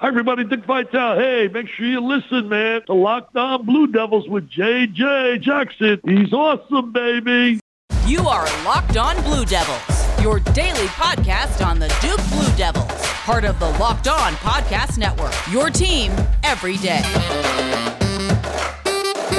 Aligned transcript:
Hi, 0.00 0.08
everybody. 0.08 0.44
Dick 0.44 0.64
Vitale. 0.64 1.18
Hey, 1.18 1.48
make 1.48 1.68
sure 1.68 1.84
you 1.84 2.00
listen, 2.00 2.48
man. 2.48 2.80
to 2.86 2.94
Locked 2.94 3.36
On 3.36 3.66
Blue 3.66 3.86
Devils 3.86 4.26
with 4.30 4.48
JJ 4.48 5.42
Jackson. 5.42 6.00
He's 6.06 6.32
awesome, 6.32 6.90
baby. 6.90 7.60
You 8.06 8.20
are 8.20 8.46
Locked 8.64 8.96
On 8.96 9.22
Blue 9.24 9.44
Devils, 9.44 10.22
your 10.22 10.40
daily 10.40 10.86
podcast 10.86 11.62
on 11.62 11.78
the 11.78 11.88
Duke 12.00 12.26
Blue 12.30 12.56
Devils, 12.56 12.90
part 13.26 13.44
of 13.44 13.58
the 13.60 13.68
Locked 13.78 14.08
On 14.08 14.32
Podcast 14.36 14.96
Network. 14.96 15.34
Your 15.52 15.68
team 15.68 16.12
every 16.44 16.78
day. 16.78 17.02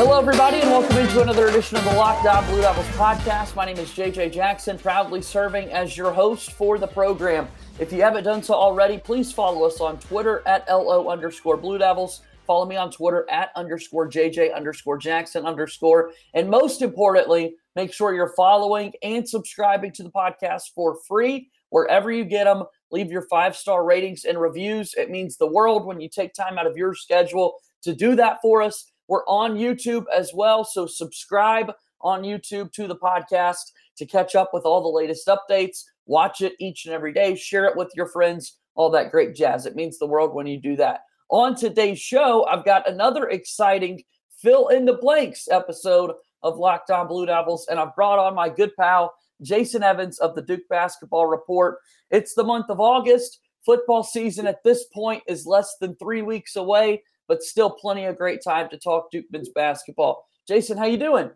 Hello, 0.04 0.18
everybody, 0.18 0.57
and 0.57 0.71
welcome 0.71 0.97
into 0.97 1.21
another 1.21 1.47
edition 1.47 1.77
of 1.77 1.83
the 1.83 1.93
Locked 1.93 2.25
On 2.25 2.43
Blue 2.47 2.59
Devils 2.59 2.88
podcast. 2.88 3.55
My 3.55 3.65
name 3.65 3.77
is 3.77 3.91
JJ 3.91 4.33
Jackson, 4.33 4.79
proudly 4.79 5.21
serving 5.21 5.70
as 5.70 5.95
your 5.95 6.11
host 6.11 6.54
for 6.54 6.79
the 6.79 6.88
program. 6.88 7.47
If 7.77 7.93
you 7.93 8.01
haven't 8.01 8.23
done 8.23 8.41
so 8.41 8.55
already, 8.55 8.97
please 8.97 9.32
follow 9.32 9.64
us 9.64 9.79
on 9.79 10.00
Twitter 10.00 10.41
at 10.47 10.68
LO 10.68 11.07
underscore 11.09 11.55
Blue 11.55 11.77
Devils. 11.77 12.24
Follow 12.47 12.65
me 12.65 12.77
on 12.77 12.89
Twitter 12.89 13.29
at 13.29 13.51
underscore 13.55 14.10
JJ 14.10 14.55
underscore 14.55 14.97
Jackson 14.97 15.46
underscore. 15.46 16.13
And 16.33 16.49
most 16.49 16.82
importantly, 16.82 17.54
make 17.75 17.93
sure 17.93 18.15
you're 18.15 18.33
following 18.36 18.93
and 19.04 19.29
subscribing 19.29 19.91
to 19.91 20.02
the 20.02 20.10
podcast 20.10 20.74
for 20.74 20.97
free 21.07 21.52
wherever 21.69 22.11
you 22.11 22.25
get 22.25 22.46
them. 22.46 22.63
Leave 22.89 23.11
your 23.11 23.27
five 23.29 23.55
star 23.55 23.86
ratings 23.86 24.25
and 24.25 24.41
reviews. 24.41 24.96
It 24.96 25.11
means 25.11 25.38
the 25.38 25.46
world 25.46 25.86
when 25.86 26.02
you 26.02 26.10
take 26.10 26.33
time 26.33 26.57
out 26.57 26.65
of 26.65 26.75
your 26.75 26.96
schedule 26.96 27.57
to 27.83 27.93
do 27.93 28.15
that 28.15 28.39
for 28.41 28.63
us. 28.63 28.90
We're 29.11 29.25
on 29.25 29.57
YouTube 29.57 30.06
as 30.15 30.32
well. 30.33 30.64
So 30.64 30.88
subscribe 30.88 31.74
on 32.00 32.22
YouTube 32.22 32.72
to 32.72 32.88
the 32.88 32.95
podcast 32.95 33.73
to 33.97 34.06
catch 34.06 34.36
up 34.36 34.52
with 34.53 34.64
all 34.64 34.81
the 34.81 34.88
latest 34.88 35.28
updates. 35.28 35.83
Watch 36.06 36.39
it 36.39 36.53
each 36.61 36.86
and 36.86 36.94
every 36.94 37.11
day. 37.11 37.36
Share 37.36 37.66
it 37.66 37.75
with 37.75 37.92
your 37.94 38.08
friends, 38.08 38.58
all 38.73 38.89
that 38.92 39.11
great 39.11 39.36
jazz. 39.36 39.66
It 39.66 39.75
means 39.75 40.00
the 40.00 40.08
world 40.08 40.33
when 40.33 40.47
you 40.47 40.61
do 40.61 40.78
that. 40.78 41.02
On 41.30 41.58
today's 41.58 42.00
show, 42.00 42.47
I've 42.47 42.64
got 42.64 42.88
another 42.89 43.28
exciting 43.28 44.02
fill 44.41 44.69
in 44.69 44.85
the 44.85 44.94
blanks 44.94 45.50
episode 45.52 46.13
of 46.41 46.57
Locked 46.57 46.89
On 46.89 47.05
Blue 47.05 47.25
Devils, 47.25 47.67
and 47.69 47.81
I've 47.81 47.94
brought 47.97 48.17
on 48.17 48.33
my 48.33 48.47
good 48.47 48.72
pal, 48.80 49.13
Jason 49.41 49.83
Evans 49.83 50.19
of 50.19 50.35
the 50.35 50.41
Duke 50.41 50.69
Basketball 50.69 51.28
Report. 51.28 51.80
It's 52.11 52.33
the 52.33 52.45
month 52.45 52.69
of 52.69 52.80
August. 52.80 53.39
Football 53.66 54.03
season 54.03 54.47
at 54.47 54.63
this 54.63 54.85
point 54.85 55.22
is 55.28 55.45
less 55.45 55.75
than 55.81 55.97
three 55.97 56.22
weeks 56.22 56.55
away, 56.55 57.03
but 57.27 57.44
still 57.44 57.69
plenty 57.69 58.05
of 58.05 58.17
great 58.17 58.44
time 58.44 58.69
to 58.69 58.77
talk 58.77 59.11
Duke 59.11 59.25
men's 59.31 59.50
basketball. 59.50 60.25
Jason, 60.47 60.77
how 60.77 60.86
you 60.86 60.97
doing? 60.97 61.30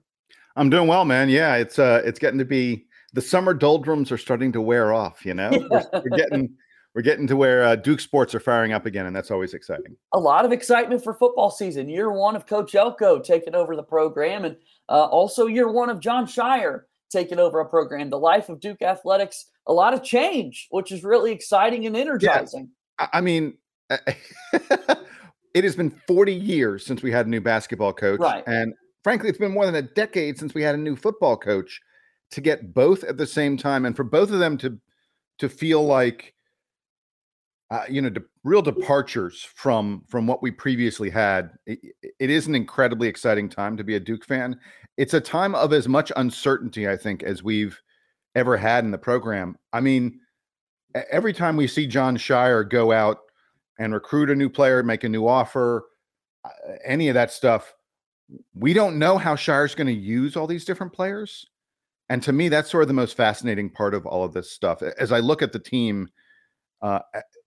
I'm 0.55 0.69
doing 0.69 0.87
well, 0.87 1.05
man. 1.05 1.29
Yeah, 1.29 1.55
it's 1.55 1.79
uh, 1.79 2.01
it's 2.05 2.19
getting 2.19 2.39
to 2.39 2.45
be 2.45 2.85
the 3.13 3.21
summer 3.21 3.53
doldrums 3.53 4.11
are 4.11 4.17
starting 4.17 4.51
to 4.53 4.61
wear 4.61 4.93
off. 4.93 5.25
You 5.25 5.33
know, 5.33 5.49
yeah. 5.51 5.67
we're, 5.69 5.83
we're, 6.09 6.17
getting 6.17 6.55
we're 6.93 7.01
getting 7.01 7.27
to 7.27 7.35
where 7.35 7.63
uh, 7.63 7.75
Duke 7.75 7.99
sports 7.99 8.33
are 8.35 8.39
firing 8.39 8.73
up 8.73 8.85
again, 8.85 9.05
and 9.05 9.15
that's 9.15 9.31
always 9.31 9.53
exciting. 9.53 9.95
A 10.13 10.19
lot 10.19 10.45
of 10.45 10.51
excitement 10.51 11.03
for 11.03 11.13
football 11.13 11.49
season. 11.49 11.89
Year 11.89 12.11
one 12.11 12.35
of 12.35 12.45
Coach 12.45 12.75
Elko 12.75 13.19
taking 13.19 13.55
over 13.55 13.75
the 13.75 13.83
program, 13.83 14.45
and 14.45 14.55
uh, 14.89 15.05
also 15.05 15.47
year 15.47 15.71
one 15.71 15.89
of 15.89 15.99
John 15.99 16.25
Scheyer 16.25 16.81
taking 17.11 17.39
over 17.39 17.59
a 17.59 17.65
program. 17.65 18.09
The 18.09 18.19
life 18.19 18.49
of 18.49 18.59
Duke 18.59 18.81
athletics, 18.81 19.45
a 19.67 19.73
lot 19.73 19.93
of 19.93 20.03
change, 20.03 20.67
which 20.71 20.91
is 20.91 21.03
really 21.03 21.31
exciting 21.31 21.85
and 21.85 21.95
energizing. 21.95 22.69
Yeah. 22.99 23.07
I 23.11 23.21
mean. 23.21 23.57
it 25.55 25.63
has 25.63 25.75
been 25.75 25.89
40 26.05 26.33
years 26.33 26.85
since 26.85 27.01
we 27.01 27.11
had 27.11 27.25
a 27.25 27.29
new 27.29 27.39
basketball 27.39 27.93
coach. 27.93 28.19
Right. 28.19 28.43
And 28.45 28.73
frankly, 29.03 29.29
it's 29.29 29.37
been 29.39 29.53
more 29.53 29.65
than 29.65 29.75
a 29.75 29.81
decade 29.81 30.37
since 30.37 30.53
we 30.53 30.61
had 30.61 30.75
a 30.75 30.77
new 30.77 30.97
football 30.97 31.37
coach 31.37 31.81
to 32.31 32.41
get 32.41 32.73
both 32.73 33.05
at 33.05 33.17
the 33.17 33.25
same 33.25 33.55
time 33.55 33.85
and 33.85 33.95
for 33.95 34.03
both 34.03 34.31
of 34.31 34.39
them 34.39 34.57
to 34.57 34.77
to 35.39 35.47
feel 35.47 35.85
like 35.85 36.33
uh, 37.71 37.83
you 37.89 38.01
know 38.01 38.09
de- 38.09 38.21
real 38.43 38.61
departures 38.61 39.47
from 39.55 40.03
from 40.07 40.27
what 40.27 40.41
we 40.41 40.51
previously 40.51 41.09
had 41.09 41.51
it, 41.65 41.79
it 42.19 42.29
is 42.29 42.47
an 42.47 42.55
incredibly 42.55 43.07
exciting 43.07 43.47
time 43.47 43.77
to 43.77 43.83
be 43.83 43.95
a 43.95 43.99
duke 43.99 44.25
fan 44.25 44.59
it's 44.97 45.13
a 45.13 45.21
time 45.21 45.55
of 45.55 45.71
as 45.71 45.87
much 45.87 46.11
uncertainty 46.15 46.87
i 46.87 46.97
think 46.97 47.23
as 47.23 47.43
we've 47.43 47.81
ever 48.35 48.57
had 48.57 48.83
in 48.83 48.91
the 48.91 48.97
program 48.97 49.55
i 49.73 49.79
mean 49.79 50.19
every 51.11 51.33
time 51.33 51.55
we 51.55 51.67
see 51.67 51.87
john 51.87 52.17
Scheyer 52.17 52.67
go 52.67 52.91
out 52.91 53.19
and 53.79 53.93
recruit 53.93 54.29
a 54.29 54.35
new 54.35 54.49
player 54.49 54.83
make 54.83 55.03
a 55.03 55.09
new 55.09 55.27
offer 55.27 55.85
uh, 56.43 56.49
any 56.85 57.07
of 57.07 57.13
that 57.13 57.31
stuff 57.31 57.73
we 58.55 58.73
don't 58.73 58.97
know 58.97 59.19
how 59.19 59.35
Scheyer's 59.35 59.75
going 59.75 59.87
to 59.87 59.93
use 59.93 60.35
all 60.35 60.47
these 60.47 60.65
different 60.65 60.91
players 60.91 61.45
and 62.09 62.21
to 62.23 62.31
me, 62.31 62.49
that's 62.49 62.69
sort 62.69 62.83
of 62.83 62.87
the 62.87 62.93
most 62.93 63.17
fascinating 63.17 63.69
part 63.69 63.93
of 63.93 64.05
all 64.05 64.23
of 64.23 64.33
this 64.33 64.51
stuff. 64.51 64.81
As 64.81 65.11
I 65.11 65.19
look 65.19 65.41
at 65.41 65.51
the 65.51 65.59
team, 65.59 66.09
uh, 66.81 66.99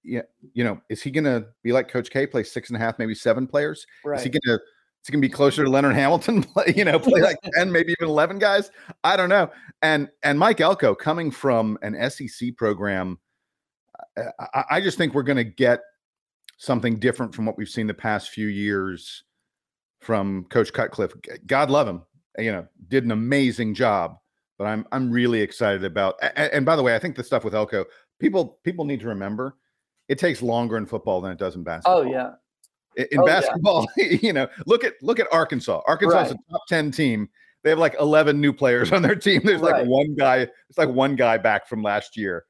you 0.03 0.22
know, 0.56 0.81
is 0.88 1.03
he 1.03 1.11
going 1.11 1.25
to 1.25 1.47
be 1.62 1.72
like 1.72 1.88
Coach 1.88 2.11
K, 2.11 2.27
play 2.27 2.43
six 2.43 2.71
and 2.71 2.77
a 2.77 2.81
half, 2.81 2.99
maybe 2.99 3.15
seven 3.15 3.47
players? 3.47 3.87
Right. 4.05 4.19
Is 4.19 4.25
he 4.25 4.31
going 4.31 4.41
to 4.47 4.55
is 4.55 5.06
he 5.06 5.12
going 5.12 5.22
to 5.22 5.28
be 5.28 5.33
closer 5.33 5.65
to 5.65 5.71
Leonard 5.71 5.94
Hamilton? 5.94 6.43
Play, 6.55 6.75
you 6.77 6.84
know, 6.84 6.99
play 6.99 7.21
like 7.21 7.37
ten, 7.55 7.71
maybe 7.71 7.93
even 7.93 8.11
eleven 8.11 8.41
guys. 8.41 8.72
I 9.05 9.17
don't 9.17 9.28
know. 9.28 9.49
And 9.81 10.09
and 10.25 10.41
Mike 10.41 10.61
Elko 10.61 10.97
coming 10.97 11.31
from 11.31 11.78
an 11.83 12.11
SEC 12.11 12.56
program, 12.56 13.19
I, 14.17 14.65
I 14.71 14.81
just 14.81 14.99
think 14.99 15.15
we're 15.15 15.22
going 15.22 15.37
to 15.37 15.44
get 15.44 15.83
something 16.59 16.99
different 16.99 17.35
from 17.35 17.47
what 17.47 17.57
we've 17.57 17.69
seen 17.69 17.87
the 17.87 17.95
past 17.95 18.31
few 18.31 18.49
years 18.49 19.25
from 20.01 20.45
Coach 20.51 20.73
Cutcliffe. 20.73 21.13
God 21.47 21.71
love 21.71 21.89
him. 21.89 22.03
Eh, 22.39 22.43
you 22.43 22.53
know, 22.53 22.67
did 22.89 23.05
an 23.05 23.11
amazing 23.11 23.75
job 23.75 24.19
but 24.59 24.67
I'm 24.67 24.85
I'm 24.93 25.11
really 25.11 25.41
excited 25.41 25.85
about. 25.85 26.17
And, 26.21 26.53
and, 26.53 26.67
by 26.67 26.77
the 26.77 26.83
way, 26.83 26.95
I 26.95 26.99
think 26.99 27.17
the 27.17 27.25
stuff 27.25 27.45
with 27.45 27.55
Elko, 27.55 27.87
people 28.19 28.59
people 28.65 28.85
need 28.85 29.01
to 29.01 29.07
remember, 29.07 29.57
it 30.09 30.19
takes 30.19 30.43
longer 30.43 30.77
in 30.77 30.85
football 30.85 31.21
than 31.21 31.33
it 31.33 31.39
does 31.39 31.55
in 31.55 31.63
basketball. 31.63 32.01
Oh 32.01 32.03
yeah. 32.03 32.33
In, 32.97 33.21
oh, 33.21 33.25
basketball, 33.25 33.87
yeah. 33.97 34.07
Oh, 34.11 34.19
you 34.23 34.33
know, 34.33 34.49
look 34.67 34.83
at 34.83 34.95
look 35.01 35.21
at 35.21 35.29
Arkansas. 35.33 35.81
Arkansas 35.87 36.17
right. 36.17 36.27
is 36.27 36.33
a 36.33 36.51
top 36.51 36.67
ten 36.69 36.91
team. 36.91 37.29
They 37.63 37.71
have 37.71 37.79
like 37.79 37.95
eleven 38.01 38.41
new 38.41 38.53
players 38.53 38.93
on 38.93 39.03
their 39.03 39.17
team. 39.17 39.43
There's 39.45 39.61
right. 39.61 39.81
like 39.83 39.87
one 39.87 40.15
guy. 40.17 40.49
It's 40.69 40.79
like 40.79 40.89
one 40.89 41.15
guy 41.15 41.39
back 41.39 41.69
from 41.69 41.83
last 41.83 42.17
year. 42.17 42.45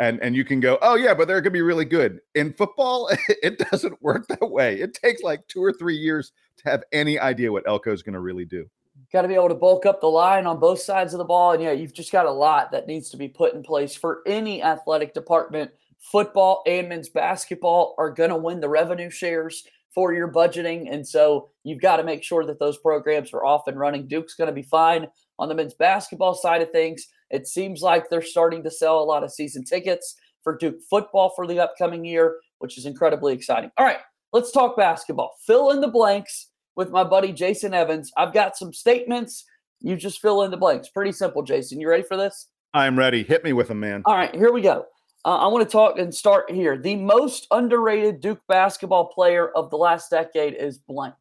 And, 0.00 0.20
and 0.20 0.34
you 0.34 0.44
can 0.44 0.58
go, 0.58 0.78
oh 0.82 0.96
yeah, 0.96 1.14
but 1.14 1.28
they're 1.28 1.40
gonna 1.40 1.52
be 1.52 1.62
really 1.62 1.84
good. 1.84 2.20
In 2.34 2.52
football, 2.52 3.10
it 3.28 3.58
doesn't 3.70 4.02
work 4.02 4.26
that 4.28 4.50
way. 4.50 4.80
It 4.80 4.94
takes 4.94 5.22
like 5.22 5.46
two 5.48 5.62
or 5.62 5.72
three 5.72 5.96
years 5.96 6.32
to 6.58 6.70
have 6.70 6.84
any 6.92 7.18
idea 7.18 7.52
what 7.52 7.66
Elko 7.68 7.92
is 7.92 8.02
gonna 8.02 8.20
really 8.20 8.44
do 8.44 8.68
got 9.12 9.22
to 9.22 9.28
be 9.28 9.34
able 9.34 9.48
to 9.48 9.54
bulk 9.54 9.86
up 9.86 10.00
the 10.00 10.08
line 10.08 10.44
on 10.44 10.58
both 10.58 10.80
sides 10.80 11.14
of 11.14 11.18
the 11.18 11.24
ball. 11.24 11.52
And 11.52 11.62
yeah, 11.62 11.72
you've 11.72 11.94
just 11.94 12.12
got 12.12 12.26
a 12.26 12.30
lot 12.30 12.72
that 12.72 12.88
needs 12.88 13.10
to 13.10 13.16
be 13.16 13.28
put 13.28 13.54
in 13.54 13.62
place 13.62 13.94
for 13.94 14.22
any 14.26 14.62
athletic 14.62 15.14
department. 15.14 15.70
Football 16.00 16.62
and 16.66 16.88
men's 16.88 17.08
basketball 17.08 17.94
are 17.96 18.10
going 18.10 18.30
to 18.30 18.36
win 18.36 18.60
the 18.60 18.68
revenue 18.68 19.10
shares 19.10 19.66
for 19.94 20.12
your 20.12 20.30
budgeting. 20.30 20.92
And 20.92 21.06
so 21.06 21.50
you've 21.62 21.80
got 21.80 21.98
to 21.98 22.04
make 22.04 22.24
sure 22.24 22.44
that 22.44 22.58
those 22.58 22.76
programs 22.78 23.32
are 23.32 23.44
off 23.44 23.68
and 23.68 23.78
running. 23.78 24.08
Duke's 24.08 24.34
going 24.34 24.48
to 24.48 24.52
be 24.52 24.62
fine 24.62 25.06
on 25.38 25.48
the 25.48 25.54
men's 25.54 25.74
basketball 25.74 26.34
side 26.34 26.62
of 26.62 26.72
things. 26.72 27.06
It 27.34 27.48
seems 27.48 27.82
like 27.82 28.08
they're 28.08 28.22
starting 28.22 28.62
to 28.62 28.70
sell 28.70 29.00
a 29.00 29.02
lot 29.02 29.24
of 29.24 29.32
season 29.32 29.64
tickets 29.64 30.14
for 30.44 30.56
Duke 30.56 30.76
football 30.88 31.32
for 31.34 31.48
the 31.48 31.58
upcoming 31.58 32.04
year, 32.04 32.36
which 32.60 32.78
is 32.78 32.86
incredibly 32.86 33.34
exciting. 33.34 33.72
All 33.76 33.84
right, 33.84 33.98
let's 34.32 34.52
talk 34.52 34.76
basketball. 34.76 35.32
Fill 35.44 35.72
in 35.72 35.80
the 35.80 35.88
blanks 35.88 36.50
with 36.76 36.90
my 36.90 37.02
buddy 37.02 37.32
Jason 37.32 37.74
Evans. 37.74 38.12
I've 38.16 38.32
got 38.32 38.56
some 38.56 38.72
statements. 38.72 39.44
You 39.80 39.96
just 39.96 40.22
fill 40.22 40.44
in 40.44 40.52
the 40.52 40.56
blanks. 40.56 40.90
Pretty 40.90 41.10
simple, 41.10 41.42
Jason. 41.42 41.80
You 41.80 41.88
ready 41.88 42.04
for 42.04 42.16
this? 42.16 42.50
I'm 42.72 42.96
ready. 42.96 43.24
Hit 43.24 43.42
me 43.42 43.52
with 43.52 43.66
them, 43.66 43.80
man. 43.80 44.02
All 44.04 44.14
right, 44.14 44.32
here 44.32 44.52
we 44.52 44.62
go. 44.62 44.86
Uh, 45.24 45.38
I 45.38 45.48
want 45.48 45.68
to 45.68 45.72
talk 45.72 45.98
and 45.98 46.14
start 46.14 46.48
here. 46.52 46.78
The 46.78 46.94
most 46.94 47.48
underrated 47.50 48.20
Duke 48.20 48.42
basketball 48.46 49.06
player 49.06 49.48
of 49.56 49.70
the 49.70 49.76
last 49.76 50.08
decade 50.08 50.54
is 50.54 50.78
blank. 50.78 51.14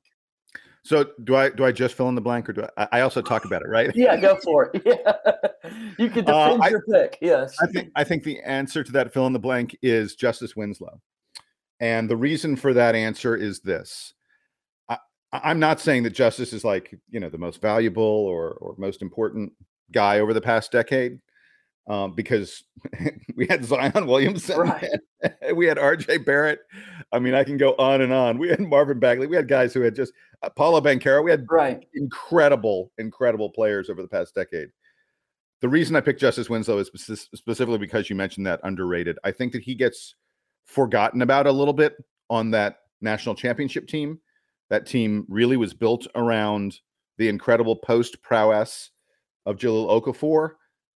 So 0.84 1.12
do 1.24 1.36
I 1.36 1.50
do 1.50 1.64
I 1.64 1.72
just 1.72 1.96
fill 1.96 2.10
in 2.10 2.16
the 2.16 2.22
blank 2.22 2.50
or 2.50 2.54
do 2.54 2.68
I, 2.78 2.88
I 2.92 3.02
also 3.02 3.22
talk 3.22 3.46
about 3.46 3.62
it, 3.62 3.70
right? 3.70 3.90
yeah, 3.96 4.18
go 4.18 4.38
for 4.44 4.72
it. 4.74 4.82
Yeah. 4.86 5.14
You 5.98 6.10
can 6.10 6.30
uh, 6.30 6.58
defend 6.58 6.64
uh, 6.64 6.68
your 6.70 6.84
I, 6.94 7.02
pick. 7.02 7.18
Yes. 7.22 7.56
I 7.62 7.68
think 7.68 7.92
I 7.96 8.04
think 8.04 8.24
the 8.24 8.40
answer 8.42 8.84
to 8.84 8.92
that 8.92 9.14
fill 9.14 9.26
in 9.28 9.34
the 9.34 9.40
blank 9.40 9.78
is 9.82 10.14
Justice 10.16 10.58
Winslow. 10.58 11.00
And 11.80 12.10
the 12.10 12.18
reason 12.18 12.58
for 12.58 12.74
that 12.74 12.96
answer 12.96 13.36
is 13.36 13.62
this. 13.62 14.14
I'm 15.32 15.60
not 15.60 15.80
saying 15.80 16.04
that 16.04 16.12
Justice 16.12 16.54
is 16.54 16.64
like 16.64 16.94
you 17.10 17.20
know 17.20 17.30
the 17.30 17.38
most 17.38 17.62
valuable 17.62 18.04
or 18.04 18.52
or 18.56 18.76
most 18.78 19.02
important 19.02 19.54
guy 19.92 20.20
over 20.20 20.34
the 20.34 20.42
past 20.42 20.72
decade, 20.72 21.20
um, 21.88 22.14
because 22.14 22.64
we 23.36 23.48
had 23.48 23.66
Zion 23.66 23.92
Williamson, 24.08 24.60
right. 24.60 24.90
we 25.56 25.66
had 25.66 25.78
R.J. 25.78 26.20
Barrett. 26.20 26.60
I 27.12 27.20
mean, 27.20 27.34
I 27.34 27.44
can 27.44 27.58
go 27.58 27.76
on 27.78 28.02
and 28.02 28.14
on. 28.14 28.38
We 28.38 28.50
had 28.50 28.60
Marvin 28.60 29.00
Bagley. 29.00 29.28
We 29.28 29.36
had 29.36 29.48
guys 29.48 29.74
who 29.74 29.82
had 29.82 29.96
just 29.96 30.14
uh, 30.42 30.50
Paolo 30.50 30.82
Banchero. 30.82 31.24
We 31.24 31.32
had 31.32 31.46
right. 31.50 31.86
incredible, 31.94 32.92
incredible 32.98 33.50
players 33.50 33.90
over 33.90 34.02
the 34.02 34.08
past 34.08 34.36
decade. 34.36 34.70
The 35.62 35.70
reason 35.70 35.96
I 35.96 36.02
picked 36.02 36.20
Justice 36.20 36.50
Winslow 36.50 36.78
is 36.80 36.90
specifically 37.34 37.78
because 37.78 38.10
you 38.10 38.16
mentioned 38.16 38.46
that 38.48 38.60
underrated. 38.64 39.18
I 39.24 39.32
think 39.32 39.54
that 39.54 39.64
he 39.64 39.76
gets 39.76 40.16
forgotten 40.66 41.22
about 41.22 41.48
a 41.48 41.52
little 41.52 41.74
bit 41.74 41.96
on 42.30 42.52
that 42.52 42.78
national 43.02 43.36
championship 43.36 43.88
team 43.88 44.20
that 44.70 44.86
team 44.86 45.26
really 45.30 45.56
was 45.58 45.74
built 45.74 46.08
around 46.16 46.80
the 47.18 47.30
incredible 47.30 47.76
post 47.76 48.22
prowess 48.24 48.90
of 49.46 49.58
Jahlil 49.58 50.02
Okafor. 50.02 50.54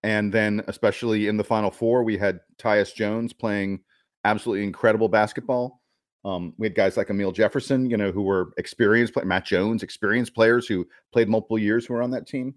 And 0.06 0.32
then, 0.32 0.64
especially 0.68 1.28
in 1.28 1.36
the 1.36 1.44
Final 1.44 1.72
Four, 1.72 2.04
we 2.04 2.16
had 2.16 2.40
Tyus 2.60 2.94
Jones 2.94 3.34
playing 3.34 3.80
absolutely 4.24 4.64
incredible 4.64 5.10
basketball. 5.10 5.82
Um, 6.24 6.54
we 6.60 6.68
had 6.68 6.76
guys 6.76 6.96
like 6.96 7.08
Amile 7.10 7.32
Jefferson, 7.32 7.90
you 7.90 7.98
know, 7.98 8.12
who 8.12 8.22
were 8.22 8.52
experienced, 8.58 9.16
play- 9.16 9.24
Matt 9.24 9.46
Jones, 9.46 9.82
experienced 9.82 10.36
players 10.36 10.68
who 10.68 10.88
played 11.12 11.28
multiple 11.28 11.58
years 11.58 11.88
who 11.88 11.96
were 11.96 12.04
on 12.04 12.12
that 12.12 12.28
team. 12.28 12.54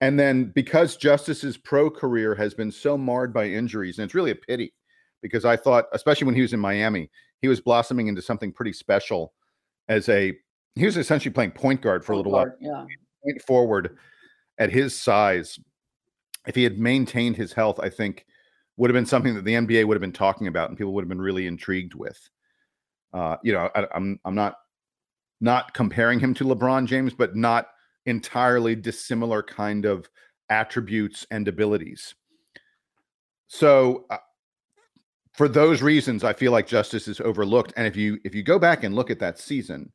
And 0.00 0.18
then 0.18 0.50
because 0.52 0.96
Justice's 0.96 1.56
pro 1.56 1.90
career 1.90 2.34
has 2.34 2.54
been 2.54 2.72
so 2.72 2.98
marred 2.98 3.32
by 3.32 3.46
injuries, 3.46 3.98
and 3.98 4.04
it's 4.04 4.14
really 4.14 4.32
a 4.32 4.34
pity 4.34 4.74
because 5.22 5.44
I 5.44 5.56
thought, 5.56 5.84
especially 5.92 6.26
when 6.26 6.34
he 6.34 6.42
was 6.42 6.54
in 6.54 6.58
Miami, 6.58 7.08
he 7.40 7.46
was 7.46 7.60
blossoming 7.60 8.08
into 8.08 8.20
something 8.20 8.50
pretty 8.50 8.72
special 8.72 9.32
as 9.88 10.08
a 10.08 10.32
he 10.74 10.84
was 10.84 10.96
essentially 10.96 11.32
playing 11.32 11.52
point 11.52 11.82
guard 11.82 12.04
for 12.04 12.14
a 12.14 12.16
little 12.16 12.32
while. 12.32 12.52
Yeah. 12.60 12.84
Point 13.22 13.42
forward 13.46 13.96
at 14.58 14.72
his 14.72 14.92
size, 14.92 15.60
if 16.46 16.54
he 16.54 16.64
had 16.64 16.78
maintained 16.78 17.36
his 17.36 17.52
health, 17.52 17.80
I 17.80 17.88
think 17.88 18.26
would 18.76 18.90
have 18.90 18.94
been 18.94 19.06
something 19.06 19.34
that 19.34 19.44
the 19.44 19.54
NBA 19.54 19.86
would 19.86 19.94
have 19.94 20.00
been 20.00 20.12
talking 20.12 20.46
about 20.46 20.68
and 20.68 20.78
people 20.78 20.92
would 20.94 21.02
have 21.02 21.08
been 21.08 21.20
really 21.20 21.46
intrigued 21.46 21.94
with. 21.94 22.18
Uh, 23.12 23.36
you 23.42 23.52
know, 23.52 23.70
I, 23.74 23.86
I'm 23.94 24.18
I'm 24.24 24.34
not 24.34 24.56
not 25.40 25.74
comparing 25.74 26.18
him 26.20 26.34
to 26.34 26.44
LeBron 26.44 26.86
James, 26.86 27.14
but 27.14 27.36
not 27.36 27.68
entirely 28.06 28.74
dissimilar 28.74 29.42
kind 29.42 29.84
of 29.84 30.08
attributes 30.50 31.26
and 31.30 31.46
abilities. 31.48 32.14
So 33.46 34.06
uh, 34.10 34.18
for 35.32 35.48
those 35.48 35.82
reasons, 35.82 36.24
I 36.24 36.32
feel 36.32 36.52
like 36.52 36.66
Justice 36.66 37.08
is 37.08 37.20
overlooked. 37.20 37.72
And 37.76 37.86
if 37.86 37.96
you 37.96 38.18
if 38.24 38.34
you 38.34 38.42
go 38.42 38.58
back 38.58 38.84
and 38.84 38.94
look 38.94 39.10
at 39.10 39.20
that 39.20 39.38
season, 39.38 39.92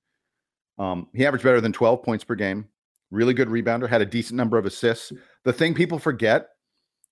um, 0.78 1.08
he 1.14 1.26
averaged 1.26 1.44
better 1.44 1.62
than 1.62 1.74
12 1.74 2.04
points 2.04 2.24
per 2.24 2.36
game, 2.36 2.70
really 3.12 3.34
good 3.34 3.48
rebounder, 3.48 3.88
had 3.90 4.02
a 4.02 4.06
decent 4.06 4.38
number 4.38 4.58
of 4.58 4.66
assists. 4.66 5.12
The 5.44 5.54
thing 5.54 5.74
people 5.74 6.00
forget, 6.00 6.50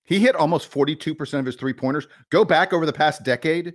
he 0.04 0.18
hit 0.20 0.36
almost 0.36 0.70
42% 0.70 1.38
of 1.38 1.46
his 1.46 1.56
three 1.56 1.72
pointers. 1.72 2.06
Go 2.30 2.44
back 2.44 2.72
over 2.72 2.86
the 2.86 2.92
past 2.92 3.24
decade, 3.24 3.74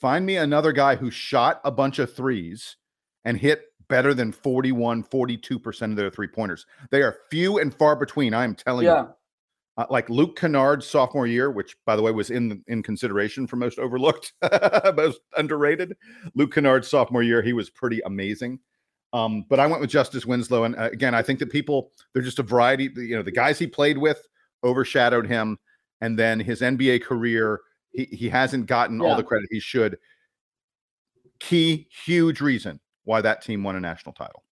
find 0.00 0.26
me 0.26 0.36
another 0.36 0.72
guy 0.72 0.96
who 0.96 1.10
shot 1.10 1.60
a 1.64 1.70
bunch 1.70 1.98
of 1.98 2.12
threes 2.14 2.76
and 3.24 3.38
hit 3.38 3.62
better 3.88 4.12
than 4.14 4.32
41, 4.32 5.04
42% 5.04 5.82
of 5.90 5.96
their 5.96 6.10
three 6.10 6.26
pointers. 6.28 6.66
They 6.90 7.02
are 7.02 7.16
few 7.30 7.58
and 7.58 7.72
far 7.72 7.96
between. 7.96 8.34
I 8.34 8.44
am 8.44 8.54
telling 8.54 8.86
Yeah. 8.86 9.02
you. 9.02 9.08
Uh, 9.78 9.84
like 9.90 10.08
Luke 10.08 10.36
Kennard's 10.38 10.86
sophomore 10.86 11.26
year, 11.26 11.50
which 11.50 11.76
by 11.84 11.96
the 11.96 12.02
way 12.02 12.10
was 12.10 12.30
in 12.30 12.64
in 12.66 12.82
consideration 12.82 13.46
for 13.46 13.56
most 13.56 13.78
overlooked, 13.78 14.32
most 14.96 15.20
underrated. 15.36 15.94
Luke 16.34 16.54
Kennard's 16.54 16.88
sophomore 16.88 17.22
year, 17.22 17.42
he 17.42 17.52
was 17.52 17.68
pretty 17.68 18.00
amazing. 18.06 18.58
Um, 19.12 19.44
but 19.48 19.60
I 19.60 19.66
went 19.66 19.80
with 19.80 19.90
Justice 19.90 20.26
Winslow, 20.26 20.64
and 20.64 20.76
uh, 20.76 20.90
again, 20.92 21.14
I 21.14 21.22
think 21.22 21.38
that 21.38 21.50
people 21.50 21.92
they're 22.12 22.22
just 22.22 22.38
a 22.38 22.42
variety. 22.42 22.90
You 22.96 23.16
know, 23.16 23.22
the 23.22 23.32
guys 23.32 23.58
he 23.58 23.66
played 23.66 23.98
with 23.98 24.26
overshadowed 24.64 25.26
him, 25.26 25.58
and 26.00 26.18
then 26.18 26.40
his 26.40 26.60
NBA 26.60 27.02
career, 27.02 27.60
he 27.92 28.04
he 28.04 28.28
hasn't 28.28 28.66
gotten 28.66 29.00
all 29.00 29.16
the 29.16 29.22
credit 29.22 29.48
he 29.50 29.60
should. 29.60 29.98
Key, 31.38 31.88
huge 32.04 32.40
reason 32.40 32.80
why 33.04 33.20
that 33.20 33.42
team 33.42 33.62
won 33.62 33.76
a 33.76 33.80
national 33.80 34.12
title. 34.14 34.42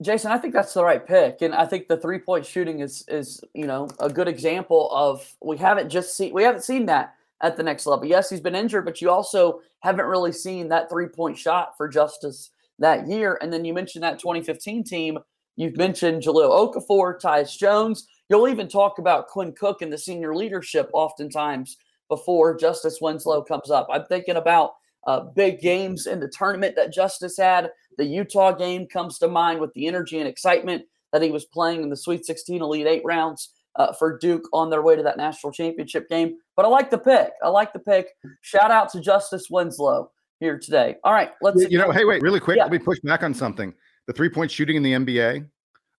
Jason, 0.00 0.30
I 0.30 0.38
think 0.38 0.54
that's 0.54 0.74
the 0.74 0.84
right 0.84 1.04
pick, 1.04 1.42
and 1.42 1.54
I 1.54 1.66
think 1.66 1.88
the 1.88 1.96
three 1.96 2.18
point 2.18 2.46
shooting 2.46 2.80
is 2.80 3.04
is 3.08 3.42
you 3.54 3.66
know 3.66 3.88
a 4.00 4.08
good 4.08 4.28
example 4.28 4.90
of 4.92 5.28
we 5.42 5.56
haven't 5.56 5.90
just 5.90 6.16
seen 6.16 6.32
we 6.32 6.44
haven't 6.44 6.62
seen 6.62 6.86
that 6.86 7.14
at 7.40 7.56
the 7.56 7.62
next 7.62 7.86
level. 7.86 8.06
Yes, 8.06 8.30
he's 8.30 8.40
been 8.40 8.54
injured, 8.54 8.84
but 8.84 9.00
you 9.00 9.10
also 9.10 9.60
haven't 9.80 10.06
really 10.06 10.32
seen 10.32 10.68
that 10.68 10.88
three 10.88 11.08
point 11.08 11.36
shot 11.36 11.76
for 11.76 11.88
Justice 11.88 12.50
that 12.78 13.08
year. 13.08 13.38
And 13.40 13.52
then 13.52 13.64
you 13.64 13.74
mentioned 13.74 14.02
that 14.04 14.18
2015 14.18 14.84
team. 14.84 15.18
You've 15.56 15.76
mentioned 15.76 16.22
Jahlil 16.22 16.50
Okafor, 16.50 17.20
Tyus 17.20 17.56
Jones. 17.56 18.06
You'll 18.28 18.48
even 18.48 18.68
talk 18.68 18.98
about 18.98 19.26
Quinn 19.26 19.52
Cook 19.52 19.82
and 19.82 19.92
the 19.92 19.98
senior 19.98 20.34
leadership 20.34 20.88
oftentimes 20.92 21.78
before 22.08 22.56
Justice 22.56 22.98
Winslow 23.00 23.42
comes 23.42 23.70
up. 23.70 23.88
I'm 23.90 24.04
thinking 24.04 24.36
about 24.36 24.72
uh, 25.06 25.20
big 25.20 25.60
games 25.60 26.06
in 26.06 26.20
the 26.20 26.28
tournament 26.28 26.76
that 26.76 26.92
Justice 26.92 27.36
had. 27.36 27.70
The 27.96 28.04
Utah 28.04 28.52
game 28.52 28.86
comes 28.86 29.18
to 29.18 29.28
mind 29.28 29.60
with 29.60 29.72
the 29.74 29.86
energy 29.86 30.18
and 30.18 30.28
excitement 30.28 30.84
that 31.12 31.22
he 31.22 31.30
was 31.30 31.46
playing 31.46 31.82
in 31.82 31.90
the 31.90 31.96
Sweet 31.96 32.24
16 32.24 32.62
Elite 32.62 32.86
Eight 32.86 33.02
rounds 33.04 33.54
uh, 33.76 33.92
for 33.92 34.18
Duke 34.18 34.44
on 34.52 34.70
their 34.70 34.82
way 34.82 34.96
to 34.96 35.02
that 35.02 35.16
national 35.16 35.52
championship 35.52 36.08
game. 36.08 36.36
But 36.56 36.66
I 36.66 36.68
like 36.68 36.90
the 36.90 36.98
pick. 36.98 37.30
I 37.42 37.48
like 37.48 37.72
the 37.72 37.78
pick. 37.78 38.08
Shout 38.42 38.70
out 38.70 38.90
to 38.92 39.00
Justice 39.00 39.48
Winslow 39.50 40.10
here 40.40 40.58
today. 40.58 40.96
All 41.04 41.12
right, 41.12 41.30
let's. 41.42 41.62
You 41.70 41.78
know, 41.78 41.90
hey, 41.90 42.04
wait, 42.04 42.22
really 42.22 42.40
quick. 42.40 42.56
Yeah. 42.56 42.64
Let 42.64 42.72
me 42.72 42.78
push 42.78 42.98
back 43.00 43.22
on 43.22 43.34
something. 43.34 43.74
The 44.06 44.12
three 44.12 44.28
point 44.28 44.50
shooting 44.50 44.76
in 44.76 44.82
the 44.82 44.92
NBA. 44.92 45.48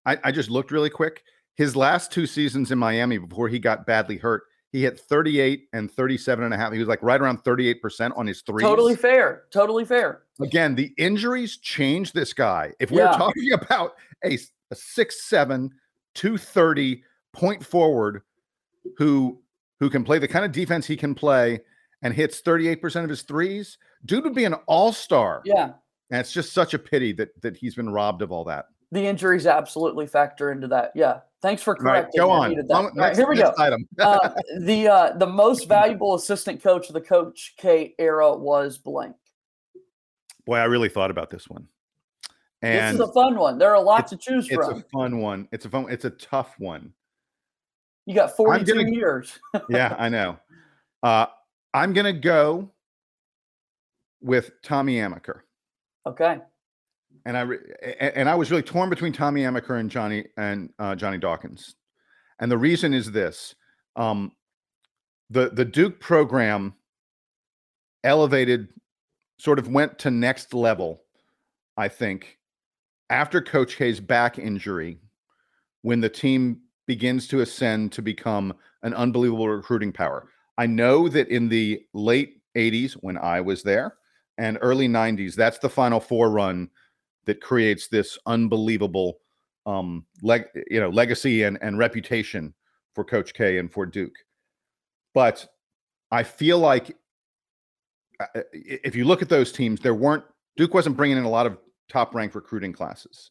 I, 0.06 0.18
I 0.24 0.32
just 0.32 0.50
looked 0.50 0.70
really 0.70 0.90
quick. 0.90 1.22
His 1.56 1.76
last 1.76 2.10
two 2.10 2.26
seasons 2.26 2.70
in 2.72 2.78
Miami 2.78 3.18
before 3.18 3.48
he 3.48 3.58
got 3.58 3.86
badly 3.86 4.16
hurt, 4.16 4.44
he 4.72 4.82
hit 4.82 4.98
38 4.98 5.68
and 5.72 5.90
37 5.92 6.44
and 6.44 6.54
a 6.54 6.56
half. 6.56 6.72
He 6.72 6.78
was 6.78 6.88
like 6.88 7.02
right 7.02 7.20
around 7.20 7.44
38% 7.44 8.16
on 8.16 8.26
his 8.26 8.40
threes. 8.42 8.62
Totally 8.62 8.96
fair. 8.96 9.44
Totally 9.52 9.84
fair. 9.84 10.22
Again, 10.40 10.74
the 10.74 10.92
injuries 10.96 11.58
changed 11.58 12.14
this 12.14 12.32
guy. 12.32 12.72
If 12.80 12.90
we're 12.90 13.04
Yeah. 13.04 13.12
talking 13.16 13.52
about 13.60 13.96
a, 14.24 14.38
a 14.70 14.74
6'7, 14.74 15.70
230 16.14 17.04
point 17.32 17.64
forward 17.64 18.22
who 18.96 19.40
who 19.80 19.88
can 19.90 20.02
play 20.04 20.18
the 20.18 20.28
kind 20.28 20.44
of 20.44 20.52
defense 20.52 20.86
he 20.86 20.96
can 20.96 21.14
play 21.14 21.60
and 22.02 22.12
hits 22.12 22.42
38% 22.42 23.04
of 23.04 23.10
his 23.10 23.22
threes, 23.22 23.78
dude 24.04 24.24
would 24.24 24.34
be 24.34 24.44
an 24.44 24.54
all-star. 24.66 25.42
Yeah. 25.44 25.72
And 26.10 26.20
it's 26.20 26.32
just 26.32 26.52
such 26.52 26.74
a 26.74 26.78
pity 26.78 27.12
that 27.12 27.40
that 27.42 27.56
he's 27.56 27.74
been 27.74 27.90
robbed 27.90 28.22
of 28.22 28.32
all 28.32 28.44
that. 28.44 28.66
The 28.92 29.06
injuries 29.06 29.46
absolutely 29.46 30.06
factor 30.08 30.50
into 30.50 30.66
that. 30.68 30.90
Yeah. 30.96 31.20
Thanks 31.42 31.62
for 31.62 31.76
All 31.78 31.84
right, 31.84 32.00
correcting. 32.02 32.18
go 32.20 32.28
on. 32.30 32.54
that. 32.54 32.70
All 32.74 32.84
right, 32.84 32.94
next- 32.96 33.18
here 33.18 33.28
we 33.28 33.36
go. 33.36 33.52
Item. 33.56 33.86
uh, 33.98 34.30
the 34.60 34.88
uh, 34.88 35.12
the 35.16 35.26
most 35.26 35.68
valuable 35.68 36.14
assistant 36.14 36.62
coach 36.62 36.88
of 36.88 36.94
the 36.94 37.00
Coach 37.00 37.54
K 37.56 37.94
era 37.98 38.34
was 38.36 38.76
blank. 38.78 39.16
Boy, 40.44 40.56
I 40.56 40.64
really 40.64 40.88
thought 40.88 41.10
about 41.10 41.30
this 41.30 41.48
one. 41.48 41.66
And 42.62 42.98
this 42.98 43.02
is 43.04 43.08
a 43.08 43.12
fun 43.12 43.36
one. 43.38 43.56
There 43.58 43.70
are 43.70 43.76
a 43.76 43.80
lot 43.80 44.06
to 44.08 44.16
choose 44.16 44.46
it's 44.48 44.56
from. 44.56 44.76
It's 44.78 44.80
a 44.86 44.88
fun 44.90 45.18
one. 45.18 45.48
It's 45.52 45.64
a 45.64 45.70
fun. 45.70 45.86
It's 45.88 46.04
a 46.04 46.10
tough 46.10 46.54
one. 46.58 46.92
you 48.06 48.14
got 48.14 48.36
42 48.36 48.74
gonna- 48.74 48.90
years. 48.90 49.38
Yeah, 49.70 49.94
I 49.98 50.08
know. 50.08 50.36
Uh, 51.02 51.26
I'm 51.72 51.92
gonna 51.94 52.12
go 52.12 52.70
with 54.20 54.50
Tommy 54.62 54.96
Amaker. 54.96 55.40
Okay. 56.06 56.38
and 57.26 57.36
I 57.36 57.40
re- 57.42 57.58
and 58.00 58.28
I 58.28 58.34
was 58.34 58.50
really 58.50 58.62
torn 58.62 58.88
between 58.90 59.12
Tommy 59.12 59.42
Amaker 59.42 59.78
and 59.78 59.90
Johnny 59.90 60.24
and 60.36 60.70
uh, 60.78 60.94
Johnny 60.94 61.18
Dawkins, 61.18 61.74
and 62.38 62.50
the 62.50 62.58
reason 62.58 62.94
is 62.94 63.12
this: 63.12 63.54
um, 63.96 64.32
the 65.28 65.50
the 65.50 65.64
Duke 65.64 66.00
program 66.00 66.74
elevated, 68.04 68.68
sort 69.38 69.58
of 69.58 69.68
went 69.68 69.98
to 70.00 70.10
next 70.10 70.54
level, 70.54 71.02
I 71.76 71.88
think, 71.88 72.38
after 73.10 73.42
Coach 73.42 73.76
K's 73.76 74.00
back 74.00 74.38
injury, 74.38 74.98
when 75.82 76.00
the 76.00 76.08
team 76.08 76.62
begins 76.86 77.28
to 77.28 77.40
ascend 77.40 77.92
to 77.92 78.02
become 78.02 78.54
an 78.82 78.94
unbelievable 78.94 79.48
recruiting 79.48 79.92
power. 79.92 80.28
I 80.56 80.66
know 80.66 81.08
that 81.08 81.28
in 81.28 81.48
the 81.48 81.82
late 81.92 82.40
'80s, 82.56 82.94
when 82.94 83.18
I 83.18 83.42
was 83.42 83.62
there, 83.62 83.96
and 84.40 84.58
early 84.60 84.88
'90s, 84.88 85.34
that's 85.36 85.58
the 85.58 85.68
Final 85.68 86.00
Four 86.00 86.30
run 86.30 86.68
that 87.26 87.40
creates 87.40 87.86
this 87.88 88.18
unbelievable 88.26 89.20
um 89.66 90.06
leg 90.22 90.46
you 90.70 90.80
know 90.80 90.88
legacy 90.88 91.42
and 91.42 91.58
and 91.60 91.78
reputation 91.78 92.54
for 92.94 93.04
coach 93.04 93.34
K 93.34 93.58
and 93.58 93.70
for 93.70 93.84
Duke. 93.86 94.16
But 95.14 95.46
I 96.10 96.22
feel 96.22 96.58
like 96.58 96.96
uh, 98.18 98.26
uh, 98.34 98.42
if 98.52 98.96
you 98.96 99.04
look 99.04 99.22
at 99.22 99.28
those 99.28 99.52
teams 99.52 99.80
there 99.80 99.94
weren't 99.94 100.24
Duke 100.56 100.74
wasn't 100.74 100.96
bringing 100.96 101.18
in 101.18 101.24
a 101.24 101.30
lot 101.30 101.46
of 101.46 101.58
top 101.88 102.14
ranked 102.14 102.34
recruiting 102.34 102.72
classes. 102.72 103.30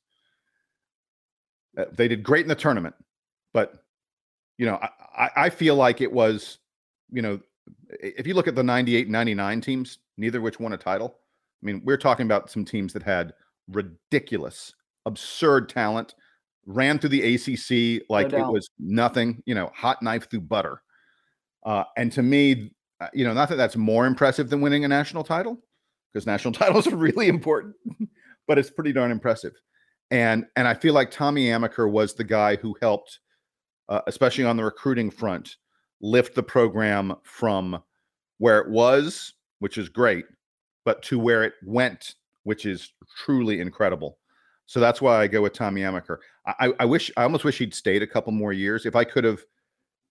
Uh, 1.77 1.85
they 1.93 2.07
did 2.07 2.23
great 2.23 2.43
in 2.43 2.47
the 2.49 2.55
tournament, 2.55 2.95
but 3.53 3.83
you 4.57 4.65
know, 4.65 4.75
I, 5.17 5.29
I- 5.35 5.49
feel 5.49 5.75
like 5.75 6.01
it 6.01 6.11
was, 6.11 6.59
you 7.11 7.21
know, 7.21 7.39
if 7.89 8.27
you 8.27 8.33
look 8.33 8.47
at 8.47 8.55
the 8.55 8.63
98 8.63 9.09
99 9.09 9.61
teams, 9.61 9.99
neither 10.17 10.37
of 10.37 10.43
which 10.43 10.59
won 10.59 10.73
a 10.73 10.77
title. 10.77 11.15
I 11.61 11.65
mean, 11.65 11.81
we're 11.83 11.97
talking 11.97 12.25
about 12.25 12.49
some 12.49 12.63
teams 12.63 12.93
that 12.93 13.03
had 13.03 13.33
ridiculous, 13.67 14.73
absurd 15.05 15.69
talent, 15.69 16.15
ran 16.65 16.99
through 16.99 17.09
the 17.09 17.35
ACC 17.35 18.03
like 18.09 18.31
it 18.31 18.45
was 18.45 18.69
nothing, 18.79 19.41
you 19.45 19.55
know, 19.55 19.71
hot 19.73 20.01
knife 20.01 20.29
through 20.29 20.41
butter. 20.41 20.81
Uh, 21.65 21.83
and 21.97 22.11
to 22.11 22.21
me, 22.21 22.71
uh, 23.01 23.07
you 23.13 23.25
know, 23.25 23.33
not 23.33 23.49
that 23.49 23.55
that's 23.55 23.75
more 23.75 24.05
impressive 24.05 24.49
than 24.49 24.61
winning 24.61 24.85
a 24.85 24.87
national 24.87 25.23
title, 25.23 25.57
because 26.11 26.25
national 26.25 26.53
titles 26.53 26.87
are 26.87 26.95
really 26.95 27.27
important, 27.27 27.75
but 28.47 28.57
it's 28.57 28.69
pretty 28.69 28.93
darn 28.93 29.11
impressive. 29.11 29.53
And 30.11 30.45
and 30.55 30.67
I 30.67 30.73
feel 30.73 30.93
like 30.93 31.11
Tommy 31.11 31.47
Amaker 31.47 31.89
was 31.89 32.13
the 32.13 32.23
guy 32.23 32.55
who 32.55 32.75
helped, 32.81 33.19
uh, 33.89 34.01
especially 34.07 34.45
on 34.45 34.57
the 34.57 34.63
recruiting 34.63 35.11
front, 35.11 35.57
lift 36.01 36.35
the 36.35 36.43
program 36.43 37.15
from 37.23 37.81
where 38.37 38.59
it 38.59 38.69
was, 38.69 39.33
which 39.59 39.77
is 39.77 39.89
great, 39.89 40.25
but 40.85 41.01
to 41.03 41.19
where 41.19 41.43
it 41.43 41.53
went, 41.65 42.15
which 42.43 42.65
is 42.65 42.93
truly 43.17 43.59
incredible. 43.59 44.17
So 44.65 44.79
that's 44.79 45.01
why 45.01 45.19
I 45.19 45.27
go 45.27 45.41
with 45.41 45.53
Tommy 45.53 45.81
Amaker. 45.81 46.17
I, 46.45 46.67
I- 46.67 46.73
I 46.81 46.85
wish, 46.85 47.11
I 47.17 47.23
almost 47.23 47.43
wish 47.43 47.57
he'd 47.57 47.73
stayed 47.73 48.03
a 48.03 48.07
couple 48.07 48.31
more 48.31 48.53
years. 48.53 48.85
If 48.85 48.95
I 48.95 49.03
could 49.03 49.23
have 49.23 49.41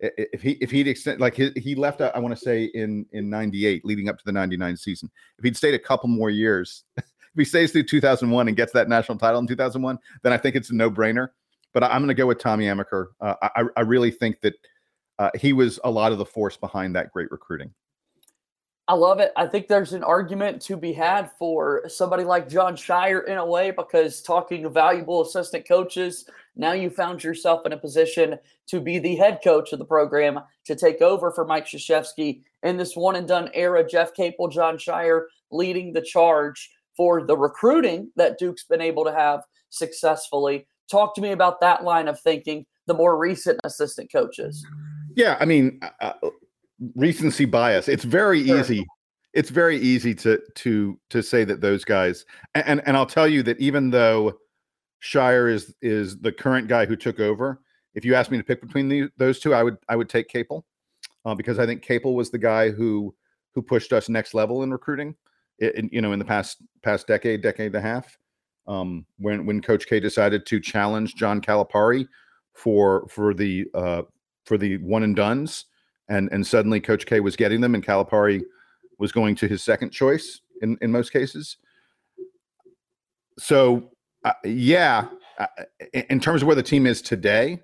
if 0.00 0.42
he 0.42 0.52
if 0.60 0.70
he'd 0.70 0.86
extend 0.86 1.20
like 1.20 1.34
he, 1.34 1.50
he 1.56 1.74
left 1.74 2.00
I 2.00 2.18
want 2.20 2.32
to 2.32 2.40
say 2.40 2.64
in 2.66 3.04
in 3.12 3.28
98 3.28 3.84
leading 3.84 4.08
up 4.08 4.16
to 4.18 4.24
the 4.24 4.30
99 4.30 4.76
season 4.76 5.10
if 5.38 5.44
he'd 5.44 5.56
stayed 5.56 5.74
a 5.74 5.78
couple 5.78 6.08
more 6.08 6.30
years 6.30 6.84
if 6.96 7.04
he 7.34 7.44
stays 7.44 7.72
through 7.72 7.82
2001 7.82 8.46
and 8.46 8.56
gets 8.56 8.72
that 8.74 8.88
national 8.88 9.18
title 9.18 9.40
in 9.40 9.46
2001 9.48 9.98
then 10.22 10.32
I 10.32 10.36
think 10.36 10.54
it's 10.54 10.70
a 10.70 10.74
no-brainer 10.74 11.30
but 11.74 11.82
I'm 11.82 11.98
going 12.00 12.08
to 12.08 12.14
go 12.14 12.26
with 12.28 12.38
Tommy 12.38 12.66
Amaker 12.66 13.06
uh, 13.20 13.34
I 13.42 13.64
I 13.76 13.80
really 13.80 14.12
think 14.12 14.40
that 14.42 14.54
uh, 15.18 15.30
he 15.38 15.52
was 15.52 15.80
a 15.84 15.90
lot 15.90 16.12
of 16.12 16.18
the 16.18 16.24
force 16.24 16.56
behind 16.56 16.94
that 16.94 17.12
great 17.12 17.30
recruiting 17.30 17.72
I 18.88 18.94
love 18.94 19.20
it. 19.20 19.32
I 19.36 19.46
think 19.46 19.68
there's 19.68 19.92
an 19.92 20.02
argument 20.02 20.62
to 20.62 20.74
be 20.74 20.94
had 20.94 21.30
for 21.38 21.82
somebody 21.88 22.24
like 22.24 22.48
John 22.48 22.74
Scheyer 22.74 23.26
in 23.26 23.36
a 23.36 23.44
way, 23.44 23.70
because 23.70 24.22
talking 24.22 24.64
of 24.64 24.72
valuable 24.72 25.20
assistant 25.20 25.68
coaches, 25.68 26.24
now 26.56 26.72
you 26.72 26.88
found 26.88 27.22
yourself 27.22 27.66
in 27.66 27.74
a 27.74 27.76
position 27.76 28.38
to 28.68 28.80
be 28.80 28.98
the 28.98 29.14
head 29.14 29.40
coach 29.44 29.74
of 29.74 29.78
the 29.78 29.84
program 29.84 30.40
to 30.64 30.74
take 30.74 31.02
over 31.02 31.30
for 31.30 31.44
Mike 31.44 31.66
Krzyzewski 31.66 32.40
in 32.62 32.78
this 32.78 32.96
one 32.96 33.16
and 33.16 33.28
done 33.28 33.50
era. 33.52 33.86
Jeff 33.86 34.14
Capel, 34.14 34.48
John 34.48 34.78
Scheyer 34.78 35.24
leading 35.50 35.92
the 35.92 36.00
charge 36.00 36.70
for 36.96 37.26
the 37.26 37.36
recruiting 37.36 38.10
that 38.16 38.38
Duke's 38.38 38.64
been 38.64 38.80
able 38.80 39.04
to 39.04 39.12
have 39.12 39.42
successfully. 39.68 40.66
Talk 40.90 41.14
to 41.16 41.20
me 41.20 41.32
about 41.32 41.60
that 41.60 41.84
line 41.84 42.08
of 42.08 42.18
thinking, 42.18 42.64
the 42.86 42.94
more 42.94 43.18
recent 43.18 43.60
assistant 43.64 44.10
coaches. 44.10 44.64
Yeah, 45.18 45.36
I 45.40 45.46
mean, 45.46 45.80
uh, 45.82 46.12
uh 46.22 46.30
recency 46.94 47.44
bias. 47.44 47.88
It's 47.88 48.04
very 48.04 48.46
sure. 48.46 48.60
easy. 48.60 48.86
It's 49.34 49.50
very 49.50 49.76
easy 49.76 50.14
to 50.14 50.40
to 50.54 50.96
to 51.10 51.22
say 51.22 51.42
that 51.42 51.60
those 51.60 51.84
guys 51.84 52.24
and 52.54 52.80
and 52.86 52.96
I'll 52.96 53.04
tell 53.04 53.26
you 53.26 53.42
that 53.42 53.58
even 53.58 53.90
though 53.90 54.38
Scheyer 55.02 55.52
is 55.52 55.74
is 55.82 56.18
the 56.18 56.30
current 56.30 56.68
guy 56.68 56.86
who 56.86 56.94
took 56.94 57.18
over, 57.18 57.60
if 57.94 58.04
you 58.04 58.14
ask 58.14 58.30
me 58.30 58.38
to 58.38 58.44
pick 58.44 58.60
between 58.60 58.88
the, 58.88 59.08
those 59.16 59.40
two, 59.40 59.54
I 59.54 59.64
would 59.64 59.76
I 59.88 59.96
would 59.96 60.08
take 60.08 60.28
Capel 60.28 60.64
uh, 61.24 61.34
because 61.34 61.58
I 61.58 61.66
think 61.66 61.82
Capel 61.82 62.14
was 62.14 62.30
the 62.30 62.38
guy 62.38 62.70
who 62.70 63.12
who 63.56 63.60
pushed 63.60 63.92
us 63.92 64.08
next 64.08 64.34
level 64.34 64.62
in 64.62 64.70
recruiting. 64.70 65.16
In, 65.58 65.88
you 65.90 66.00
know, 66.00 66.12
in 66.12 66.20
the 66.20 66.24
past 66.24 66.62
past 66.84 67.08
decade, 67.08 67.42
decade 67.42 67.74
and 67.74 67.74
a 67.74 67.80
half, 67.80 68.16
um, 68.68 69.04
when 69.18 69.44
when 69.46 69.60
Coach 69.60 69.88
K 69.88 69.98
decided 69.98 70.46
to 70.46 70.60
challenge 70.60 71.16
John 71.16 71.40
Calipari 71.40 72.06
for 72.54 73.08
for 73.08 73.34
the 73.34 73.66
uh, 73.74 74.02
for 74.48 74.58
the 74.58 74.78
one 74.78 75.02
and 75.02 75.14
dones 75.14 75.66
and 76.08 76.28
and 76.32 76.46
suddenly 76.46 76.80
Coach 76.80 77.06
K 77.06 77.20
was 77.20 77.36
getting 77.36 77.60
them, 77.60 77.74
and 77.74 77.84
Calipari 77.84 78.42
was 78.98 79.12
going 79.12 79.36
to 79.36 79.48
his 79.48 79.62
second 79.62 79.90
choice 79.90 80.40
in 80.62 80.76
in 80.80 80.90
most 80.90 81.12
cases. 81.12 81.56
So 83.38 83.90
uh, 84.24 84.32
yeah, 84.44 85.06
uh, 85.38 85.46
in 86.10 86.20
terms 86.20 86.42
of 86.42 86.46
where 86.46 86.56
the 86.56 86.62
team 86.62 86.86
is 86.86 87.00
today, 87.00 87.60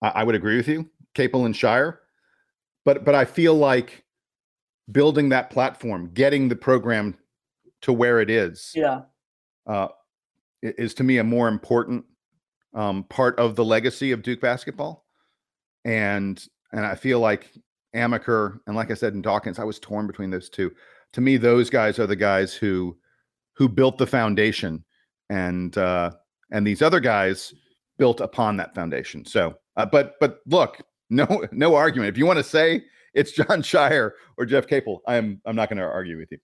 I, 0.00 0.08
I 0.08 0.24
would 0.24 0.34
agree 0.34 0.56
with 0.56 0.68
you, 0.68 0.88
Capel 1.14 1.44
and 1.44 1.54
Scheyer, 1.54 1.98
but 2.84 3.04
but 3.04 3.14
I 3.14 3.24
feel 3.24 3.54
like 3.54 4.04
building 4.90 5.28
that 5.30 5.50
platform, 5.50 6.10
getting 6.14 6.48
the 6.48 6.56
program 6.56 7.16
to 7.82 7.92
where 7.92 8.20
it 8.20 8.30
is, 8.30 8.72
yeah, 8.74 9.02
uh, 9.66 9.88
is 10.62 10.94
to 10.94 11.04
me 11.04 11.18
a 11.18 11.24
more 11.24 11.48
important 11.48 12.04
um, 12.74 13.04
part 13.04 13.38
of 13.38 13.56
the 13.56 13.64
legacy 13.64 14.12
of 14.12 14.22
Duke 14.22 14.40
basketball. 14.40 15.07
And 15.84 16.44
and 16.72 16.84
I 16.84 16.94
feel 16.94 17.20
like 17.20 17.50
Amaker 17.94 18.60
and 18.66 18.76
like 18.76 18.90
I 18.90 18.94
said 18.94 19.14
in 19.14 19.22
Dawkins, 19.22 19.58
I 19.58 19.64
was 19.64 19.78
torn 19.78 20.06
between 20.06 20.30
those 20.30 20.48
two. 20.48 20.72
To 21.14 21.20
me, 21.20 21.36
those 21.36 21.70
guys 21.70 21.98
are 21.98 22.06
the 22.06 22.16
guys 22.16 22.54
who 22.54 22.96
who 23.54 23.68
built 23.68 23.98
the 23.98 24.06
foundation, 24.06 24.84
and 25.30 25.76
uh, 25.76 26.12
and 26.50 26.66
these 26.66 26.82
other 26.82 27.00
guys 27.00 27.54
built 27.98 28.20
upon 28.20 28.56
that 28.56 28.74
foundation. 28.74 29.24
So, 29.24 29.54
uh, 29.76 29.86
but 29.86 30.14
but 30.20 30.40
look, 30.46 30.80
no 31.10 31.46
no 31.52 31.74
argument. 31.74 32.10
If 32.10 32.18
you 32.18 32.26
want 32.26 32.38
to 32.38 32.44
say 32.44 32.84
it's 33.14 33.32
John 33.32 33.46
Scheyer 33.62 34.12
or 34.36 34.46
Jeff 34.46 34.66
Capel, 34.66 35.02
I'm 35.06 35.40
I'm 35.44 35.56
not 35.56 35.68
going 35.68 35.78
to 35.78 35.84
argue 35.84 36.18
with 36.18 36.30
you. 36.30 36.38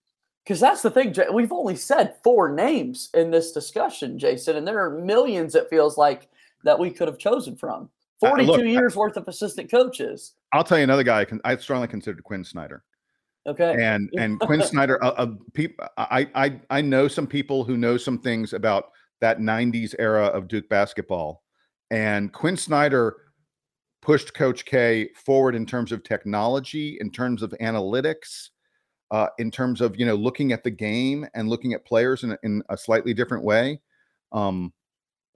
Because 0.44 0.60
that's 0.60 0.82
the 0.82 0.90
thing, 0.90 1.14
we've 1.32 1.52
only 1.52 1.74
said 1.74 2.16
four 2.22 2.50
names 2.50 3.08
in 3.14 3.30
this 3.30 3.52
discussion, 3.52 4.18
Jason, 4.18 4.56
and 4.56 4.68
there 4.68 4.84
are 4.84 5.00
millions. 5.00 5.54
It 5.54 5.70
feels 5.70 5.96
like 5.96 6.28
that 6.64 6.78
we 6.78 6.90
could 6.90 7.08
have 7.08 7.16
chosen 7.16 7.56
from. 7.56 7.88
42 8.20 8.52
uh, 8.52 8.56
look, 8.56 8.66
years 8.66 8.96
I, 8.96 8.98
worth 8.98 9.16
of 9.16 9.28
assistant 9.28 9.70
coaches. 9.70 10.34
I'll 10.52 10.64
tell 10.64 10.78
you 10.78 10.84
another 10.84 11.02
guy 11.02 11.20
I, 11.20 11.24
can, 11.24 11.40
I 11.44 11.56
strongly 11.56 11.88
considered 11.88 12.22
Quinn 12.24 12.44
Snyder. 12.44 12.84
Okay. 13.46 13.76
And 13.78 14.10
and 14.18 14.40
Quinn 14.40 14.62
Snyder, 14.62 15.02
uh, 15.04 15.10
uh, 15.10 15.32
people, 15.52 15.86
I 15.96 16.28
I 16.34 16.60
I 16.70 16.80
know 16.80 17.08
some 17.08 17.26
people 17.26 17.64
who 17.64 17.76
know 17.76 17.96
some 17.96 18.18
things 18.18 18.52
about 18.52 18.90
that 19.20 19.38
'90s 19.38 19.94
era 19.98 20.26
of 20.26 20.48
Duke 20.48 20.68
basketball, 20.68 21.42
and 21.90 22.32
Quinn 22.32 22.56
Snyder 22.56 23.16
pushed 24.00 24.34
Coach 24.34 24.64
K 24.64 25.10
forward 25.14 25.54
in 25.54 25.66
terms 25.66 25.92
of 25.92 26.02
technology, 26.02 26.98
in 27.00 27.10
terms 27.10 27.42
of 27.42 27.50
analytics, 27.60 28.50
uh, 29.10 29.28
in 29.38 29.50
terms 29.50 29.80
of 29.80 29.98
you 29.98 30.06
know 30.06 30.14
looking 30.14 30.52
at 30.52 30.64
the 30.64 30.70
game 30.70 31.26
and 31.34 31.48
looking 31.48 31.74
at 31.74 31.84
players 31.84 32.24
in, 32.24 32.36
in 32.42 32.62
a 32.70 32.76
slightly 32.76 33.12
different 33.12 33.44
way. 33.44 33.80
Um, 34.32 34.72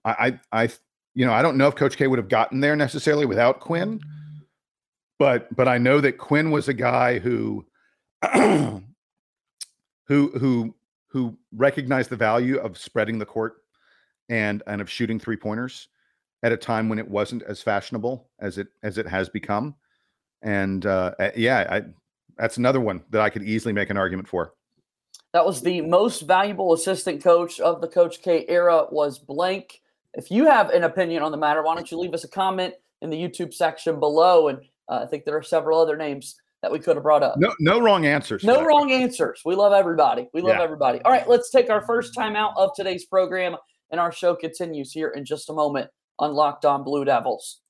I 0.04 0.38
I 0.52 0.70
you 1.18 1.26
know, 1.26 1.32
I 1.32 1.42
don't 1.42 1.56
know 1.56 1.66
if 1.66 1.74
Coach 1.74 1.96
K 1.96 2.06
would 2.06 2.20
have 2.20 2.28
gotten 2.28 2.60
there 2.60 2.76
necessarily 2.76 3.26
without 3.26 3.58
Quinn, 3.58 4.00
but 5.18 5.52
but 5.56 5.66
I 5.66 5.76
know 5.76 6.00
that 6.00 6.16
Quinn 6.16 6.52
was 6.52 6.68
a 6.68 6.72
guy 6.72 7.18
who 7.18 7.66
who 8.32 8.82
who 10.06 10.72
who 11.08 11.36
recognized 11.50 12.10
the 12.10 12.16
value 12.16 12.58
of 12.58 12.78
spreading 12.78 13.18
the 13.18 13.26
court 13.26 13.56
and 14.28 14.62
and 14.68 14.80
of 14.80 14.88
shooting 14.88 15.18
three 15.18 15.36
pointers 15.36 15.88
at 16.44 16.52
a 16.52 16.56
time 16.56 16.88
when 16.88 17.00
it 17.00 17.08
wasn't 17.08 17.42
as 17.42 17.60
fashionable 17.62 18.30
as 18.38 18.56
it 18.56 18.68
as 18.84 18.96
it 18.96 19.08
has 19.08 19.28
become. 19.28 19.74
And 20.42 20.86
uh, 20.86 21.16
yeah, 21.34 21.66
I, 21.68 21.82
that's 22.36 22.58
another 22.58 22.80
one 22.80 23.02
that 23.10 23.22
I 23.22 23.30
could 23.30 23.42
easily 23.42 23.74
make 23.74 23.90
an 23.90 23.96
argument 23.96 24.28
for. 24.28 24.54
That 25.32 25.44
was 25.44 25.62
the 25.62 25.80
most 25.80 26.20
valuable 26.20 26.74
assistant 26.74 27.24
coach 27.24 27.58
of 27.58 27.80
the 27.80 27.88
Coach 27.88 28.22
K 28.22 28.44
era 28.46 28.86
was 28.88 29.18
blank. 29.18 29.82
If 30.18 30.32
you 30.32 30.46
have 30.46 30.70
an 30.70 30.82
opinion 30.82 31.22
on 31.22 31.30
the 31.30 31.38
matter, 31.38 31.62
why 31.62 31.76
don't 31.76 31.88
you 31.92 31.96
leave 31.96 32.12
us 32.12 32.24
a 32.24 32.28
comment 32.28 32.74
in 33.02 33.08
the 33.08 33.16
YouTube 33.16 33.54
section 33.54 34.00
below? 34.00 34.48
And 34.48 34.58
uh, 34.88 35.02
I 35.04 35.06
think 35.06 35.24
there 35.24 35.36
are 35.36 35.44
several 35.44 35.80
other 35.80 35.96
names 35.96 36.34
that 36.60 36.72
we 36.72 36.80
could 36.80 36.96
have 36.96 37.04
brought 37.04 37.22
up. 37.22 37.36
No, 37.38 37.54
no 37.60 37.80
wrong 37.80 38.04
answers. 38.04 38.42
No 38.42 38.64
wrong 38.64 38.90
answers. 38.90 39.42
We 39.44 39.54
love 39.54 39.72
everybody. 39.72 40.28
We 40.34 40.40
love 40.40 40.56
yeah. 40.56 40.62
everybody. 40.64 41.00
All 41.02 41.12
right, 41.12 41.28
let's 41.28 41.50
take 41.50 41.70
our 41.70 41.86
first 41.86 42.16
time 42.16 42.34
out 42.34 42.52
of 42.56 42.70
today's 42.74 43.04
program, 43.04 43.54
and 43.92 44.00
our 44.00 44.10
show 44.10 44.34
continues 44.34 44.90
here 44.90 45.10
in 45.10 45.24
just 45.24 45.50
a 45.50 45.52
moment 45.52 45.88
on 46.18 46.32
Locked 46.32 46.64
On 46.64 46.82
Blue 46.82 47.04
Devils. 47.04 47.60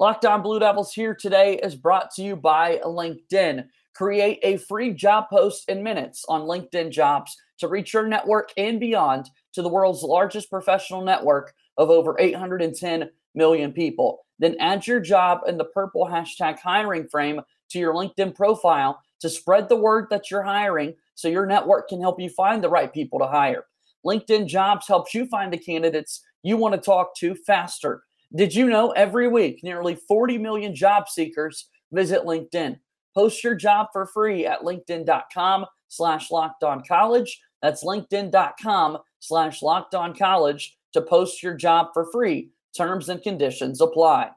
Locked 0.00 0.26
On 0.26 0.42
Blue 0.42 0.58
Devils 0.58 0.92
here 0.92 1.14
today 1.14 1.60
is 1.62 1.76
brought 1.76 2.10
to 2.16 2.22
you 2.22 2.34
by 2.34 2.80
LinkedIn. 2.84 3.64
Create 3.94 4.40
a 4.42 4.56
free 4.56 4.92
job 4.92 5.26
post 5.30 5.68
in 5.68 5.84
minutes 5.84 6.24
on 6.28 6.42
LinkedIn 6.42 6.90
Jobs 6.90 7.36
to 7.58 7.68
reach 7.68 7.94
your 7.94 8.08
network 8.08 8.52
and 8.56 8.80
beyond 8.80 9.30
to 9.56 9.62
the 9.62 9.68
world's 9.70 10.02
largest 10.02 10.50
professional 10.50 11.00
network 11.00 11.54
of 11.78 11.88
over 11.88 12.14
810 12.20 13.08
million 13.34 13.72
people. 13.72 14.26
Then 14.38 14.54
add 14.60 14.86
your 14.86 15.00
job 15.00 15.40
in 15.48 15.56
the 15.56 15.64
purple 15.64 16.06
hashtag 16.06 16.58
hiring 16.58 17.08
frame 17.08 17.40
to 17.70 17.78
your 17.78 17.94
LinkedIn 17.94 18.34
profile 18.34 19.00
to 19.20 19.30
spread 19.30 19.70
the 19.70 19.76
word 19.76 20.08
that 20.10 20.30
you're 20.30 20.42
hiring 20.42 20.94
so 21.14 21.28
your 21.28 21.46
network 21.46 21.88
can 21.88 22.02
help 22.02 22.20
you 22.20 22.28
find 22.28 22.62
the 22.62 22.68
right 22.68 22.92
people 22.92 23.18
to 23.18 23.26
hire. 23.26 23.64
LinkedIn 24.04 24.46
Jobs 24.46 24.86
helps 24.86 25.14
you 25.14 25.24
find 25.24 25.50
the 25.50 25.58
candidates 25.58 26.22
you 26.42 26.58
want 26.58 26.74
to 26.74 26.80
talk 26.80 27.16
to 27.16 27.34
faster. 27.34 28.02
Did 28.34 28.54
you 28.54 28.68
know 28.68 28.90
every 28.90 29.26
week 29.26 29.60
nearly 29.62 29.94
40 29.94 30.36
million 30.36 30.74
job 30.74 31.08
seekers 31.08 31.70
visit 31.92 32.24
LinkedIn? 32.24 32.78
Post 33.14 33.42
your 33.42 33.54
job 33.54 33.86
for 33.90 34.04
free 34.04 34.44
at 34.44 34.60
linkedin.com 34.60 35.64
slash 35.88 36.30
locked 36.30 36.62
on 36.62 36.84
college. 36.84 37.40
That's 37.62 37.84
linkedin.com 37.84 38.98
slash 39.20 39.62
locked 39.62 39.94
on 39.94 40.14
college 40.14 40.76
to 40.92 41.00
post 41.00 41.42
your 41.42 41.54
job 41.54 41.88
for 41.92 42.06
free. 42.12 42.50
Terms 42.76 43.08
and 43.08 43.22
conditions 43.22 43.80
apply. 43.80 44.30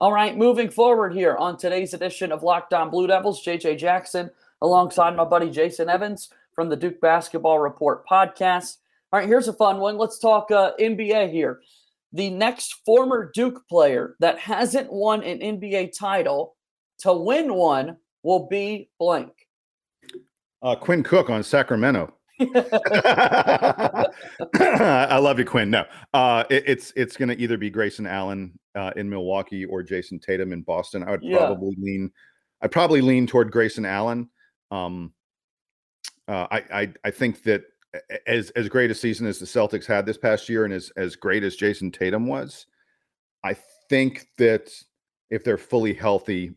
All 0.00 0.12
right, 0.12 0.36
moving 0.36 0.70
forward 0.70 1.12
here 1.12 1.34
on 1.36 1.56
today's 1.56 1.92
edition 1.92 2.30
of 2.30 2.44
Locked 2.44 2.72
On 2.72 2.88
Blue 2.88 3.08
Devils, 3.08 3.44
JJ 3.44 3.78
Jackson 3.78 4.30
alongside 4.62 5.16
my 5.16 5.24
buddy 5.24 5.50
Jason 5.50 5.88
Evans 5.88 6.30
from 6.54 6.68
the 6.68 6.76
Duke 6.76 7.00
Basketball 7.00 7.58
Report 7.58 8.06
podcast. 8.06 8.76
All 9.12 9.18
right, 9.18 9.28
here's 9.28 9.48
a 9.48 9.52
fun 9.52 9.78
one. 9.78 9.98
Let's 9.98 10.18
talk 10.18 10.50
uh, 10.50 10.72
NBA 10.78 11.32
here. 11.32 11.60
The 12.12 12.30
next 12.30 12.76
former 12.86 13.30
Duke 13.34 13.66
player 13.68 14.14
that 14.20 14.38
hasn't 14.38 14.92
won 14.92 15.22
an 15.24 15.40
NBA 15.40 15.98
title 15.98 16.56
to 17.00 17.12
win 17.12 17.54
one 17.54 17.96
will 18.22 18.46
be 18.48 18.90
blank. 18.98 19.47
Uh, 20.62 20.74
Quinn 20.76 21.02
Cook 21.02 21.30
on 21.30 21.42
Sacramento. 21.42 22.12
I 22.40 24.08
love 25.18 25.38
you, 25.38 25.44
Quinn. 25.44 25.70
No, 25.70 25.84
uh, 26.14 26.44
it, 26.50 26.64
it's 26.66 26.92
it's 26.94 27.16
going 27.16 27.28
to 27.28 27.38
either 27.40 27.56
be 27.56 27.70
Grayson 27.70 28.06
Allen 28.06 28.58
uh, 28.74 28.92
in 28.96 29.10
Milwaukee 29.10 29.64
or 29.64 29.82
Jayson 29.82 30.20
Tatum 30.20 30.52
in 30.52 30.62
Boston. 30.62 31.02
I 31.02 31.12
would 31.12 31.22
yeah. 31.22 31.38
probably 31.38 31.76
lean. 31.78 32.10
I 32.62 32.68
probably 32.68 33.00
lean 33.00 33.26
toward 33.26 33.50
Grayson 33.50 33.84
Allen. 33.84 34.28
Um, 34.70 35.12
uh, 36.28 36.46
I, 36.50 36.64
I 36.72 36.92
I 37.04 37.10
think 37.10 37.42
that 37.44 37.64
as 38.26 38.50
as 38.50 38.68
great 38.68 38.90
a 38.90 38.94
season 38.94 39.26
as 39.26 39.38
the 39.38 39.46
Celtics 39.46 39.86
had 39.86 40.06
this 40.06 40.18
past 40.18 40.48
year, 40.48 40.64
and 40.64 40.72
as 40.72 40.90
as 40.96 41.16
great 41.16 41.42
as 41.42 41.56
Jayson 41.56 41.90
Tatum 41.90 42.26
was, 42.26 42.66
I 43.44 43.56
think 43.88 44.26
that 44.38 44.70
if 45.30 45.44
they're 45.44 45.58
fully 45.58 45.94
healthy, 45.94 46.52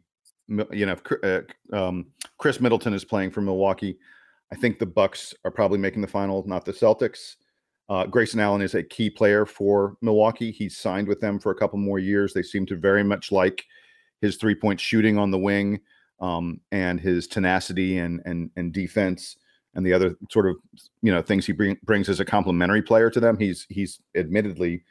you 0.72 0.86
know, 0.86 0.98
uh, 1.24 1.42
um, 1.76 2.08
Khris 2.38 2.60
Middleton 2.60 2.94
is 2.94 3.06
playing 3.06 3.32
for 3.32 3.42
Milwaukee. 3.42 3.98
I 4.52 4.56
think 4.56 4.80
the 4.80 4.86
Bucks 4.86 5.34
are 5.46 5.52
probably 5.52 5.78
making 5.78 6.02
the 6.02 6.08
final, 6.08 6.46
not 6.48 6.66
the 6.66 6.74
Celtics. 6.74 7.36
Uh, 7.90 8.06
Grayson 8.06 8.40
Allen 8.40 8.62
is 8.62 8.76
a 8.76 8.84
key 8.84 9.10
player 9.10 9.46
for 9.46 9.98
Milwaukee. 10.02 10.52
He's 10.52 10.78
signed 10.78 11.08
with 11.08 11.20
them 11.20 11.40
for 11.40 11.52
a 11.52 11.56
couple 11.56 11.80
more 11.80 12.00
years. 12.00 12.34
They 12.34 12.44
seem 12.44 12.66
to 12.68 12.76
very 12.76 13.04
much 13.04 13.32
like 13.32 13.66
his 14.22 14.38
three 14.38 14.56
point 14.56 14.80
shooting 14.80 15.18
on 15.18 15.32
the 15.32 15.38
wing 15.38 15.80
um, 16.20 16.62
and 16.72 17.00
his 17.00 17.28
tenacity 17.28 17.98
and 17.98 18.22
and 18.26 18.50
and 18.56 18.72
defense 18.72 19.36
and 19.74 19.86
the 19.86 19.94
other 19.94 20.16
sort 20.30 20.48
of 20.48 20.56
you 21.02 21.12
know 21.12 21.22
things 21.22 21.46
he 21.46 21.54
bring, 21.54 21.78
brings 21.84 22.10
as 22.10 22.20
a 22.20 22.26
complementary 22.26 22.82
player 22.82 23.10
to 23.10 23.20
them. 23.20 23.38
He's 23.38 23.66
he's 23.70 24.00
admittedly 24.16 24.84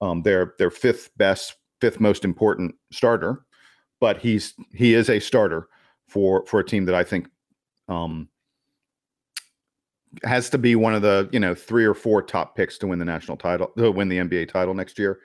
um, 0.00 0.22
their 0.22 0.54
their 0.58 0.70
fifth 0.70 1.10
best, 1.16 1.54
fifth 1.80 2.00
most 2.00 2.24
important 2.24 2.74
starter, 2.92 3.43
but 4.04 4.18
he's 4.18 4.52
he 4.74 4.92
is 4.92 5.08
a 5.08 5.18
starter 5.18 5.66
for 6.08 6.44
for 6.44 6.60
a 6.60 6.64
team 6.64 6.84
that 6.84 6.94
I 6.94 7.04
think 7.04 7.26
um, 7.88 8.28
has 10.24 10.50
to 10.50 10.58
be 10.58 10.76
one 10.76 10.94
of 10.94 11.00
the 11.00 11.26
you 11.32 11.40
know 11.40 11.54
three 11.54 11.86
or 11.86 11.94
four 11.94 12.20
top 12.22 12.54
picks 12.54 12.76
to 12.78 12.86
win 12.86 12.98
the 12.98 13.06
national 13.06 13.38
title 13.38 13.72
to 13.78 13.90
win 13.90 14.10
the 14.10 14.18
NBA 14.18 14.50
title 14.50 14.74
next 14.74 14.98
year. 14.98 15.20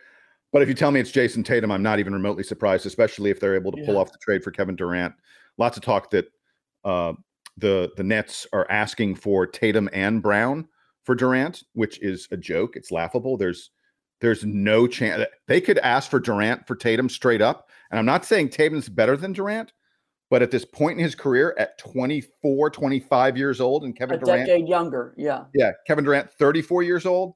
But 0.54 0.62
if 0.62 0.70
you 0.70 0.76
tell 0.76 0.92
me 0.92 1.02
it's 1.02 1.12
Jayson 1.12 1.44
Tatum, 1.44 1.74
I'm 1.74 1.84
not 1.84 2.00
even 2.00 2.14
remotely 2.14 2.42
surprised, 2.42 2.86
especially 2.86 3.30
if 3.30 3.42
they're 3.42 3.54
able 3.54 3.74
to 3.74 3.80
yeah. 3.82 3.86
pull 3.86 3.98
off 3.98 4.14
the 4.14 4.18
trade 4.20 4.46
for 4.46 4.52
Kevin 4.52 4.78
Durant. 4.78 5.14
Lots 5.58 5.76
of 5.76 5.84
talk 5.84 6.10
that 6.12 6.32
uh, 6.86 7.12
the 7.58 7.92
the 7.98 8.04
Nets 8.04 8.48
are 8.54 8.66
asking 8.70 9.16
for 9.16 9.46
Tatum 9.46 9.90
and 9.92 10.24
Brown 10.24 10.70
for 11.04 11.16
Durant, 11.16 11.64
which 11.74 12.02
is 12.02 12.30
a 12.32 12.38
joke. 12.38 12.78
It's 12.78 12.94
laughable. 12.94 13.36
There's 13.36 13.72
there's 14.22 14.44
no 14.44 14.88
chance 14.88 15.26
they 15.48 15.62
could 15.62 15.78
ask 15.80 16.10
for 16.10 16.20
Durant 16.20 16.68
for 16.68 16.76
Tatum 16.76 17.10
straight 17.10 17.42
up. 17.42 17.70
And 17.92 18.00
I'm 18.00 18.06
not 18.06 18.26
saying 18.26 18.50
Tatum's 18.50 18.90
better 18.90 19.18
than 19.18 19.34
Durant, 19.34 19.74
but 20.30 20.42
at 20.42 20.52
this 20.52 20.66
point 20.66 20.98
in 20.98 21.04
his 21.04 21.16
career, 21.16 21.56
at 21.58 21.78
24, 21.80 22.70
25 22.70 23.38
years 23.38 23.60
old, 23.60 23.84
and 23.84 23.96
Kevin 23.96 24.18
a 24.18 24.20
Durant, 24.20 24.48
decade 24.48 24.68
younger, 24.68 25.16
yeah, 25.18 25.46
yeah, 25.54 25.72
Kevin 25.88 26.04
Durant, 26.04 26.30
34 26.32 26.84
years 26.84 27.06
old. 27.06 27.34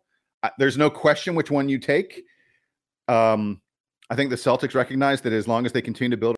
There's 0.57 0.77
no 0.77 0.89
question 0.89 1.35
which 1.35 1.49
one 1.49 1.69
you 1.69 1.79
take. 1.79 2.23
Um, 3.07 3.61
I 4.09 4.15
think 4.15 4.29
the 4.29 4.35
Celtics 4.35 4.75
recognize 4.75 5.21
that 5.21 5.31
as 5.33 5.47
long 5.47 5.65
as 5.65 5.71
they 5.71 5.81
continue 5.81 6.11
to 6.11 6.17
build 6.17 6.35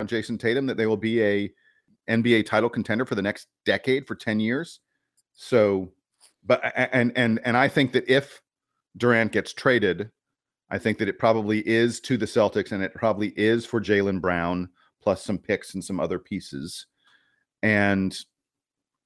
on 0.00 0.08
Jayson 0.08 0.38
Tatum, 0.38 0.66
that 0.66 0.76
they 0.76 0.86
will 0.86 0.96
be 0.96 1.22
a 1.22 1.50
NBA 2.10 2.46
title 2.46 2.68
contender 2.68 3.04
for 3.04 3.14
the 3.14 3.22
next 3.22 3.46
decade 3.64 4.06
for 4.06 4.16
10 4.16 4.40
years. 4.40 4.80
So, 5.34 5.92
but 6.44 6.60
and 6.76 7.12
and 7.16 7.40
and 7.44 7.56
I 7.56 7.68
think 7.68 7.92
that 7.92 8.08
if 8.10 8.40
Durant 8.98 9.32
gets 9.32 9.52
traded, 9.52 10.10
I 10.70 10.78
think 10.78 10.98
that 10.98 11.08
it 11.08 11.18
probably 11.18 11.66
is 11.66 12.00
to 12.00 12.16
the 12.16 12.26
Celtics 12.26 12.72
and 12.72 12.82
it 12.82 12.94
probably 12.94 13.28
is 13.36 13.64
for 13.64 13.80
Jaylen 13.80 14.20
Brown 14.20 14.68
plus 15.00 15.24
some 15.24 15.38
picks 15.38 15.74
and 15.74 15.84
some 15.84 16.00
other 16.00 16.18
pieces. 16.18 16.86
And 17.62 18.16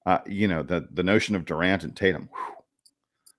uh, 0.05 0.19
you 0.27 0.49
know, 0.49 0.63
the 0.63 0.89
the 0.91 1.03
notion 1.03 1.37
of 1.37 1.45
Durant 1.45 1.85
and 1.85 1.97
Tatum. 1.97 2.29
Whew, 2.33 2.63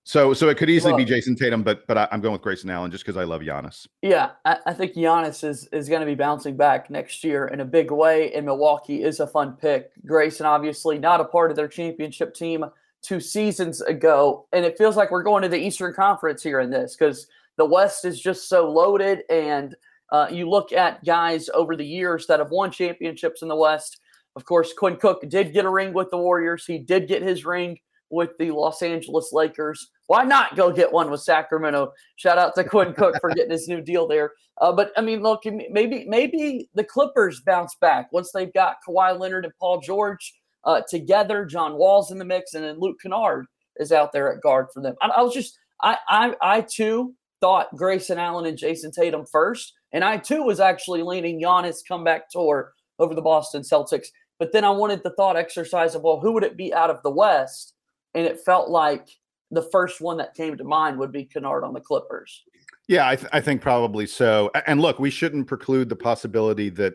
so, 0.05 0.33
so 0.33 0.49
it 0.49 0.57
could 0.57 0.69
easily 0.69 0.91
well, 0.91 1.05
be 1.05 1.05
Jayson 1.05 1.37
Tatum, 1.37 1.63
but 1.63 1.87
but 1.87 1.97
I, 1.97 2.07
am 2.11 2.19
going 2.19 2.33
with 2.33 2.41
Grayson 2.41 2.69
Allen 2.69 2.91
just 2.91 3.05
because 3.05 3.15
I 3.15 3.23
love 3.23 3.41
Giannis. 3.41 3.87
Yeah, 4.01 4.31
I, 4.43 4.57
I 4.65 4.73
think 4.73 4.95
Giannis 4.95 5.47
is 5.47 5.67
is 5.71 5.87
going 5.87 6.01
to 6.01 6.05
be 6.05 6.15
bouncing 6.15 6.57
back 6.57 6.89
next 6.89 7.23
year 7.23 7.47
in 7.47 7.61
a 7.61 7.65
big 7.65 7.89
way. 7.89 8.33
And 8.33 8.45
Milwaukee 8.45 9.01
is 9.01 9.21
a 9.21 9.27
fun 9.27 9.53
pick. 9.53 9.91
Grayson, 10.05 10.45
obviously, 10.45 10.99
not 10.99 11.21
a 11.21 11.25
part 11.25 11.51
of 11.51 11.57
their 11.57 11.69
championship 11.69 12.33
team 12.33 12.65
two 13.03 13.19
seasons 13.19 13.81
ago, 13.81 14.47
and 14.53 14.65
it 14.65 14.77
feels 14.77 14.95
like 14.95 15.11
we're 15.11 15.23
going 15.23 15.43
to 15.43 15.49
the 15.49 15.57
Eastern 15.57 15.93
Conference 15.93 16.41
here 16.41 16.61
in 16.61 16.69
this 16.69 16.95
because 16.95 17.27
the 17.57 17.65
West 17.65 18.05
is 18.05 18.19
just 18.19 18.49
so 18.49 18.71
loaded. 18.71 19.23
And 19.29 19.75
uh, 20.11 20.27
you 20.31 20.49
look 20.49 20.71
at 20.71 21.03
guys 21.03 21.49
over 21.53 21.75
the 21.75 21.85
years 21.85 22.25
that 22.27 22.39
have 22.39 22.51
won 22.51 22.71
championships 22.71 23.41
in 23.41 23.47
the 23.47 23.55
West. 23.55 23.99
Of 24.35 24.45
course, 24.45 24.73
Quinn 24.73 24.95
Cook 24.95 25.27
did 25.29 25.53
get 25.53 25.65
a 25.65 25.69
ring 25.69 25.93
with 25.93 26.09
the 26.09 26.17
Warriors. 26.17 26.65
He 26.65 26.79
did 26.79 27.07
get 27.07 27.21
his 27.21 27.45
ring 27.45 27.77
with 28.09 28.31
the 28.39 28.51
Los 28.51 28.81
Angeles 28.81 29.31
Lakers. 29.33 29.91
Why 30.07 30.23
not 30.23 30.55
go 30.55 30.71
get 30.71 30.91
one 30.91 31.09
with 31.09 31.21
Sacramento? 31.21 31.91
Shout 32.15 32.37
out 32.37 32.55
to 32.55 32.63
Quinn 32.63 32.93
Cook 32.93 33.15
for 33.19 33.31
getting 33.31 33.51
his 33.51 33.67
new 33.67 33.81
deal 33.81 34.07
there. 34.07 34.31
Uh, 34.61 34.71
but 34.71 34.91
I 34.95 35.01
mean, 35.01 35.21
look, 35.21 35.43
maybe 35.45 36.05
maybe 36.07 36.69
the 36.73 36.83
Clippers 36.83 37.41
bounce 37.45 37.75
back 37.75 38.11
once 38.11 38.31
they've 38.31 38.53
got 38.53 38.77
Kawhi 38.87 39.19
Leonard 39.19 39.45
and 39.45 39.53
Paul 39.59 39.81
George 39.81 40.33
uh, 40.65 40.81
together. 40.87 41.45
John 41.45 41.75
Wall's 41.75 42.11
in 42.11 42.17
the 42.17 42.25
mix, 42.25 42.53
and 42.53 42.63
then 42.63 42.79
Luke 42.79 42.97
Kennard 43.01 43.45
is 43.77 43.91
out 43.91 44.11
there 44.11 44.33
at 44.33 44.41
guard 44.41 44.67
for 44.73 44.81
them. 44.81 44.95
I, 45.01 45.07
I 45.09 45.21
was 45.21 45.33
just, 45.33 45.57
I, 45.81 45.97
I, 46.07 46.35
I 46.41 46.61
too 46.61 47.13
thought 47.41 47.75
Grayson 47.75 48.17
Allen 48.17 48.45
and 48.45 48.57
Jayson 48.57 48.91
Tatum 48.91 49.25
first, 49.25 49.73
and 49.91 50.03
I 50.03 50.17
too 50.17 50.43
was 50.43 50.59
actually 50.59 51.03
leaning 51.03 51.41
Giannis 51.41 51.77
comeback 51.87 52.29
tour 52.29 52.73
over 52.99 53.15
the 53.15 53.21
Boston 53.21 53.61
Celtics. 53.61 54.07
But 54.39 54.51
then 54.51 54.63
I 54.65 54.69
wanted 54.69 55.03
the 55.03 55.13
thought 55.15 55.37
exercise 55.37 55.95
of, 55.95 56.01
well, 56.01 56.19
who 56.19 56.33
would 56.33 56.43
it 56.43 56.57
be 56.57 56.73
out 56.73 56.89
of 56.89 57.01
the 57.03 57.11
West? 57.11 57.73
and 58.13 58.25
it 58.25 58.39
felt 58.39 58.69
like 58.69 59.07
the 59.51 59.61
first 59.61 60.01
one 60.01 60.17
that 60.17 60.33
came 60.33 60.57
to 60.57 60.63
mind 60.63 60.97
would 60.97 61.11
be 61.11 61.25
Kennard 61.25 61.63
on 61.63 61.73
the 61.73 61.79
Clippers. 61.79 62.43
Yeah, 62.87 63.07
I, 63.07 63.15
th- 63.15 63.29
I 63.31 63.39
think 63.39 63.61
probably 63.61 64.05
so. 64.05 64.51
And 64.67 64.81
look, 64.81 64.99
we 64.99 65.09
shouldn't 65.09 65.47
preclude 65.47 65.89
the 65.89 65.95
possibility 65.95 66.69
that 66.69 66.93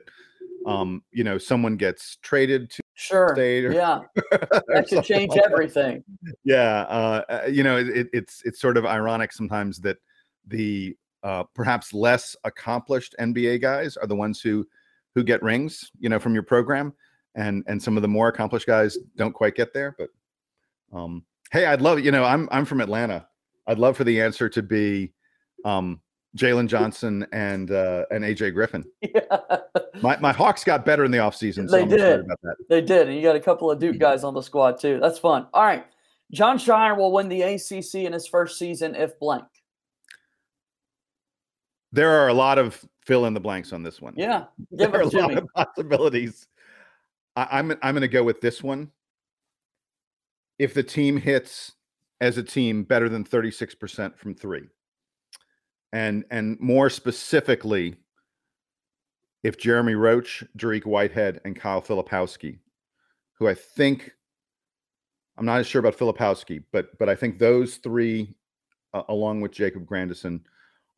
um, 0.67 1.03
you 1.13 1.25
know, 1.25 1.39
someone 1.39 1.77
gets 1.77 2.17
traded 2.17 2.71
to 2.71 2.83
sure, 2.99 3.31
state 3.35 3.65
or, 3.65 3.73
yeah, 3.73 4.01
that 4.31 4.87
could 4.89 5.05
change 5.05 5.31
like 5.31 5.43
everything. 5.45 6.03
That. 6.23 6.35
Yeah, 6.45 6.81
uh, 6.83 7.23
uh, 7.29 7.47
you 7.49 7.63
know, 7.63 7.77
it, 7.77 8.09
it's 8.13 8.43
it's 8.45 8.61
sort 8.61 8.77
of 8.77 8.85
ironic 8.85 9.33
sometimes 9.33 9.79
that 9.81 9.99
the 10.47 10.97
uh, 11.23 11.45
perhaps 11.55 11.93
less 11.93 12.37
accomplished 12.45 13.15
NBA 13.21 13.61
guys 13.61 13.97
are 13.97 14.07
the 14.07 14.17
ones 14.17 14.41
who 14.41 14.67
who 15.15 15.25
get 15.25 15.43
rings, 15.43 15.91
you 15.99 16.09
know, 16.09 16.19
from 16.19 16.35
your 16.35 16.43
program, 16.43 16.93
and 17.35 17.65
and 17.67 17.83
some 17.83 17.97
of 17.97 18.03
the 18.03 18.09
more 18.09 18.29
accomplished 18.29 18.67
guys 18.67 18.99
don't 19.17 19.33
quite 19.33 19.55
get 19.55 19.73
there. 19.73 19.97
But 19.99 20.11
um, 20.93 21.25
hey, 21.51 21.67
I'd 21.67 21.81
love, 21.81 22.01
you 22.01 22.11
know, 22.11 22.25
I'm 22.25 22.49
I'm 22.51 22.65
from 22.65 22.81
Atlanta. 22.81 23.27
I'd 23.67 23.79
love 23.79 23.97
for 23.97 24.05
the 24.05 24.21
answer 24.21 24.49
to 24.49 24.63
be 24.63 25.13
um, 25.65 26.01
Jalen 26.37 26.69
Johnson 26.69 27.27
and 27.33 27.71
uh, 27.71 28.05
and 28.11 28.25
AJ 28.25 28.55
Griffin. 28.55 28.85
Yeah. 29.03 29.39
My 30.03 30.17
my 30.19 30.33
Hawks 30.33 30.65
got 30.65 30.85
better 30.85 31.05
in 31.05 31.11
the 31.11 31.19
offseason. 31.19 31.69
So 31.69 31.77
they 31.77 31.83
I'm 31.83 31.89
did. 31.89 32.27
They 32.69 32.81
did. 32.81 33.09
And 33.09 33.17
you 33.17 33.23
got 33.23 33.37
a 33.37 33.41
couple 33.41 33.71
of 33.71 33.79
Duke 33.79 33.99
guys 33.99 34.23
on 34.23 34.35
the 34.35 34.43
squad 34.43 34.79
too. 34.79 35.01
That's 35.01 35.19
fun. 35.19 35.47
All 35.53 35.65
right. 35.65 35.87
John 36.31 36.59
Scheyer 36.59 36.97
will 36.97 37.11
win 37.11 37.29
the 37.29 37.43
ACC 37.43 37.95
in 37.95 38.13
his 38.13 38.27
first 38.27 38.59
season 38.59 38.95
if 38.95 39.19
blank. 39.19 39.45
There 41.91 42.11
are 42.11 42.29
a 42.29 42.35
lot 42.35 42.59
of 42.59 42.85
fill 43.07 43.25
in 43.25 43.35
the 43.35 43.41
blanks 43.41 43.73
on 43.73 43.83
this 43.83 44.01
one. 44.01 44.15
Yeah. 44.17 44.45
Give 44.77 44.93
there 44.93 45.01
are 45.01 45.03
a 45.03 45.09
lot 45.09 45.37
of 45.37 45.47
possibilities. 45.55 46.47
I, 47.35 47.49
I'm 47.53 47.73
I'm 47.83 47.95
going 47.95 48.03
to 48.03 48.09
go 48.09 48.23
with 48.23 48.41
this 48.41 48.63
one 48.63 48.91
if 50.59 50.75
the 50.75 50.83
team 50.83 51.17
hits 51.17 51.73
as 52.21 52.37
a 52.37 52.43
team 52.43 52.83
better 52.83 53.09
than 53.09 53.25
36% 53.25 54.17
from 54.19 54.35
three. 54.35 54.69
And 55.93 56.25
and 56.31 56.59
more 56.61 56.91
specifically, 56.91 57.97
if 59.43 59.59
Jeremy 59.59 59.95
Roach, 59.95 60.45
Dariq 60.57 60.85
Whitehead, 60.85 61.41
and 61.45 61.57
Kyle 61.57 61.81
Filipowski, 61.81 62.59
who 63.35 63.49
I 63.49 63.55
think 63.55 64.13
I'm 65.39 65.47
not 65.47 65.61
as 65.61 65.67
sure 65.67 65.79
about 65.79 65.97
Filipowski, 65.97 66.63
but 66.73 66.99
but 66.99 67.09
I 67.09 67.15
think 67.15 67.39
those 67.39 67.77
three, 67.77 68.35
uh, 68.93 69.05
along 69.09 69.41
with 69.41 69.53
Jacob 69.53 69.87
Grandison, 69.87 70.45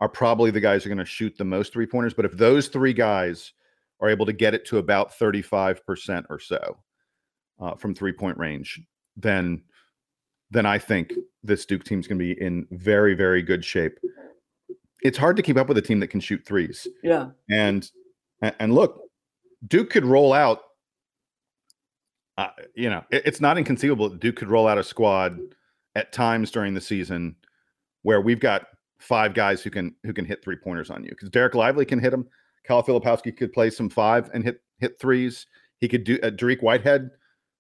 are 0.01 0.09
probably 0.09 0.51
the 0.51 0.61
guys 0.61 0.83
who 0.83 0.89
are 0.89 0.95
going 0.95 1.05
to 1.05 1.11
shoot 1.11 1.37
the 1.37 1.45
most 1.45 1.73
three 1.73 1.87
pointers. 1.87 2.15
But 2.15 2.25
if 2.25 2.33
those 2.33 2.69
three 2.69 2.95
guys 2.95 3.53
are 4.01 4.09
able 4.09 4.25
to 4.25 4.33
get 4.33 4.55
it 4.55 4.65
to 4.67 4.79
about 4.79 5.13
35% 5.13 6.25
or 6.31 6.39
so 6.39 6.79
uh, 7.61 7.75
from 7.75 7.95
three 7.95 8.13
point 8.13 8.39
range, 8.39 8.81
then 9.17 9.63
then 10.51 10.67
I 10.67 10.79
think 10.79 11.13
this 11.45 11.67
Duke 11.67 11.85
team's 11.85 12.09
going 12.09 12.19
to 12.19 12.35
be 12.35 12.41
in 12.41 12.67
very 12.71 13.15
very 13.15 13.43
good 13.43 13.65
shape. 13.65 13.99
It's 15.03 15.19
hard 15.19 15.37
to 15.37 15.43
keep 15.43 15.57
up 15.57 15.69
with 15.69 15.79
a 15.79 15.83
team 15.83 16.01
that 16.01 16.09
can 16.09 16.21
shoot 16.21 16.45
threes. 16.45 16.87
Yeah. 17.03 17.31
And 17.51 17.91
and 18.43 18.75
look, 18.75 19.01
Duke 19.67 19.91
could 19.91 20.05
roll 20.05 20.33
out 20.33 20.61
uh, 22.41 22.49
you 22.75 22.89
know, 22.89 23.05
it, 23.11 23.23
it's 23.27 23.41
not 23.41 23.59
inconceivable 23.59 24.09
that 24.09 24.19
Duke 24.19 24.37
could 24.37 24.49
roll 24.49 24.67
out 24.67 24.79
a 24.79 24.83
squad 24.83 25.39
at 25.95 26.11
times 26.11 26.51
during 26.51 26.73
the 26.73 26.81
season 26.81 27.37
where 28.03 28.23
we've 28.23 28.41
got 28.41 28.67
five 28.99 29.35
guys 29.35 29.63
who 29.63 29.69
can 29.69 29.95
who 30.05 30.15
can 30.15 30.25
hit 30.25 30.43
three 30.43 30.57
pointers 30.57 30.89
on 30.89 31.05
you 31.05 31.11
because 31.11 31.29
Dereck 31.29 31.55
Lively 31.55 31.85
can 31.85 31.99
hit 31.99 32.11
them. 32.11 32.27
Kyle 32.65 32.83
Filipowski 32.83 33.37
could 33.37 33.53
play 33.53 33.69
some 33.69 33.91
five 33.91 34.31
and 34.33 34.43
hit 34.43 34.63
hit 34.79 34.99
threes. 34.99 35.47
He 35.81 35.89
could 35.89 36.05
do 36.05 36.19
uh, 36.23 36.31
Dariq 36.31 36.63
Whitehead 36.63 37.11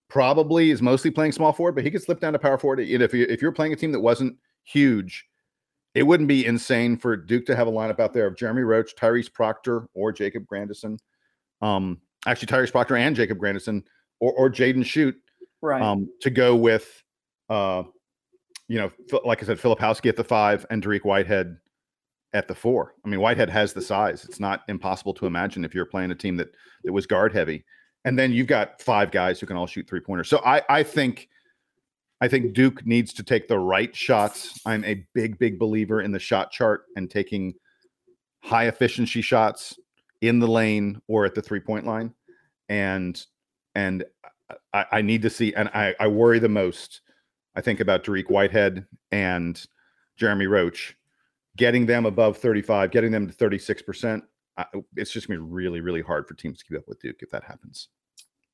probably 0.08 0.70
is 0.70 0.80
mostly 0.80 1.10
playing 1.10 1.32
small 1.32 1.52
forward, 1.52 1.74
but 1.74 1.84
he 1.84 1.90
could 1.90 2.02
slip 2.02 2.20
down 2.20 2.32
to 2.32 2.38
power 2.38 2.56
forward. 2.56 2.80
And 2.80 3.02
if 3.02 3.12
you 3.12 3.26
if 3.28 3.42
you're 3.42 3.52
playing 3.52 3.74
a 3.74 3.76
team 3.76 3.92
that 3.92 4.00
wasn't 4.00 4.34
huge, 4.64 5.26
it 5.94 6.04
wouldn't 6.04 6.28
be 6.28 6.46
insane 6.46 6.96
for 6.96 7.16
Duke 7.16 7.46
to 7.46 7.56
have 7.56 7.66
a 7.66 7.72
lineup 7.72 7.98
out 7.98 8.14
there 8.14 8.26
of 8.26 8.36
Jeremy 8.36 8.62
Roach, 8.62 8.94
Tyrese 8.94 9.32
Proctor, 9.32 9.88
or 9.94 10.12
Jacob 10.12 10.46
Grandison. 10.46 10.98
Um, 11.62 12.00
actually, 12.26 12.46
Tyrese 12.46 12.72
Proctor 12.72 12.96
and 12.96 13.16
Jacob 13.16 13.38
Grandison, 13.38 13.84
or 14.20 14.32
or 14.32 14.50
Jaden 14.50 14.84
Schutt, 14.84 15.14
right? 15.62 15.82
Um, 15.82 16.08
to 16.20 16.30
go 16.30 16.54
with, 16.54 17.02
uh, 17.48 17.82
you 18.68 18.78
know, 18.78 18.90
like 19.24 19.42
I 19.42 19.46
said, 19.46 19.58
Filipowski 19.58 20.08
at 20.08 20.16
the 20.16 20.24
five 20.24 20.64
and 20.70 20.82
Dariq 20.82 21.04
Whitehead 21.04 21.56
at 22.32 22.46
the 22.46 22.54
four. 22.54 22.94
I 23.04 23.08
mean, 23.08 23.20
Whitehead 23.20 23.50
has 23.50 23.72
the 23.72 23.82
size. 23.82 24.24
It's 24.24 24.38
not 24.38 24.62
impossible 24.68 25.14
to 25.14 25.26
imagine 25.26 25.64
if 25.64 25.74
you're 25.74 25.84
playing 25.84 26.12
a 26.12 26.14
team 26.14 26.36
that 26.36 26.52
that 26.84 26.92
was 26.92 27.06
guard 27.06 27.32
heavy. 27.32 27.64
And 28.04 28.18
then 28.18 28.32
you've 28.32 28.46
got 28.46 28.80
five 28.80 29.10
guys 29.10 29.40
who 29.40 29.46
can 29.46 29.56
all 29.56 29.66
shoot 29.66 29.88
three 29.88 30.00
pointers. 30.00 30.28
So 30.28 30.40
I 30.44 30.62
I 30.68 30.82
think 30.82 31.28
I 32.20 32.28
think 32.28 32.52
Duke 32.52 32.84
needs 32.84 33.12
to 33.14 33.22
take 33.22 33.48
the 33.48 33.58
right 33.58 33.94
shots. 33.94 34.60
I'm 34.66 34.84
a 34.84 35.06
big, 35.14 35.38
big 35.38 35.58
believer 35.58 36.02
in 36.02 36.12
the 36.12 36.18
shot 36.18 36.50
chart 36.50 36.84
and 36.96 37.10
taking 37.10 37.54
high 38.42 38.66
efficiency 38.66 39.22
shots 39.22 39.78
in 40.20 40.38
the 40.38 40.48
lane 40.48 41.00
or 41.08 41.24
at 41.24 41.34
the 41.34 41.42
three 41.42 41.60
point 41.60 41.86
line. 41.86 42.12
And 42.68 43.24
and 43.74 44.04
I, 44.72 44.86
I 44.92 45.02
need 45.02 45.22
to 45.22 45.30
see, 45.30 45.54
and 45.54 45.68
I, 45.68 45.94
I 46.00 46.08
worry 46.08 46.38
the 46.38 46.48
most. 46.48 47.00
I 47.56 47.60
think 47.60 47.80
about 47.80 48.04
Dariq 48.04 48.30
Whitehead 48.30 48.86
and 49.12 49.64
Jeremy 50.16 50.46
Roach, 50.46 50.96
getting 51.56 51.86
them 51.86 52.06
above 52.06 52.36
35, 52.38 52.90
getting 52.90 53.10
them 53.10 53.28
to 53.28 53.34
36%. 53.34 54.22
it's 54.96 55.12
just 55.12 55.28
going 55.28 55.38
to 55.38 55.44
be 55.44 55.50
really, 55.50 55.80
really 55.80 56.02
hard 56.02 56.26
for 56.26 56.34
teams 56.34 56.58
to 56.58 56.64
keep 56.64 56.78
up 56.78 56.88
with 56.88 57.00
Duke 57.00 57.16
if 57.20 57.30
that 57.30 57.44
happens. 57.44 57.88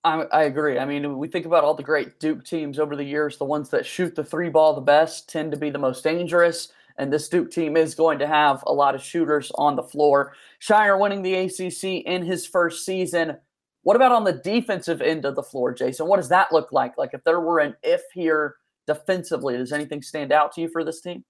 I, 0.07 0.23
I, 0.33 0.43
agree. 0.45 0.79
I 0.79 0.85
mean, 0.85 1.19
we 1.19 1.27
think 1.27 1.47
about 1.47 1.65
all 1.65 1.75
the 1.75 1.83
great 1.83 2.21
Duke 2.21 2.45
teams 2.45 2.79
over 2.79 2.95
the 2.95 3.05
years, 3.05 3.39
the 3.39 3.45
ones 3.45 3.71
that 3.71 3.85
shoot 3.85 4.15
the 4.15 4.23
three 4.23 4.49
ball 4.49 4.73
the 4.73 4.81
best 4.81 5.29
tend 5.29 5.51
to 5.51 5.57
be 5.57 5.69
the 5.69 5.81
most 5.81 6.05
dangerous. 6.05 6.69
And 6.97 7.13
this 7.13 7.29
Duke 7.29 7.51
team 7.51 7.77
is 7.77 7.97
going 7.97 8.21
to 8.21 8.27
have 8.27 8.63
a 8.69 8.73
lot 8.73 8.95
of 8.95 9.03
shooters 9.03 9.51
on 9.57 9.75
the 9.75 9.83
floor. 9.83 10.35
Scheyer 10.61 10.99
winning 10.99 11.23
the 11.23 11.35
ACC 11.35 12.07
in 12.07 12.25
his 12.25 12.47
first 12.47 12.87
season. 12.87 13.37
What 13.83 13.97
about 13.97 14.13
on 14.13 14.23
the 14.23 14.33
defensive 14.33 15.03
end 15.03 15.25
of 15.25 15.35
the 15.35 15.43
floor, 15.43 15.75
Jason? 15.75 16.07
What 16.07 16.19
does 16.19 16.29
that 16.29 16.53
look 16.53 16.71
like? 16.71 16.97
Like 16.97 17.11
if 17.13 17.25
there 17.25 17.41
were 17.41 17.59
an 17.59 17.75
if 17.83 18.03
here 18.15 18.55
defensively, 18.87 19.57
does 19.57 19.73
anything 19.73 20.03
stand 20.03 20.31
out 20.31 20.53
to 20.53 20.61
you 20.61 20.69
for 20.69 20.85
this 20.85 21.01
team? 21.01 21.25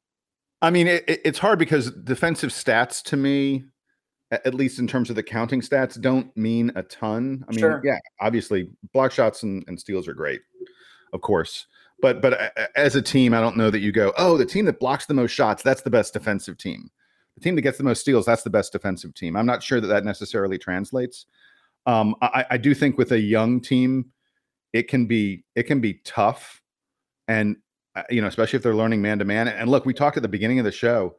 I 0.61 0.69
mean, 0.69 0.87
it, 0.87 1.05
it's 1.07 1.39
hard 1.39 1.59
because 1.59 1.91
defensive 1.91 2.51
stats 2.51 3.03
to 3.05 3.17
me, 3.17 3.65
at 4.31 4.55
least 4.55 4.79
in 4.79 4.87
terms 4.87 5.11
of 5.11 5.17
the 5.17 5.23
counting 5.23 5.61
stats, 5.61 6.01
don't 6.01 6.35
mean 6.37 6.73
a 6.75 6.83
ton. 6.83 7.45
I 7.49 7.53
mean, 7.53 7.61
sure. 7.61 7.81
yeah, 7.85 7.99
obviously 8.21 8.69
block 8.93 9.13
shots 9.13 9.43
and, 9.43 9.65
and 9.69 9.79
steals 9.79 10.09
are 10.09 10.15
great, 10.15 10.41
of 11.13 11.21
course. 11.21 11.67
But 12.01 12.21
but 12.21 12.53
as 12.77 12.97
a 12.97 13.03
team, 13.03 13.33
I 13.33 13.41
don't 13.41 13.57
know 13.57 13.71
that 13.71 13.79
you 13.79 13.93
go, 13.93 14.13
oh, 14.19 14.37
the 14.37 14.45
team 14.45 14.65
that 14.67 14.81
blocks 14.81 15.07
the 15.07 15.15
most 15.15 15.31
shots, 15.31 15.63
that's 15.63 15.83
the 15.83 15.91
best 15.91 16.13
defensive 16.13 16.59
team. 16.59 16.91
The 17.37 17.41
team 17.41 17.55
that 17.55 17.63
gets 17.63 17.79
the 17.79 17.85
most 17.85 18.01
steals, 18.01 18.27
that's 18.27 18.43
the 18.43 18.51
best 18.51 18.73
defensive 18.73 19.15
team. 19.15 19.37
I'm 19.37 19.47
not 19.47 19.63
sure 19.63 19.81
that 19.81 19.87
that 19.89 20.05
necessarily 20.05 20.59
translates. 20.59 21.27
Um, 21.87 22.17
I, 22.21 22.45
I 22.51 22.57
do 22.57 22.75
think 22.75 22.99
with 22.99 23.13
a 23.13 23.21
young 23.21 23.61
team, 23.61 24.07
it 24.73 24.89
can 24.89 25.07
be 25.07 25.45
it 25.55 25.65
can 25.65 25.81
be 25.81 26.01
tough, 26.05 26.61
and 27.29 27.57
uh, 27.95 28.03
you 28.11 28.21
know, 28.21 28.27
especially 28.27 28.57
if 28.57 28.63
they're 28.63 28.75
learning 28.75 29.01
man 29.01 29.19
to 29.21 29.25
man. 29.25 29.49
And 29.49 29.71
look, 29.71 29.87
we 29.87 29.95
talked 29.95 30.17
at 30.17 30.23
the 30.23 30.29
beginning 30.29 30.59
of 30.59 30.65
the 30.65 30.73
show 30.73 31.15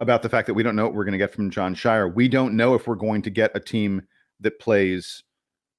about 0.00 0.22
the 0.22 0.28
fact 0.28 0.46
that 0.46 0.54
we 0.54 0.62
don't 0.62 0.76
know 0.76 0.84
what 0.84 0.94
we're 0.94 1.04
going 1.04 1.12
to 1.12 1.18
get 1.18 1.32
from 1.32 1.50
John 1.50 1.74
Scheyer. 1.74 2.12
We 2.12 2.28
don't 2.28 2.54
know 2.54 2.74
if 2.74 2.86
we're 2.86 2.94
going 2.94 3.22
to 3.22 3.30
get 3.30 3.50
a 3.54 3.60
team 3.60 4.02
that 4.40 4.60
plays 4.60 5.22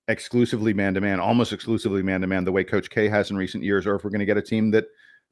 exclusively 0.08 0.74
man 0.74 0.94
to 0.96 1.02
man, 1.02 1.20
almost 1.20 1.54
exclusively 1.54 2.04
man 2.04 2.22
to 2.22 2.28
man, 2.28 2.44
the 2.44 2.52
way 2.52 2.64
Coach 2.64 2.90
K 2.90 3.08
has 3.08 3.32
in 3.32 3.38
recent 3.38 3.64
years, 3.64 3.86
or 3.86 3.96
if 3.96 4.04
we're 4.04 4.10
going 4.10 4.20
to 4.20 4.26
get 4.26 4.38
a 4.38 4.42
team 4.42 4.72
that 4.72 4.86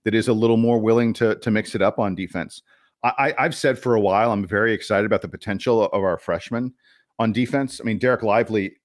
that 0.05 0.15
is 0.15 0.27
a 0.27 0.33
little 0.33 0.57
more 0.57 0.79
willing 0.79 1.13
to 1.13 1.35
to 1.35 1.51
mix 1.51 1.75
it 1.75 1.81
up 1.81 1.99
on 1.99 2.15
defense. 2.15 2.61
I, 3.03 3.33
I've 3.37 3.55
said 3.55 3.77
for 3.77 3.93
a 3.95 4.01
while, 4.01 4.31
I'm 4.31 4.45
very 4.45 4.73
excited 4.73 5.05
about 5.05 5.21
the 5.21 5.27
potential 5.27 5.83
of 5.83 6.03
our 6.03 6.17
freshmen 6.17 6.73
on 7.19 7.31
defense. 7.31 7.79
I 7.79 7.83
mean, 7.83 7.99
Dereck 7.99 8.23
Lively 8.23 8.77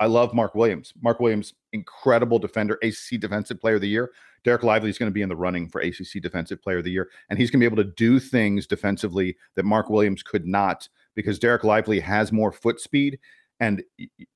I 0.00 0.06
love 0.06 0.34
Mark 0.34 0.54
Williams. 0.54 0.92
Mark 1.02 1.20
Williams, 1.20 1.54
incredible 1.72 2.38
defender, 2.38 2.78
ACC 2.82 3.20
Defensive 3.20 3.60
Player 3.60 3.76
of 3.76 3.80
the 3.80 3.88
Year. 3.88 4.10
Dereck 4.44 4.62
Lively 4.62 4.90
is 4.90 4.98
going 4.98 5.10
to 5.10 5.14
be 5.14 5.22
in 5.22 5.28
the 5.28 5.36
running 5.36 5.68
for 5.68 5.80
ACC 5.80 6.20
Defensive 6.20 6.62
Player 6.62 6.78
of 6.78 6.84
the 6.84 6.90
Year, 6.90 7.10
and 7.28 7.38
he's 7.38 7.50
going 7.50 7.60
to 7.60 7.68
be 7.68 7.72
able 7.72 7.82
to 7.82 7.90
do 7.96 8.18
things 8.20 8.66
defensively 8.66 9.36
that 9.56 9.64
Mark 9.64 9.88
Williams 9.88 10.22
could 10.22 10.46
not 10.46 10.88
because 11.14 11.38
Dereck 11.38 11.64
Lively 11.64 12.00
has 12.00 12.32
more 12.32 12.52
foot 12.52 12.80
speed. 12.80 13.18
And 13.60 13.82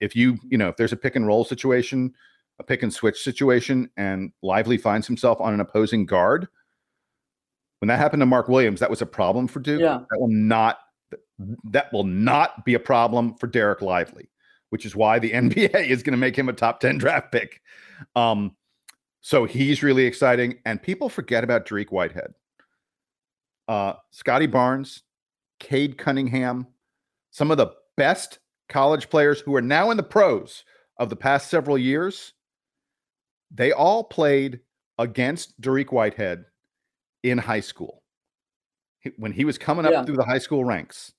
if 0.01 0.15
you, 0.17 0.39
you 0.49 0.57
know, 0.57 0.69
if 0.69 0.77
there's 0.77 0.93
a 0.93 0.97
pick 0.97 1.17
and 1.17 1.27
roll 1.27 1.45
situation, 1.45 2.15
a 2.59 2.65
pick 2.65 2.83
and 2.83 2.93
switch 2.93 3.23
situation, 3.23 3.91
and 3.97 4.33
Lively 4.43 4.79
finds 4.79 5.07
himself 5.07 5.41
on 5.41 5.53
an 5.53 5.61
opposing 5.61 6.07
guard, 6.07 6.49
when 7.81 7.89
that 7.89 7.99
happened 7.99 8.21
to 8.21 8.27
Mark 8.27 8.49
Williams, 8.49 8.81
that 8.81 8.91
was 8.91 9.03
a 9.03 9.07
problem 9.07 9.47
for 9.47 9.61
Duke. 9.61 9.81
Yeah. 9.81 10.01
That 10.11 10.21
will 10.21 10.29
not 10.29 10.79
that 11.65 11.93
will 11.93 12.05
not 12.05 12.65
be 12.65 12.75
a 12.75 12.81
problem 12.81 13.35
for 13.35 13.47
Dereck 13.47 13.81
Lively 13.81 14.29
which 14.71 14.85
is 14.85 14.95
why 14.95 15.19
the 15.19 15.31
NBA 15.33 15.89
is 15.89 16.03
going 16.03 16.13
to 16.13 16.19
make 16.19 16.37
him 16.37 16.49
a 16.49 16.53
top 16.53 16.81
10 16.81 16.99
draft 16.99 17.33
pick. 17.33 17.61
Um, 18.17 18.55
so 19.21 19.45
he's 19.45 19.83
really 19.83 20.05
exciting. 20.05 20.59
And 20.65 20.83
people 20.83 21.09
forget 21.09 21.45
about 21.45 21.67
Dariq 21.67 21.91
Whitehead. 21.91 22.35
Uh, 23.67 23.95
Scottie 24.11 24.47
Barnes, 24.47 25.03
Cade 25.61 25.99
Cunningham, 25.99 26.67
some 27.31 27.51
of 27.51 27.59
the 27.59 27.73
best 27.97 28.39
college 28.69 29.11
players 29.11 29.41
who 29.41 29.55
are 29.55 29.63
now 29.63 29.91
in 29.91 29.97
the 29.97 30.03
pros 30.03 30.65
of 30.99 31.11
the 31.11 31.17
past 31.17 31.49
several 31.49 31.77
years, 31.77 32.35
they 33.51 33.73
all 33.73 34.05
played 34.05 34.61
against 34.99 35.61
Dariq 35.61 35.93
Whitehead 35.93 36.45
in 37.23 37.39
high 37.39 37.61
school. 37.61 38.03
When 39.17 39.33
he 39.33 39.45
was 39.45 39.59
coming 39.59 39.87
up 39.87 39.93
yeah. 39.93 40.05
through 40.05 40.17
the 40.17 40.25
high 40.25 40.39
school 40.39 40.65
ranks, 40.65 41.13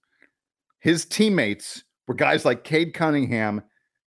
his 0.79 1.05
teammates 1.05 1.83
were 2.07 2.13
guys 2.13 2.45
like 2.45 2.63
Cade 2.63 2.93
Cunningham 2.93 3.61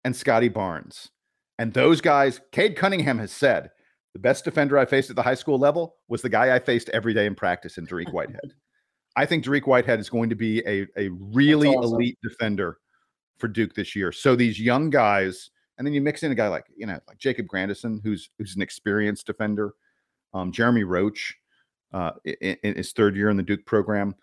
and 0.04 0.15
Scottie 0.15 0.49
Barnes. 0.49 1.10
And 1.58 1.73
those 1.73 2.01
guys, 2.01 2.41
Cade 2.51 2.75
Cunningham 2.75 3.19
has 3.19 3.32
said, 3.32 3.69
the 4.13 4.19
best 4.19 4.43
defender 4.43 4.78
I 4.78 4.86
faced 4.86 5.10
at 5.10 5.15
the 5.15 5.21
high 5.21 5.36
school 5.36 5.58
level 5.58 5.95
was 6.08 6.21
the 6.21 6.30
guy 6.30 6.56
I 6.56 6.60
faced 6.60 6.89
every 6.89 7.13
day 7.13 7.26
in 7.26 7.36
practice 7.36 7.78
in 7.78 7.88
Dariq 7.88 8.12
Whitehead. 8.12 8.54
I 9.15 9.26
think 9.26 9.43
Dariq 9.43 9.67
Whitehead 9.67 10.00
is 10.00 10.10
going 10.10 10.30
to 10.30 10.36
be 10.36 10.60
a, 10.67 10.88
a 10.97 11.10
really 11.10 11.69
awesome. 11.69 11.95
elite 11.95 12.17
defender 12.24 12.78
for 13.38 13.47
Duke 13.47 13.74
this 13.74 13.95
year. 13.95 14.12
So 14.12 14.36
these 14.36 14.60
young 14.60 14.89
guys, 14.89 15.50
and 15.78 15.86
then 15.86 15.93
you 15.93 16.02
mix 16.02 16.24
in 16.24 16.32
a 16.32 16.36
guy 16.36 16.47
like, 16.47 16.65
you 16.76 16.86
know, 16.86 17.00
like 17.08 17.17
Jacob 17.17 17.47
Grandison, 17.47 18.02
who's 18.04 18.30
who's 18.38 18.56
an 18.56 18.62
experienced 18.62 19.26
defender, 19.26 19.74
um, 20.34 20.52
Jeremy 20.52 20.84
Roach, 20.84 21.36
uh, 21.93 22.12
in, 22.24 22.58
in 22.63 22.76
his 22.76 22.91
third 22.91 23.15
year 23.15 23.30
in 23.30 23.38
the 23.38 23.43
Duke 23.43 23.65
program. 23.65 24.15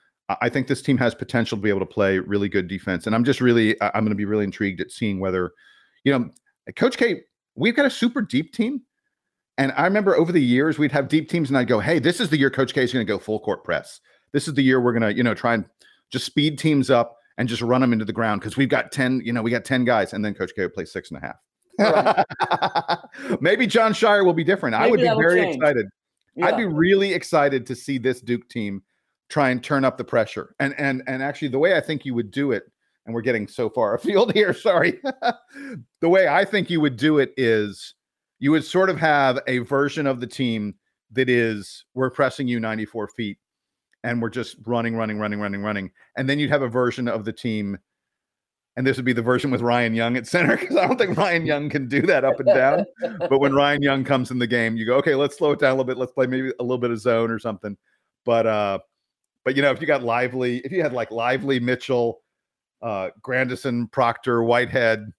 I 0.42 0.50
think 0.50 0.68
this 0.68 0.82
team 0.82 0.98
has 0.98 1.14
potential 1.14 1.56
to 1.56 1.62
be 1.62 1.70
able 1.70 1.80
to 1.80 1.86
play 1.86 2.18
really 2.18 2.50
good 2.50 2.68
defense, 2.68 3.06
and 3.06 3.14
I'm 3.14 3.24
just 3.24 3.40
really 3.40 3.80
I'm 3.80 4.04
going 4.04 4.10
to 4.10 4.14
be 4.14 4.26
really 4.26 4.44
intrigued 4.44 4.80
at 4.82 4.90
seeing 4.90 5.20
whether, 5.20 5.52
you 6.04 6.12
know, 6.12 6.28
Coach 6.76 6.98
K, 6.98 7.22
we've 7.54 7.74
got 7.74 7.86
a 7.86 7.90
super 7.90 8.20
deep 8.20 8.52
team, 8.52 8.82
and 9.58 9.72
I 9.76 9.84
remember 9.84 10.16
over 10.16 10.32
the 10.32 10.42
years 10.42 10.78
we'd 10.78 10.92
have 10.92 11.08
deep 11.08 11.28
teams, 11.28 11.50
and 11.50 11.58
I'd 11.58 11.68
go, 11.68 11.80
hey, 11.80 11.98
this 11.98 12.20
is 12.20 12.30
the 12.30 12.38
year 12.38 12.48
Coach 12.48 12.72
K 12.72 12.84
is 12.84 12.92
going 12.92 13.04
to 13.04 13.12
go 13.12 13.18
full 13.18 13.40
court 13.40 13.64
press. 13.64 14.00
This 14.32 14.46
is 14.46 14.54
the 14.54 14.62
year 14.62 14.80
we're 14.80 14.92
going 14.92 15.02
to 15.02 15.14
you 15.14 15.22
know 15.22 15.34
try 15.34 15.54
and 15.54 15.64
just 16.10 16.24
speed 16.24 16.58
teams 16.58 16.90
up 16.90 17.16
and 17.36 17.48
just 17.48 17.60
run 17.60 17.80
them 17.80 17.92
into 17.92 18.04
the 18.04 18.12
ground 18.12 18.40
because 18.40 18.56
we've 18.56 18.68
got 18.68 18.92
ten 18.92 19.20
you 19.24 19.32
know 19.32 19.42
we 19.42 19.50
got 19.50 19.64
ten 19.64 19.84
guys, 19.84 20.12
and 20.12 20.24
then 20.24 20.32
Coach 20.32 20.52
K 20.54 20.62
would 20.62 20.74
play 20.74 20.84
six 20.84 21.10
and 21.10 21.22
a 21.22 21.26
half. 21.26 21.36
Right. 21.78 23.40
Maybe 23.40 23.66
John 23.66 23.92
Scheyer 23.92 24.24
will 24.24 24.32
be 24.32 24.44
different. 24.44 24.72
Maybe 24.78 24.84
I 24.84 24.90
would 24.90 25.00
be 25.00 25.22
very 25.22 25.42
change. 25.42 25.56
excited. 25.56 25.86
Yeah. 26.34 26.46
I'd 26.46 26.56
be 26.56 26.66
really 26.66 27.12
excited 27.12 27.66
to 27.66 27.74
see 27.74 27.98
this 27.98 28.20
Duke 28.20 28.48
team 28.48 28.82
try 29.28 29.50
and 29.50 29.62
turn 29.62 29.84
up 29.84 29.98
the 29.98 30.04
pressure. 30.04 30.54
And 30.60 30.74
and 30.78 31.02
and 31.06 31.22
actually 31.22 31.48
the 31.48 31.58
way 31.58 31.76
I 31.76 31.80
think 31.80 32.04
you 32.04 32.14
would 32.14 32.30
do 32.30 32.52
it, 32.52 32.70
and 33.06 33.14
we're 33.14 33.22
getting 33.22 33.48
so 33.48 33.68
far 33.68 33.94
afield 33.94 34.32
here, 34.34 34.52
sorry. 34.52 35.00
the 36.00 36.08
way 36.08 36.28
I 36.28 36.44
think 36.44 36.70
you 36.70 36.80
would 36.80 36.96
do 36.96 37.18
it 37.18 37.32
is 37.36 37.94
you 38.38 38.50
would 38.50 38.64
sort 38.64 38.90
of 38.90 38.98
have 38.98 39.40
a 39.46 39.58
version 39.58 40.06
of 40.06 40.20
the 40.20 40.26
team 40.26 40.74
that 41.12 41.28
is 41.28 41.84
we're 41.94 42.10
pressing 42.10 42.46
you 42.46 42.60
94 42.60 43.08
feet 43.08 43.38
and 44.04 44.22
we're 44.22 44.30
just 44.30 44.56
running, 44.64 44.94
running, 44.94 45.18
running, 45.18 45.40
running, 45.40 45.62
running. 45.62 45.90
And 46.16 46.28
then 46.28 46.38
you'd 46.38 46.50
have 46.50 46.62
a 46.62 46.68
version 46.68 47.08
of 47.08 47.24
the 47.24 47.32
team, 47.32 47.78
and 48.76 48.86
this 48.86 48.96
would 48.96 49.04
be 49.04 49.12
the 49.12 49.22
version 49.22 49.50
with 49.50 49.60
Ryan 49.60 49.94
Young 49.94 50.16
at 50.16 50.26
center, 50.26 50.56
because 50.60 50.76
I 50.76 50.86
don't 50.86 50.96
think 50.96 51.16
Ryan 51.16 51.46
Young 51.46 51.68
can 51.68 51.88
do 51.88 52.02
that 52.02 52.24
up 52.24 52.38
and 52.38 52.46
down. 52.46 52.84
but 53.18 53.40
when 53.40 53.52
Ryan 53.56 53.82
Young 53.82 54.04
comes 54.04 54.30
in 54.30 54.38
the 54.38 54.46
game, 54.46 54.76
you 54.76 54.86
go, 54.86 54.94
okay, 54.96 55.14
let's 55.14 55.36
slow 55.36 55.52
it 55.52 55.58
down 55.58 55.70
a 55.70 55.74
little 55.74 55.84
bit. 55.84 55.98
Let's 55.98 56.12
play 56.12 56.26
maybe 56.26 56.52
a 56.60 56.62
little 56.62 56.78
bit 56.78 56.90
of 56.90 57.00
zone 57.00 57.30
or 57.30 57.38
something. 57.38 57.76
But 58.24 58.46
uh 58.46 58.78
but 59.44 59.56
you 59.56 59.62
know, 59.62 59.70
if 59.70 59.80
you 59.80 59.86
got 59.86 60.02
Lively, 60.02 60.58
if 60.58 60.72
you 60.72 60.82
had 60.82 60.92
like 60.92 61.10
Lively, 61.10 61.58
Mitchell, 61.58 62.20
uh, 62.82 63.08
Grandison, 63.22 63.88
Proctor, 63.88 64.42
Whitehead, 64.42 65.10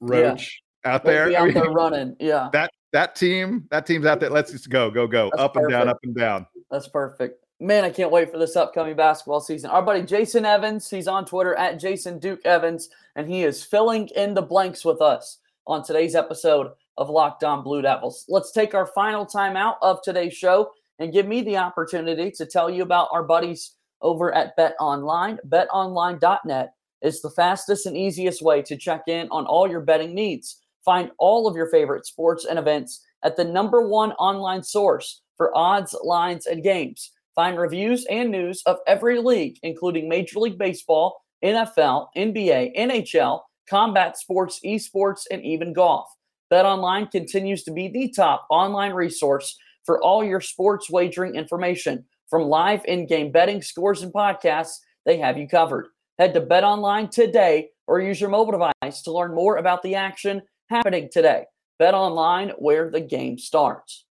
Roach. 0.00 0.62
Out 0.84 1.04
there, 1.04 1.28
out 1.36 1.42
I 1.42 1.44
mean, 1.46 1.54
there 1.54 1.70
running, 1.70 2.16
yeah. 2.18 2.48
That 2.52 2.70
that 2.92 3.14
team, 3.14 3.66
that 3.70 3.86
team's 3.86 4.06
out 4.06 4.20
there. 4.20 4.30
Let's 4.30 4.52
just 4.52 4.68
go, 4.70 4.90
go, 4.90 5.06
go, 5.06 5.30
That's 5.32 5.42
up 5.42 5.54
perfect. 5.54 5.72
and 5.72 5.80
down, 5.80 5.88
up 5.88 5.98
and 6.02 6.14
down. 6.14 6.46
That's 6.70 6.88
perfect. 6.88 7.44
Man, 7.60 7.84
I 7.84 7.90
can't 7.90 8.10
wait 8.10 8.32
for 8.32 8.38
this 8.38 8.56
upcoming 8.56 8.96
basketball 8.96 9.40
season. 9.40 9.70
Our 9.70 9.82
buddy 9.82 10.02
Jason 10.02 10.44
Evans, 10.44 10.88
he's 10.88 11.06
on 11.06 11.26
Twitter 11.26 11.54
at 11.56 11.78
Jason 11.78 12.18
Duke 12.18 12.40
Evans, 12.44 12.88
and 13.16 13.28
he 13.28 13.44
is 13.44 13.62
filling 13.62 14.08
in 14.16 14.34
the 14.34 14.42
blanks 14.42 14.84
with 14.84 15.02
us 15.02 15.38
on 15.66 15.84
today's 15.84 16.14
episode 16.14 16.72
of 16.96 17.10
Locked 17.10 17.44
On 17.44 17.62
Blue 17.62 17.82
Devils. 17.82 18.24
Let's 18.28 18.50
take 18.50 18.74
our 18.74 18.86
final 18.86 19.26
time 19.26 19.56
out 19.56 19.76
of 19.82 20.00
today's 20.02 20.34
show 20.34 20.70
and 20.98 21.12
give 21.12 21.26
me 21.26 21.42
the 21.42 21.58
opportunity 21.58 22.30
to 22.30 22.46
tell 22.46 22.70
you 22.70 22.82
about 22.82 23.08
our 23.12 23.22
buddies 23.22 23.72
over 24.02 24.34
at 24.34 24.56
Bet 24.56 24.74
Online. 24.80 25.38
BetOnline.net 25.48 26.74
is 27.02 27.20
the 27.20 27.30
fastest 27.30 27.86
and 27.86 27.96
easiest 27.96 28.42
way 28.42 28.62
to 28.62 28.76
check 28.76 29.02
in 29.06 29.28
on 29.30 29.46
all 29.46 29.68
your 29.68 29.80
betting 29.80 30.14
needs. 30.14 30.60
Find 30.84 31.10
all 31.18 31.46
of 31.46 31.56
your 31.56 31.68
favorite 31.68 32.06
sports 32.06 32.44
and 32.44 32.58
events 32.58 33.04
at 33.22 33.36
the 33.36 33.44
number 33.44 33.86
one 33.86 34.12
online 34.12 34.62
source 34.62 35.22
for 35.36 35.56
odds, 35.56 35.94
lines, 36.02 36.46
and 36.46 36.62
games. 36.62 37.12
Find 37.34 37.58
reviews 37.58 38.04
and 38.10 38.30
news 38.30 38.62
of 38.66 38.78
every 38.86 39.18
league, 39.18 39.58
including 39.62 40.08
Major 40.08 40.40
League 40.40 40.58
Baseball, 40.58 41.22
NFL, 41.44 42.08
NBA, 42.16 42.76
NHL, 42.76 43.40
combat 43.68 44.18
sports, 44.18 44.60
esports, 44.64 45.22
and 45.30 45.42
even 45.42 45.72
golf. 45.72 46.10
BetOnline 46.52 47.10
continues 47.10 47.62
to 47.64 47.72
be 47.72 47.88
the 47.88 48.10
top 48.10 48.46
online 48.50 48.92
resource 48.92 49.56
for 49.84 50.02
all 50.02 50.24
your 50.24 50.40
sports 50.40 50.90
wagering 50.90 51.36
information. 51.36 52.04
From 52.28 52.42
live 52.42 52.84
in 52.84 53.06
game 53.06 53.32
betting, 53.32 53.62
scores, 53.62 54.02
and 54.02 54.12
podcasts, 54.12 54.78
they 55.06 55.18
have 55.18 55.38
you 55.38 55.48
covered. 55.48 55.86
Head 56.18 56.34
to 56.34 56.40
BetOnline 56.40 57.10
today 57.10 57.70
or 57.86 58.00
use 58.00 58.20
your 58.20 58.30
mobile 58.30 58.52
device 58.52 59.02
to 59.02 59.12
learn 59.12 59.34
more 59.34 59.56
about 59.56 59.82
the 59.82 59.94
action 59.94 60.42
happening 60.70 61.08
today. 61.10 61.44
Bet 61.78 61.94
online 61.94 62.50
where 62.58 62.90
the 62.90 63.00
game 63.00 63.38
starts. 63.38 64.04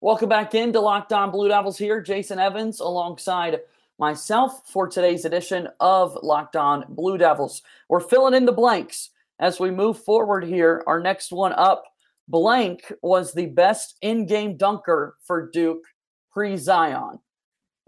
Welcome 0.00 0.28
back 0.28 0.54
into 0.54 0.80
Locked 0.80 1.12
On 1.12 1.30
Blue 1.30 1.48
Devils 1.48 1.78
here. 1.78 2.00
Jason 2.00 2.38
Evans 2.38 2.80
alongside 2.80 3.60
myself 3.98 4.68
for 4.68 4.86
today's 4.86 5.24
edition 5.24 5.66
of 5.80 6.16
Locked 6.22 6.56
On 6.56 6.84
Blue 6.90 7.18
Devils. 7.18 7.62
We're 7.88 8.00
filling 8.00 8.34
in 8.34 8.44
the 8.44 8.52
blanks 8.52 9.10
as 9.40 9.58
we 9.58 9.70
move 9.70 9.98
forward 10.04 10.44
here. 10.44 10.84
Our 10.86 11.00
next 11.00 11.32
one 11.32 11.52
up, 11.54 11.84
blank 12.28 12.92
was 13.02 13.32
the 13.32 13.46
best 13.46 13.96
in-game 14.02 14.56
dunker 14.56 15.16
for 15.24 15.50
Duke 15.50 15.84
pre-Zion. 16.30 17.18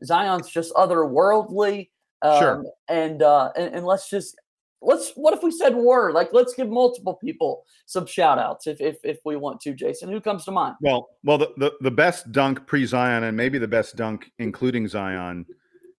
Zion's 0.02 0.48
just 0.48 0.72
otherworldly. 0.74 1.90
Um, 2.22 2.38
Sure. 2.40 2.64
And, 2.88 3.22
uh, 3.22 3.52
and 3.56 3.74
and 3.74 3.86
let's 3.86 4.08
just 4.08 4.36
let's 4.82 5.12
what 5.14 5.34
if 5.34 5.42
we 5.42 5.50
said 5.50 5.74
word 5.74 6.14
like 6.14 6.30
let's 6.32 6.54
give 6.54 6.68
multiple 6.68 7.14
people 7.14 7.64
some 7.86 8.06
shout 8.06 8.38
outs 8.38 8.66
if 8.66 8.80
if 8.80 8.96
if 9.04 9.18
we 9.24 9.36
want 9.36 9.60
to 9.60 9.74
jason 9.74 10.08
who 10.10 10.20
comes 10.20 10.44
to 10.44 10.50
mind 10.50 10.74
Well, 10.80 11.08
well, 11.22 11.38
the, 11.38 11.50
the, 11.56 11.72
the 11.80 11.90
best 11.90 12.32
dunk 12.32 12.66
pre 12.66 12.86
Zion 12.86 13.24
and 13.24 13.36
maybe 13.36 13.58
the 13.58 13.68
best 13.68 13.96
dunk 13.96 14.30
including 14.38 14.88
Zion 14.88 15.44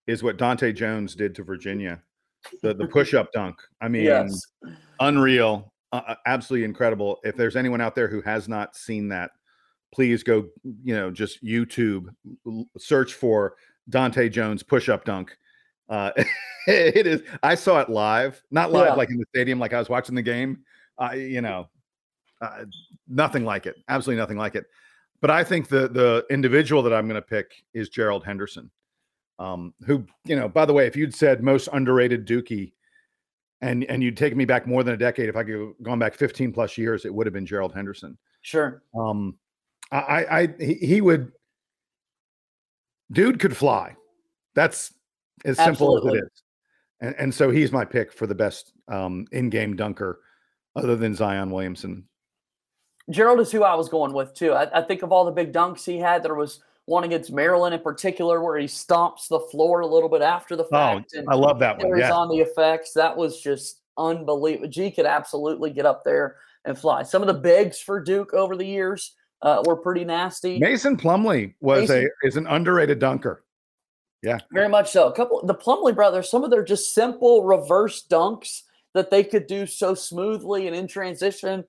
is 0.07 0.23
what 0.23 0.37
Dahntay 0.37 0.75
Jones 0.75 1.15
did 1.15 1.35
to 1.35 1.43
Virginia, 1.43 2.01
the 2.63 2.73
the 2.73 2.87
push 2.87 3.13
up 3.13 3.31
dunk. 3.33 3.55
I 3.81 3.87
mean, 3.87 4.03
yes 4.03 4.47
unreal, 5.01 5.73
uh, 5.91 6.01
uh, 6.07 6.15
absolutely 6.25 6.65
incredible. 6.65 7.19
If 7.23 7.35
there's 7.35 7.57
anyone 7.57 7.81
out 7.81 7.95
there 7.95 8.07
who 8.07 8.21
has 8.21 8.47
not 8.47 8.75
seen 8.75 9.09
that, 9.09 9.31
please 9.93 10.23
go. 10.23 10.45
You 10.63 10.95
know, 10.95 11.11
just 11.11 11.43
YouTube, 11.43 12.05
search 12.77 13.13
for 13.15 13.55
Dahntay 13.89 14.31
Jones 14.31 14.63
push 14.63 14.87
up 14.87 15.03
dunk. 15.03 15.35
Uh, 15.91 16.11
it 16.67 17.05
is. 17.05 17.21
I 17.43 17.53
saw 17.53 17.79
it 17.81 17.89
live, 17.89 18.41
not 18.49 18.71
live 18.71 18.87
Yeah. 18.87 18.93
like 18.95 19.09
in 19.11 19.17
the 19.17 19.25
stadium, 19.29 19.59
like 19.59 19.73
I 19.73 19.79
was 19.79 19.89
watching 19.89 20.15
the 20.15 20.21
game. 20.23 20.63
I, 20.97 21.15
you 21.15 21.41
know, 21.41 21.67
uh, 22.41 22.65
nothing 23.07 23.45
like 23.45 23.65
it. 23.67 23.75
Absolutely 23.89 24.19
nothing 24.19 24.37
like 24.37 24.55
it. 24.55 24.65
But 25.21 25.29
I 25.29 25.43
think 25.43 25.67
the 25.67 25.87
the 25.87 26.25
individual 26.31 26.81
that 26.81 26.93
I'm 26.93 27.07
going 27.07 27.21
to 27.21 27.27
pick 27.27 27.51
is 27.75 27.89
Gerald 27.89 28.23
Henderson, 28.23 28.71
um, 29.37 29.73
who 29.85 30.03
you 30.25 30.35
know. 30.35 30.49
By 30.49 30.65
the 30.65 30.73
way, 30.73 30.87
if 30.87 30.95
you'd 30.95 31.13
said 31.13 31.43
most 31.43 31.69
underrated 31.73 32.25
Dookie, 32.27 32.71
and 33.61 33.83
and 33.83 34.01
you'd 34.01 34.17
taken 34.17 34.37
me 34.37 34.45
back 34.45 34.65
more 34.65 34.83
than 34.83 34.95
a 34.95 34.97
decade, 34.97 35.29
if 35.29 35.35
I 35.35 35.43
could 35.43 35.73
gone 35.83 35.99
back 35.99 36.15
15 36.15 36.51
plus 36.51 36.75
years, 36.77 37.05
it 37.05 37.13
would 37.13 37.27
have 37.27 37.33
been 37.33 37.45
Gerald 37.45 37.73
Henderson. 37.73 38.17
sure 38.41 38.81
Um, 38.97 39.37
I, 39.91 39.97
I, 39.99 40.39
I 40.41 40.47
he, 40.59 40.73
he 40.75 41.01
would, 41.01 41.31
dude 43.11 43.39
could 43.39 43.55
fly. 43.55 43.95
That's 44.55 44.93
as 45.45 45.57
simple 45.57 45.97
as 45.97 46.13
it 46.13 46.17
is. 46.17 46.43
And, 47.01 47.15
and 47.17 47.33
so 47.33 47.49
he's 47.49 47.71
my 47.71 47.83
pick 47.85 48.11
for 48.13 48.27
the 48.27 48.35
best 48.35 48.73
um, 48.87 49.25
in-game 49.31 49.75
dunker, 49.75 50.19
other 50.75 50.95
than 50.95 51.15
Zion 51.15 51.49
Williamson. 51.51 52.05
Gerald 53.09 53.39
is 53.39 53.51
who 53.51 53.63
I 53.63 53.75
was 53.75 53.89
going 53.89 54.13
with 54.13 54.33
too. 54.33 54.53
I, 54.53 54.79
I 54.79 54.81
think 54.83 55.01
of 55.01 55.11
all 55.11 55.25
the 55.25 55.31
big 55.31 55.51
dunks 55.51 55.83
he 55.85 55.97
had. 55.97 56.23
There 56.23 56.35
was 56.35 56.61
one 56.85 57.03
against 57.03 57.31
Maryland 57.31 57.73
in 57.73 57.81
particular 57.81 58.43
where 58.43 58.57
he 58.57 58.67
stomps 58.67 59.27
the 59.27 59.39
floor 59.39 59.81
a 59.81 59.87
little 59.87 60.09
bit 60.09 60.21
after 60.21 60.55
the 60.55 60.63
Oh, 60.65 60.69
fact 60.69 61.13
and 61.13 61.27
I 61.29 61.35
love 61.35 61.59
that 61.59 61.77
one. 61.77 61.97
Yeah, 61.97 62.11
on 62.13 62.29
the 62.29 62.39
effects. 62.39 62.93
That 62.93 63.15
was 63.17 63.41
just 63.41 63.81
unbelievable. 63.97 64.69
G 64.69 64.91
could 64.91 65.05
absolutely 65.05 65.71
get 65.71 65.85
up 65.85 66.03
there 66.03 66.37
and 66.65 66.77
fly. 66.77 67.03
Some 67.03 67.21
of 67.23 67.27
the 67.27 67.33
bigs 67.33 67.79
for 67.79 67.99
Duke 68.01 68.33
over 68.33 68.55
the 68.55 68.65
years 68.65 69.15
uh, 69.41 69.63
were 69.65 69.75
pretty 69.75 70.05
nasty. 70.05 70.59
Mason 70.59 70.95
Plumlee 70.95 71.55
was 71.59 71.89
Mason- 71.89 72.09
a 72.23 72.27
is 72.27 72.37
an 72.37 72.45
underrated 72.47 72.99
dunker. 72.99 73.43
Very 74.51 74.69
much 74.69 74.91
so. 74.91 75.07
A 75.07 75.13
couple 75.13 75.43
the 75.45 75.55
Plumlee 75.55 75.95
brothers, 75.95 76.29
some 76.29 76.43
of 76.43 76.51
their 76.51 76.63
just 76.63 76.93
simple 76.93 77.43
reverse 77.43 78.05
dunks 78.09 78.61
that 78.93 79.09
they 79.09 79.23
could 79.23 79.47
do 79.47 79.65
so 79.65 79.95
smoothly 79.95 80.67
and 80.67 80.75
in 80.75 80.87
transition, 80.87 81.63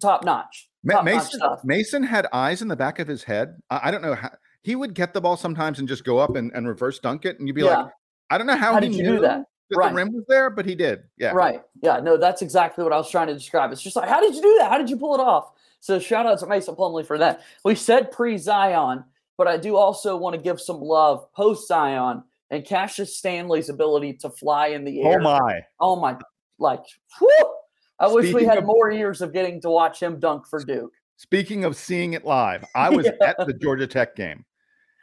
top 0.00 0.24
notch. 0.24 0.68
Top 0.88 1.04
Mason. 1.04 1.40
Mason 1.64 2.02
had 2.02 2.26
eyes 2.32 2.62
in 2.62 2.68
the 2.68 2.76
back 2.76 2.98
of 2.98 3.06
his 3.08 3.22
head. 3.22 3.56
I, 3.68 3.80
I 3.84 3.90
don't 3.90 4.02
know 4.02 4.14
how 4.14 4.30
he 4.62 4.74
would 4.76 4.94
get 4.94 5.12
the 5.14 5.20
ball 5.20 5.36
sometimes 5.36 5.78
and 5.78 5.86
just 5.88 6.04
go 6.04 6.18
up 6.18 6.36
and, 6.36 6.50
and 6.54 6.66
reverse 6.66 6.98
dunk 6.98 7.24
it, 7.24 7.38
and 7.38 7.46
you'd 7.48 7.54
be 7.54 7.62
Yeah. 7.62 7.82
like, 7.82 7.92
I 8.30 8.38
don't 8.38 8.46
know 8.46 8.56
how, 8.56 8.74
How 8.74 8.80
he 8.80 8.88
did 8.88 8.96
you 8.96 9.02
knew 9.02 9.16
do 9.16 9.20
that? 9.22 9.44
Right. 9.74 9.90
the 9.90 9.94
rim 9.96 10.12
was 10.14 10.24
there, 10.28 10.48
but 10.50 10.64
he 10.64 10.74
did. 10.74 11.02
Yeah, 11.18 11.32
Right. 11.32 11.62
Yeah. 11.82 12.00
No, 12.00 12.16
that's 12.16 12.40
exactly 12.42 12.82
what 12.84 12.92
I 12.92 12.96
was 12.96 13.10
trying 13.10 13.26
to 13.28 13.34
describe. 13.34 13.70
It's 13.72 13.82
just 13.82 13.96
like, 13.96 14.08
how 14.08 14.20
did 14.20 14.34
you 14.34 14.40
do 14.42 14.56
that? 14.60 14.70
How 14.70 14.78
did 14.78 14.88
you 14.88 14.96
pull 14.96 15.14
it 15.14 15.20
off? 15.20 15.52
So 15.80 15.98
shout 15.98 16.26
out 16.26 16.38
to 16.40 16.46
Mason 16.46 16.74
Plumlee 16.74 17.06
for 17.06 17.18
that. 17.18 17.42
We 17.64 17.74
said 17.74 18.10
pre 18.10 18.38
Zion, 18.38 19.04
but 19.38 19.48
I 19.48 19.56
do 19.56 19.76
also 19.76 20.16
want 20.16 20.34
to 20.36 20.42
give 20.42 20.60
some 20.60 20.80
love 20.80 21.32
post 21.32 21.66
Zion 21.68 22.22
and 22.50 22.64
Cassius 22.64 23.16
Stanley's 23.16 23.68
ability 23.70 24.14
to 24.14 24.28
fly 24.30 24.68
in 24.68 24.84
the 24.84 25.00
air. 25.02 25.18
Oh 25.20 25.22
my! 25.22 25.60
Oh 25.80 25.96
my, 25.96 26.16
like, 26.58 26.82
whew, 27.18 27.54
I 28.00 28.08
wish 28.08 28.34
we 28.34 28.44
had 28.44 28.58
of- 28.58 28.64
more 28.64 28.90
years 28.90 29.22
of 29.22 29.32
getting 29.32 29.60
to 29.62 29.70
watch 29.70 30.02
him 30.02 30.18
dunk 30.20 30.46
for 30.46 30.62
Duke. 30.62 30.92
Speaking 31.16 31.64
of 31.64 31.74
seeing 31.76 32.12
it 32.12 32.24
live, 32.24 32.64
I 32.74 32.90
was 32.94 33.06
Yeah. 33.06 33.26
at 33.30 33.46
the 33.46 33.54
Georgia 33.54 33.86
Tech 33.86 34.14
game. 34.14 34.44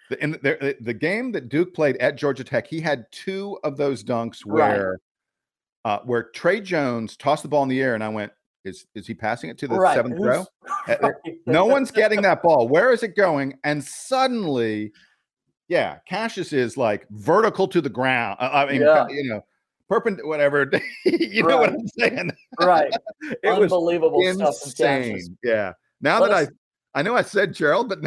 The, 0.09 0.23
in 0.23 0.31
the, 0.33 0.77
the 0.81 0.93
game 0.93 1.31
that 1.31 1.49
Duke 1.49 1.73
played 1.73 1.97
at 1.97 2.15
Georgia 2.15 2.43
Tech, 2.43 2.67
he 2.67 2.79
had 2.79 3.05
two 3.11 3.57
of 3.63 3.75
those 3.75 4.03
dunks 4.03 4.41
Right. 4.45 4.69
where 4.77 4.99
uh, 5.83 5.99
where 6.05 6.23
Tre 6.33 6.61
Jones 6.61 7.15
tossed 7.17 7.43
the 7.43 7.49
ball 7.49 7.63
in 7.63 7.69
the 7.69 7.81
air, 7.81 7.93
and 7.95 8.03
I 8.03 8.09
went, 8.09 8.31
"Is 8.65 8.85
is 8.95 9.07
he 9.07 9.13
passing 9.13 9.49
it 9.49 9.57
to 9.59 9.67
the 9.67 9.75
right. 9.75 9.95
seventh 9.95 10.19
row?" 10.19 10.45
Uh, 10.87 10.95
right. 11.01 11.13
no 11.45 11.65
one's 11.65 11.91
getting 11.91 12.21
that 12.23 12.41
ball. 12.43 12.67
Where 12.67 12.91
is 12.91 13.03
it 13.03 13.15
going? 13.15 13.57
And 13.63 13.83
suddenly, 13.83 14.91
yeah, 15.67 15.99
Cassius 16.07 16.53
is 16.53 16.77
like 16.77 17.07
vertical 17.11 17.67
to 17.69 17.81
the 17.81 17.89
ground. 17.89 18.37
Uh, 18.39 18.49
I 18.53 18.71
mean, 18.71 18.81
Yeah. 18.81 19.07
you 19.09 19.29
know, 19.29 19.43
perpendicular, 19.89 20.29
whatever. 20.29 20.69
you 21.05 21.43
know 21.43 21.57
what 21.57 21.69
I'm 21.69 21.87
saying? 21.97 22.31
right. 22.59 22.91
It 23.43 23.57
was 23.57 23.71
Unbelievable 23.71 24.21
stuff 24.33 24.59
from 24.59 24.85
insane. 24.85 25.37
Yeah. 25.43 25.73
Now 26.01 26.19
that 26.19 26.31
I, 26.31 26.47
I 26.99 27.01
know 27.01 27.15
I 27.15 27.23
said 27.23 27.53
Gerald, 27.53 27.89
but 27.89 27.99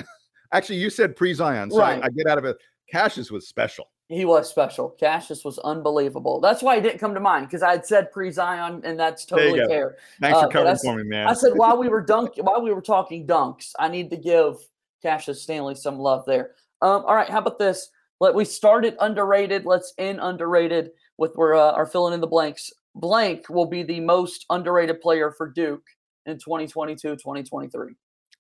actually 0.53 0.77
you 0.77 0.91
said 0.91 1.17
pre 1.17 1.35
Zion, 1.35 1.71
so 1.71 1.79
Right. 1.79 2.01
I, 2.03 2.07
I 2.07 2.09
get 2.11 2.27
out 2.27 2.39
of 2.39 2.45
it. 2.45 2.57
Cassius 2.91 3.31
was 3.31 3.49
special. 3.49 3.91
He 4.09 4.25
was 4.25 4.49
special. 4.49 4.91
Cassius 4.99 5.45
was 5.45 5.59
unbelievable. 5.59 6.41
That's 6.41 6.63
why 6.63 6.77
he 6.77 6.81
didn't 6.81 6.99
come 6.99 7.13
to 7.13 7.21
mind 7.21 7.47
because 7.47 7.63
I 7.63 7.73
had 7.73 7.85
said 7.85 8.11
pre 8.11 8.31
Zion, 8.31 8.81
and 8.85 8.99
that's 8.99 9.27
totally 9.27 9.59
fair. 9.67 9.97
Thanks 10.21 10.39
Uh, 10.39 10.43
for 10.45 10.49
covering 10.49 10.77
for 10.83 10.97
me, 10.97 11.03
man. 11.05 11.27
I 11.29 11.35
said 11.35 11.53
while 11.57 11.77
we 11.77 11.89
were 11.89 12.01
dunk, 12.01 12.33
while 12.39 12.63
we 12.63 12.73
were 12.73 12.81
talking 12.81 13.27
dunks, 13.27 13.73
I 13.79 13.89
need 13.89 14.09
to 14.11 14.17
give 14.17 14.57
Cassius 15.03 15.43
Stanley 15.43 15.75
some 15.75 15.99
love 15.99 16.25
there. 16.27 16.53
Um, 16.81 17.05
all 17.05 17.15
right, 17.15 17.29
how 17.29 17.39
about 17.41 17.59
this? 17.59 17.91
Let 18.21 18.35
we 18.35 18.47
started 18.47 18.97
underrated. 18.99 19.67
Let's 19.67 19.93
end 19.99 20.21
underrated 20.23 20.91
with 21.19 21.37
we're 21.37 21.55
uh, 21.55 21.73
are 21.73 21.87
filling 21.87 22.15
in 22.15 22.21
the 22.23 22.27
blanks. 22.27 22.73
Blank 22.95 23.49
will 23.51 23.67
be 23.67 23.83
the 23.83 24.01
most 24.01 24.47
underrated 24.49 25.01
player 25.03 25.31
for 25.33 25.49
Duke 25.51 25.85
in 26.27 26.39
2022, 26.39 27.17
2023. 27.17 27.95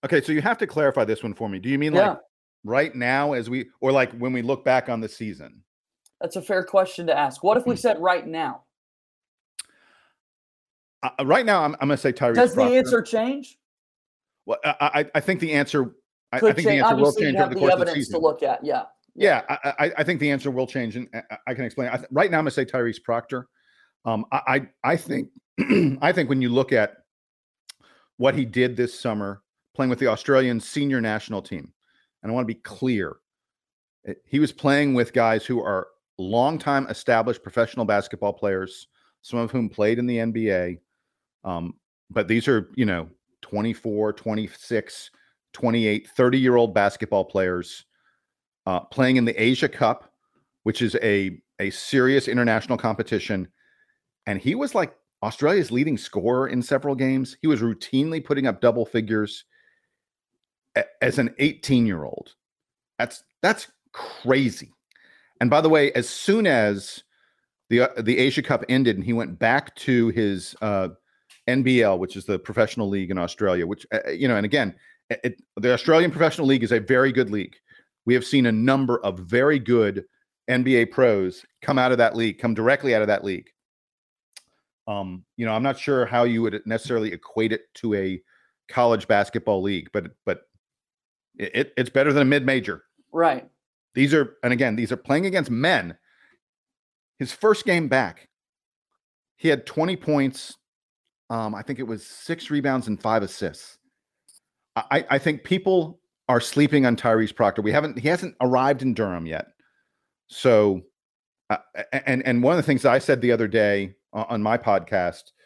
okay, 0.04 0.20
so 0.22 0.32
you 0.32 0.40
have 0.40 0.58
to 0.58 0.66
clarify 0.66 1.04
this 1.04 1.22
one 1.22 1.34
for 1.34 1.48
me. 1.48 1.58
Do 1.58 1.68
you 1.68 1.78
mean 1.78 1.92
Yeah. 1.94 2.08
like 2.10 2.18
right 2.64 2.94
now, 2.94 3.32
as 3.32 3.48
we, 3.50 3.68
or 3.80 3.92
like 3.92 4.12
when 4.12 4.32
we 4.32 4.42
look 4.42 4.64
back 4.64 4.88
on 4.88 5.00
the 5.00 5.08
season? 5.08 5.62
That's 6.20 6.36
a 6.36 6.42
fair 6.42 6.64
question 6.64 7.06
to 7.06 7.16
ask. 7.16 7.42
What 7.42 7.56
if 7.56 7.64
Hmm. 7.64 7.70
we 7.70 7.76
said 7.76 8.00
right 8.00 8.26
now? 8.26 8.62
Uh, 11.02 11.10
uh, 11.20 11.26
right 11.26 11.46
now, 11.46 11.62
I'm, 11.64 11.74
I'm 11.80 11.88
going 11.88 11.90
to 11.90 11.96
say 11.96 12.12
Tyrese. 12.12 12.34
Does 12.34 12.50
the 12.50 12.56
Proctor. 12.56 12.76
answer 12.76 13.02
change? 13.02 13.58
Well, 14.46 14.58
I, 14.64 14.74
I, 14.80 15.06
I 15.16 15.20
think 15.20 15.40
the 15.40 15.52
answer. 15.52 15.94
I, 16.32 16.38
I 16.38 16.40
think 16.40 16.56
the 16.56 16.62
change. 16.64 16.82
answer 16.82 16.96
will 16.96 17.08
Obviously, 17.08 17.22
you 17.26 17.28
change 17.32 17.40
over 17.40 17.48
the 17.50 17.54
the 17.54 17.60
course 17.60 17.72
of 17.74 17.78
the 17.78 17.86
evidence 17.86 18.08
to 18.08 18.18
look 18.18 18.42
at. 18.42 18.64
Yeah. 18.64 18.84
Yeah, 19.14 19.42
I, 19.48 19.74
I, 19.86 19.92
I 19.98 20.04
think 20.04 20.20
the 20.20 20.30
answer 20.30 20.50
will 20.50 20.66
change, 20.66 20.94
and 20.96 21.08
I- 21.12 21.38
I 21.48 21.54
can 21.54 21.64
explain. 21.64 21.88
I 21.88 21.96
th- 21.96 22.08
right 22.12 22.30
now, 22.30 22.38
I'm 22.38 22.44
going 22.44 22.50
to 22.50 22.54
say 22.54 22.64
Tyrese 22.64 23.02
Proctor. 23.02 23.48
Um, 24.04 24.24
I, 24.30 24.40
I, 24.84 24.92
I 24.92 24.96
think, 24.96 25.30
I 26.00 26.12
think 26.12 26.28
when 26.28 26.40
you 26.40 26.50
look 26.50 26.72
at 26.72 26.98
what 28.16 28.34
he 28.36 28.44
did 28.44 28.76
this 28.76 28.98
summer, 28.98 29.42
playing 29.74 29.90
with 29.90 29.98
the 29.98 30.06
Australian 30.06 30.60
senior 30.60 31.00
national 31.00 31.42
team, 31.42 31.72
and 32.22 32.30
I 32.30 32.34
want 32.34 32.46
to 32.46 32.54
be 32.54 32.60
clear, 32.60 33.16
eh, 34.06 34.14
he 34.24 34.38
was 34.38 34.52
playing 34.52 34.94
with 34.94 35.12
guys 35.12 35.44
who 35.44 35.60
are 35.60 35.88
longtime 36.18 36.86
established 36.88 37.42
professional 37.42 37.84
basketball 37.84 38.32
players, 38.32 38.88
some 39.22 39.38
of 39.38 39.50
whom 39.50 39.68
played 39.68 39.98
in 39.98 40.06
the 40.06 40.18
NBA. 40.18 40.78
Um, 41.44 41.74
but 42.10 42.28
these 42.28 42.48
are, 42.48 42.70
you 42.74 42.84
know, 42.84 43.08
24, 43.42 44.12
26, 44.12 45.10
28, 45.52 46.08
30 46.08 46.38
year 46.38 46.56
old 46.56 46.74
basketball 46.74 47.24
players 47.24 47.84
uh, 48.66 48.80
playing 48.80 49.16
in 49.16 49.24
the 49.24 49.42
Asia 49.42 49.68
Cup, 49.68 50.12
which 50.64 50.82
is 50.82 50.96
a 50.96 51.40
a 51.60 51.70
serious 51.70 52.28
international 52.28 52.78
competition, 52.78 53.48
and 54.26 54.40
he 54.40 54.54
was 54.54 54.74
like 54.74 54.94
Australia's 55.22 55.72
leading 55.72 55.98
scorer 55.98 56.48
in 56.48 56.62
several 56.62 56.94
games. 56.94 57.36
He 57.40 57.48
was 57.48 57.62
routinely 57.62 58.24
putting 58.24 58.46
up 58.46 58.60
double 58.60 58.86
figures 58.86 59.44
as 61.02 61.18
an 61.18 61.34
18 61.38 61.86
year 61.86 62.04
old. 62.04 62.34
That's 62.98 63.22
that's 63.42 63.68
crazy. 63.92 64.72
And 65.40 65.50
by 65.50 65.60
the 65.60 65.68
way, 65.68 65.92
as 65.92 66.08
soon 66.08 66.46
as 66.46 67.02
the 67.70 67.82
uh, 67.82 68.02
the 68.02 68.18
Asia 68.18 68.42
Cup 68.42 68.64
ended 68.68 68.96
and 68.96 69.04
he 69.04 69.12
went 69.12 69.38
back 69.38 69.74
to 69.76 70.08
his 70.08 70.54
uh, 70.60 70.88
NBL, 71.48 71.98
which 71.98 72.16
is 72.16 72.24
the 72.24 72.38
professional 72.38 72.88
league 72.88 73.10
in 73.10 73.18
Australia, 73.18 73.66
which 73.66 73.86
uh, 73.92 74.10
you 74.10 74.28
know, 74.28 74.36
and 74.36 74.46
again, 74.46 74.74
it, 75.10 75.40
the 75.56 75.72
Australian 75.72 76.10
professional 76.10 76.46
league 76.46 76.64
is 76.64 76.72
a 76.72 76.80
very 76.80 77.12
good 77.12 77.30
league. 77.30 77.56
We 78.04 78.14
have 78.14 78.24
seen 78.24 78.46
a 78.46 78.52
number 78.52 78.98
of 79.04 79.18
very 79.20 79.58
good 79.58 80.04
NBA 80.50 80.90
pros 80.90 81.44
come 81.62 81.78
out 81.78 81.92
of 81.92 81.98
that 81.98 82.16
league, 82.16 82.38
come 82.38 82.54
directly 82.54 82.94
out 82.94 83.02
of 83.02 83.08
that 83.08 83.24
league. 83.24 83.48
Um, 84.86 85.24
you 85.36 85.44
know, 85.44 85.52
I'm 85.52 85.62
not 85.62 85.78
sure 85.78 86.06
how 86.06 86.24
you 86.24 86.40
would 86.42 86.62
necessarily 86.64 87.12
equate 87.12 87.52
it 87.52 87.62
to 87.74 87.94
a 87.94 88.22
college 88.68 89.06
basketball 89.06 89.62
league, 89.62 89.88
but 89.92 90.06
but 90.24 90.47
it, 91.38 91.72
it's 91.76 91.90
better 91.90 92.12
than 92.12 92.22
a 92.22 92.26
mid 92.26 92.44
major. 92.44 92.84
Right. 93.12 93.48
These 93.94 94.14
are, 94.14 94.36
and 94.42 94.52
again, 94.52 94.76
these 94.76 94.92
are 94.92 94.96
playing 94.96 95.26
against 95.26 95.50
men. 95.50 95.96
His 97.18 97.32
first 97.32 97.64
game 97.64 97.88
back, 97.88 98.28
he 99.36 99.48
had 99.48 99.66
20 99.66 99.96
points. 99.96 100.56
Um, 101.30 101.54
I 101.54 101.62
think 101.62 101.78
it 101.78 101.86
was 101.86 102.06
six 102.06 102.50
rebounds 102.50 102.86
and 102.86 103.00
five 103.00 103.22
assists. 103.22 103.78
I, 104.76 105.04
I 105.10 105.18
think 105.18 105.42
people 105.42 105.98
are 106.28 106.40
sleeping 106.40 106.86
on 106.86 106.94
Tyrese 106.94 107.34
Proctor. 107.34 107.62
We 107.62 107.72
haven't, 107.72 107.98
he 107.98 108.08
hasn't 108.08 108.36
arrived 108.40 108.82
in 108.82 108.94
Durham 108.94 109.26
yet. 109.26 109.46
So, 110.28 110.82
uh, 111.50 111.56
and 111.92 112.24
and 112.26 112.42
one 112.42 112.52
of 112.52 112.58
the 112.58 112.62
things 112.62 112.84
I 112.84 112.98
said 112.98 113.20
the 113.20 113.32
other 113.32 113.48
day 113.48 113.94
on 114.12 114.42
my 114.42 114.58
podcast, 114.58 115.24
uh, 115.24 115.37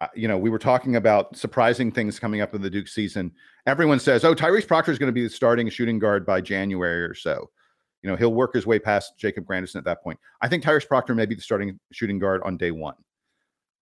Uh, 0.00 0.08
you 0.14 0.26
know, 0.26 0.36
we 0.36 0.50
were 0.50 0.58
talking 0.58 0.96
about 0.96 1.36
surprising 1.36 1.92
things 1.92 2.18
coming 2.18 2.40
up 2.40 2.54
in 2.54 2.62
the 2.62 2.70
Duke 2.70 2.88
season. 2.88 3.32
Everyone 3.66 4.00
says, 4.00 4.24
"Oh, 4.24 4.34
Tyrese 4.34 4.66
Proctor 4.66 4.92
is 4.92 4.98
going 4.98 5.08
to 5.08 5.12
be 5.12 5.22
the 5.22 5.30
starting 5.30 5.68
shooting 5.68 5.98
guard 5.98 6.26
by 6.26 6.40
January 6.40 7.02
or 7.02 7.14
so." 7.14 7.50
You 8.02 8.10
know, 8.10 8.16
he'll 8.16 8.34
work 8.34 8.52
his 8.52 8.66
way 8.66 8.78
past 8.78 9.14
Jacob 9.16 9.46
Grandison 9.46 9.78
at 9.78 9.84
that 9.84 10.02
point. 10.02 10.18
I 10.42 10.48
think 10.48 10.62
Tyrese 10.62 10.86
Proctor 10.86 11.14
may 11.14 11.26
be 11.26 11.34
the 11.34 11.40
starting 11.40 11.78
shooting 11.92 12.18
guard 12.18 12.42
on 12.44 12.56
day 12.56 12.70
one. 12.70 12.96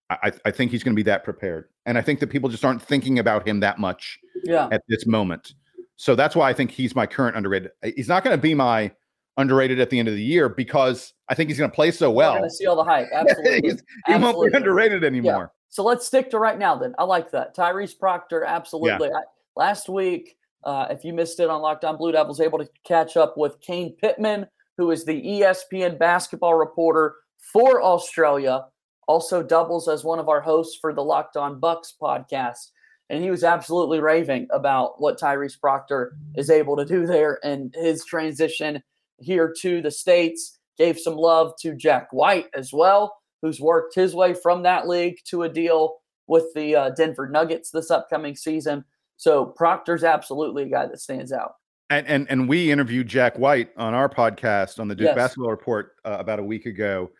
I, 0.09 0.31
I 0.45 0.51
think 0.51 0.71
he's 0.71 0.83
going 0.83 0.95
to 0.95 0.99
be 0.99 1.09
that 1.09 1.23
prepared, 1.23 1.69
and 1.85 1.97
I 1.97 2.01
think 2.01 2.19
that 2.19 2.27
people 2.27 2.49
just 2.49 2.63
aren't 2.63 2.81
thinking 2.81 3.19
about 3.19 3.47
him 3.47 3.59
that 3.61 3.79
much 3.79 4.19
yeah. 4.43 4.69
at 4.71 4.83
this 4.87 5.07
moment. 5.07 5.53
So 5.95 6.15
that's 6.15 6.35
why 6.35 6.49
I 6.49 6.53
think 6.53 6.71
he's 6.71 6.95
my 6.95 7.05
current 7.05 7.35
underrated. 7.35 7.71
Uh, 7.83 7.89
he's 7.95 8.07
not 8.07 8.23
going 8.23 8.35
to 8.35 8.41
be 8.41 8.53
my 8.53 8.91
underrated 9.37 9.79
at 9.79 9.89
the 9.89 9.99
end 9.99 10.07
of 10.07 10.13
the 10.13 10.23
year 10.23 10.49
because 10.49 11.13
I 11.29 11.35
think 11.35 11.49
he's 11.49 11.57
going 11.57 11.69
to 11.69 11.75
play 11.75 11.91
so 11.91 12.11
well. 12.11 12.33
Going 12.33 12.43
to 12.43 12.49
see 12.49 12.65
all 12.65 12.75
the 12.75 12.83
hype. 12.83 13.07
Absolutely. 13.13 13.69
he 13.69 13.77
Absolutely. 14.07 14.33
won't 14.39 14.51
be 14.51 14.57
underrated 14.57 15.03
anymore. 15.03 15.51
So 15.73 15.83
let's 15.83 16.05
stick 16.05 16.29
to 16.29 16.37
right 16.37 16.59
now. 16.59 16.75
Then 16.75 16.93
I 16.99 17.03
like 17.03 17.31
that. 17.31 17.55
Tyrese 17.55 17.97
Proctor, 17.97 18.43
absolutely. 18.43 19.07
Yeah. 19.07 19.17
I, 19.17 19.21
last 19.55 19.89
week, 19.89 20.37
uh, 20.63 20.85
if 20.91 21.03
you 21.03 21.13
missed 21.13 21.39
it 21.39 21.49
on 21.49 21.63
Locked 21.63 21.83
On 21.83 21.97
Blue 21.97 22.11
Devils, 22.11 22.39
able 22.39 22.59
to 22.59 22.69
catch 22.83 23.17
up 23.17 23.39
with 23.39 23.59
Kane 23.59 23.95
Pitman, 23.99 24.45
who 24.77 24.91
is 24.91 25.03
the 25.03 25.19
ESPN 25.19 25.97
basketball 25.97 26.53
reporter 26.53 27.15
for 27.39 27.81
Australia. 27.81 28.65
Also 29.07 29.41
doubles 29.41 29.87
as 29.87 30.03
one 30.03 30.19
of 30.19 30.29
our 30.29 30.41
hosts 30.41 30.77
for 30.79 30.93
the 30.93 31.03
Locked 31.03 31.37
On 31.37 31.59
Bucks 31.59 31.95
podcast. 31.99 32.69
And 33.09 33.23
he 33.23 33.31
was 33.31 33.43
absolutely 33.43 33.99
raving 33.99 34.49
about 34.51 35.01
what 35.01 35.19
Tyrese 35.19 35.59
Proctor 35.59 36.15
is 36.35 36.51
able 36.51 36.77
to 36.77 36.85
do 36.85 37.07
there 37.07 37.39
and 37.43 37.73
his 37.75 38.05
transition 38.05 38.83
here 39.17 39.51
to 39.61 39.81
the 39.81 39.89
States. 39.89 40.59
Gave 40.77 40.99
some 40.99 41.15
love 41.15 41.53
to 41.61 41.75
Jack 41.75 42.09
White 42.11 42.45
as 42.53 42.71
well, 42.71 43.17
who's 43.43 43.59
worked 43.59 43.93
his 43.93 44.15
way 44.15 44.33
from 44.33 44.63
that 44.63 44.87
league 44.87 45.17
to 45.25 45.43
a 45.43 45.49
deal 45.49 45.97
with 46.27 46.45
the 46.55 46.75
uh, 46.75 46.89
Denver 46.91 47.27
Nuggets 47.29 47.69
this 47.69 47.91
upcoming 47.91 48.35
season. 48.35 48.85
So 49.17 49.45
Proctor's 49.45 50.03
absolutely 50.03 50.63
a 50.63 50.69
guy 50.69 50.87
that 50.87 50.99
stands 50.99 51.31
out. 51.31 51.55
And 51.89 52.07
and 52.07 52.25
and 52.29 52.49
we 52.49 52.71
interviewed 52.71 53.07
Jack 53.07 53.37
White 53.37 53.69
on 53.77 53.93
our 53.93 54.09
podcast 54.09 54.79
on 54.79 54.87
the 54.87 54.95
Duke 54.95 55.07
yes. 55.07 55.15
Basketball 55.15 55.51
Report 55.51 55.91
uh, 56.05 56.15
about 56.17 56.39
a 56.39 56.43
week 56.43 56.65
ago, 56.65 57.11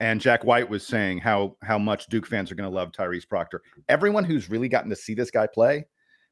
and 0.00 0.20
Jack 0.20 0.44
White 0.44 0.70
was 0.70 0.86
saying 0.86 1.18
how 1.18 1.56
how 1.62 1.78
much 1.78 2.06
Duke 2.06 2.26
fans 2.26 2.50
are 2.50 2.54
going 2.54 2.70
to 2.70 2.74
love 2.74 2.92
Tyrese 2.92 3.28
Proctor. 3.28 3.60
Everyone 3.88 4.24
who's 4.24 4.48
really 4.48 4.68
gotten 4.68 4.88
to 4.90 4.96
see 4.96 5.12
this 5.12 5.30
guy 5.30 5.48
play, 5.52 5.84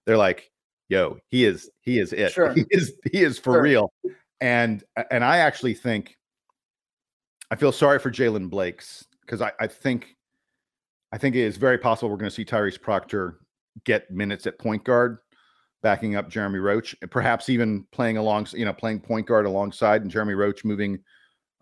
they're 0.06 0.16
like, 0.16 0.50
"Yo, 0.88 1.18
he 1.28 1.44
is 1.44 1.68
he 1.80 1.98
is 1.98 2.12
it. 2.12 2.32
Sure. 2.32 2.52
He 2.54 2.64
is 2.70 2.94
he 3.10 3.22
is 3.22 3.38
for 3.38 3.54
sure. 3.54 3.62
real." 3.62 3.92
And 4.40 4.82
and 5.10 5.24
I 5.24 5.38
actually 5.38 5.74
think 5.74 6.16
I 7.50 7.56
feel 7.56 7.72
sorry 7.72 7.98
for 7.98 8.10
Jaylen 8.10 8.48
Blakes 8.48 9.04
because 9.30 9.40
I, 9.40 9.52
I 9.62 9.68
think 9.68 10.16
I 11.12 11.18
think 11.18 11.36
it 11.36 11.42
is 11.42 11.56
very 11.56 11.78
possible 11.78 12.10
we're 12.10 12.16
going 12.16 12.30
to 12.30 12.34
see 12.34 12.44
Tyrese 12.44 12.80
Proctor 12.80 13.38
get 13.84 14.10
minutes 14.10 14.46
at 14.46 14.58
point 14.58 14.84
guard, 14.84 15.18
backing 15.82 16.16
up 16.16 16.28
Jeremy 16.28 16.58
Roach, 16.58 16.96
and 17.00 17.10
perhaps 17.10 17.48
even 17.48 17.84
playing 17.92 18.16
along, 18.16 18.48
you 18.52 18.64
know, 18.64 18.72
playing 18.72 19.00
point 19.00 19.26
guard 19.26 19.46
alongside 19.46 20.02
and 20.02 20.10
Jeremy 20.10 20.34
Roach 20.34 20.64
moving 20.64 20.98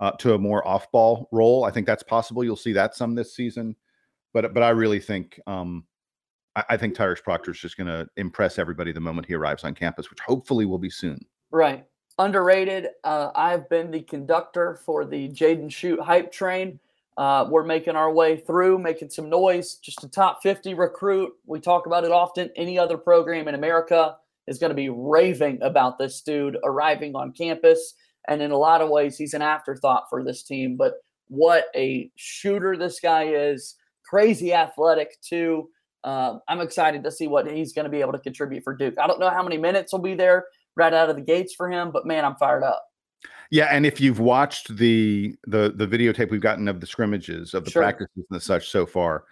uh, 0.01 0.13
to 0.13 0.35
a 0.35 0.39
more 0.39 0.67
off 0.67 0.91
ball 0.93 1.29
role. 1.31 1.65
I 1.65 1.71
think 1.71 1.87
that's 1.87 2.03
possible. 2.03 2.43
You'll 2.43 2.57
see 2.57 2.73
that 2.73 2.95
some 2.95 3.15
this 3.15 3.35
season, 3.35 3.77
but 4.33 4.55
but 4.55 4.63
I 4.63 4.71
really 4.71 5.01
think 5.01 5.39
um, 5.47 5.85
I, 6.57 6.65
I 6.71 6.77
think 6.79 6.97
Tyrese 6.97 7.23
Proctor 7.23 7.51
is 7.51 7.59
just 7.59 7.77
going 7.77 7.89
to 7.89 8.09
impress 8.17 8.59
everybody 8.59 8.93
the 8.93 9.01
moment 9.01 9.27
he 9.27 9.35
arrives 9.35 9.65
on 9.65 9.75
campus, 9.75 10.09
which 10.09 10.21
hopefully 10.21 10.65
will 10.65 10.79
be 10.79 10.91
soon. 10.91 11.21
Right. 11.51 11.85
Underrated. 12.19 12.89
Uh, 13.05 13.31
I've 13.35 13.69
been 13.69 13.91
the 13.91 14.03
conductor 14.03 14.81
for 14.85 15.05
the 15.05 15.29
Jaden 15.29 15.69
Schutt 15.69 16.01
hype 16.01 16.33
train. 16.33 16.81
Uh, 17.19 17.45
we're 17.51 17.65
making 17.65 17.97
our 17.97 18.13
way 18.13 18.37
through, 18.37 18.79
making 18.79 19.11
some 19.11 19.29
noise. 19.29 19.75
Just 19.83 20.05
a 20.05 20.09
top 20.09 20.41
50 20.41 20.75
recruit. 20.75 21.33
We 21.47 21.59
talk 21.59 21.87
about 21.87 22.05
it 22.05 22.13
often. 22.13 22.49
Any 22.55 22.79
other 22.79 22.97
program 22.97 23.49
in 23.49 23.57
America 23.57 24.17
is 24.47 24.61
going 24.61 24.71
to 24.71 24.77
be 24.77 24.89
raving 24.89 25.61
about 25.61 25.99
this 25.99 26.23
dude 26.23 26.57
arriving 26.63 27.17
on 27.17 27.33
campus. 27.33 27.95
And 28.29 28.41
in 28.41 28.53
a 28.53 28.57
lot 28.57 28.83
of 28.83 28.89
ways, 28.89 29.19
he's 29.19 29.35
an 29.35 29.43
afterthought 29.43 30.05
for 30.09 30.23
this 30.23 30.45
team. 30.45 30.77
But 30.77 30.95
what 31.27 31.65
a 31.75 32.09
shooter 32.15 32.77
this 32.77 33.01
guy 33.01 33.25
is. 33.25 33.75
Crazy 34.05 34.55
athletic, 34.55 35.21
too. 35.21 35.71
Uh, 36.05 36.39
I'm 36.47 36.61
excited 36.61 37.03
to 37.03 37.11
see 37.11 37.27
what 37.27 37.51
he's 37.51 37.73
going 37.73 37.85
to 37.85 37.91
be 37.91 38.01
able 38.01 38.13
to 38.13 38.21
contribute 38.21 38.63
for 38.63 38.77
Duke. 38.77 38.95
I 38.97 39.09
don't 39.09 39.19
know 39.19 39.31
how 39.31 39.43
many 39.43 39.59
minutes 39.59 39.93
will 39.93 39.99
be 39.99 40.15
there 40.15 40.47
right 40.77 40.95
out 40.95 41.11
of 41.11 41.17
the 41.17 41.23
gates 41.23 41.53
for 41.53 41.69
him, 41.69 41.91
but 41.91 42.07
man, 42.07 42.25
I'm 42.25 42.37
fired 42.37 42.63
up. 42.63 42.88
Yeah, 43.51 43.69
and 43.71 43.87
if 43.87 44.01
you've 44.01 44.21
watched 44.21 44.77
the 44.77 45.35
the 45.47 45.73
the 45.75 45.87
videotape 45.87 46.31
we've 46.31 46.41
gotten 46.41 46.69
of 46.69 46.81
the 46.81 46.87
scrimmages 46.87 47.55
of 47.55 47.65
the 47.65 47.71
sure. 47.71 47.83
practices 47.83 48.25
and 48.31 48.43
such 48.43 48.69
so 48.69 48.85
far, 48.85 49.25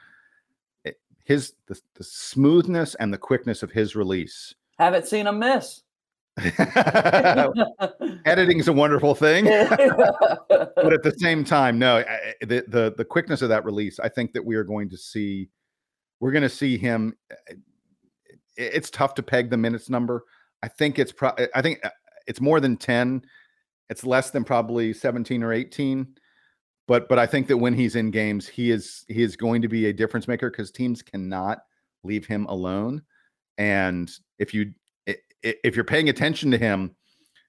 it, 0.85 0.99
his 1.25 1.53
the, 1.67 1.79
the 1.95 2.05
smoothness 2.05 2.95
and 2.97 3.13
the 3.13 3.19
quickness 3.19 3.63
of 3.63 3.71
his 3.71 3.95
release. 3.95 4.55
Haven't 4.79 5.07
seen 5.07 5.27
him 5.27 5.39
miss. 5.39 5.83
Editing 8.27 8.59
is 8.59 8.69
a 8.69 8.73
wonderful 8.73 9.15
thing, 9.15 9.45
but 10.49 10.93
at 10.93 11.03
the 11.03 11.15
same 11.19 11.45
time, 11.45 11.79
no, 11.79 11.97
eh, 11.97 12.05
eh, 12.07 12.33
the, 12.41 12.65
the 12.69 12.95
the 12.97 13.05
quickness 13.05 13.41
of 13.43 13.49
that 13.51 13.65
release. 13.65 13.99
I 13.99 14.09
think 14.09 14.33
that 14.33 14.45
we 14.45 14.55
are 14.57 14.65
going 14.65 14.91
to 14.91 14.99
see, 14.99 15.49
we're 16.21 16.33
going 16.33 16.43
to 16.43 16.49
see 16.49 16.77
him. 16.79 17.15
It's 18.57 18.91
tough 18.91 19.15
to 19.15 19.23
peg 19.23 19.51
the 19.51 19.57
minutes 19.57 19.91
number. 19.91 20.25
I 20.63 20.69
think 20.69 20.99
it's 20.99 21.13
pro. 21.13 21.33
I 21.55 21.63
think 21.63 21.83
it's 22.27 22.41
more 22.41 22.61
than 22.61 22.77
ten 22.77 23.23
it's 23.89 24.05
less 24.05 24.31
than 24.31 24.45
probably 24.45 24.93
17 24.93 25.43
or 25.43 25.53
18. 25.53 26.07
But 26.89 27.09
but 27.09 27.19
I 27.19 27.27
think 27.27 27.49
that 27.49 27.59
when 27.59 27.75
he's 27.75 27.97
in 27.97 28.11
games, 28.11 28.47
he 28.47 28.71
is 28.71 29.05
he 29.09 29.23
is 29.23 29.37
going 29.37 29.63
to 29.63 29.69
be 29.69 29.87
a 29.87 29.93
difference 29.93 30.29
maker 30.29 30.51
because 30.51 30.71
teams 30.71 31.03
cannot 31.03 31.59
leave 32.05 32.27
him 32.27 32.47
alone. 32.47 33.03
And 33.59 34.11
if 34.39 34.55
you 34.55 34.73
if 35.43 35.75
you're 35.75 35.85
paying 35.85 36.09
attention 36.09 36.51
to 36.53 36.59
him, 36.59 36.95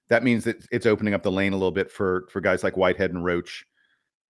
that 0.10 0.24
means 0.24 0.44
that 0.46 0.66
it's 0.72 0.86
opening 0.86 1.14
up 1.14 1.24
the 1.24 1.32
lane 1.32 1.54
a 1.54 1.56
little 1.56 1.72
bit 1.72 1.92
for 1.92 2.28
for 2.32 2.42
guys 2.42 2.64
like 2.64 2.78
Whitehead 2.78 3.12
and 3.12 3.24
Roach 3.24 3.66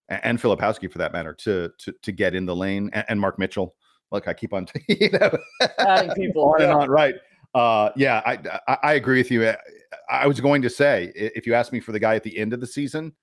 and 0.09 0.41
Filipowski 0.41 0.91
for 0.91 0.97
that 0.97 1.13
matter 1.13 1.33
to 1.33 1.71
to 1.77 1.93
to 2.01 2.11
get 2.11 2.35
in 2.35 2.45
the 2.45 2.55
lane 2.55 2.89
and, 2.93 3.05
and 3.09 3.21
Mark 3.21 3.39
Mitchell. 3.39 3.75
Look, 4.11 4.27
I 4.27 4.33
keep 4.33 4.53
on 4.53 4.67
you 4.87 5.11
know 5.11 5.37
adding 5.79 6.11
people 6.11 6.43
on 6.53 6.59
yeah. 6.59 6.65
and 6.65 6.73
on. 6.73 6.89
Right. 6.89 7.15
Uh, 7.57 7.91
yeah, 7.95 8.21
I, 8.23 8.37
I, 8.67 8.77
I 8.83 8.93
agree 8.93 9.19
with 9.19 9.31
you. 9.31 9.51
I 10.09 10.27
was 10.27 10.39
going 10.39 10.61
to 10.61 10.69
say, 10.69 11.11
if 11.15 11.47
you 11.47 11.55
ask 11.55 11.73
me 11.73 11.79
for 11.79 11.91
the 11.91 11.99
guy 11.99 12.15
at 12.15 12.21
the 12.23 12.37
end 12.37 12.53
of 12.53 12.59
the 12.59 12.67
season, 12.67 13.13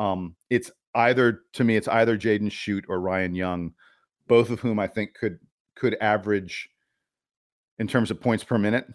um, 0.00 0.34
it's 0.48 0.72
either 0.96 1.42
to 1.52 1.62
me, 1.62 1.76
it's 1.76 1.86
either 1.86 2.18
Jaden 2.18 2.50
Schutt 2.50 2.82
or 2.88 3.00
Ryan 3.00 3.34
Young, 3.34 3.72
both 4.26 4.50
of 4.50 4.58
whom 4.58 4.80
I 4.80 4.88
think 4.88 5.14
could 5.14 5.38
could 5.76 5.96
average 6.00 6.68
in 7.78 7.86
terms 7.86 8.10
of 8.10 8.20
points 8.20 8.42
per 8.42 8.58
minute 8.58 8.86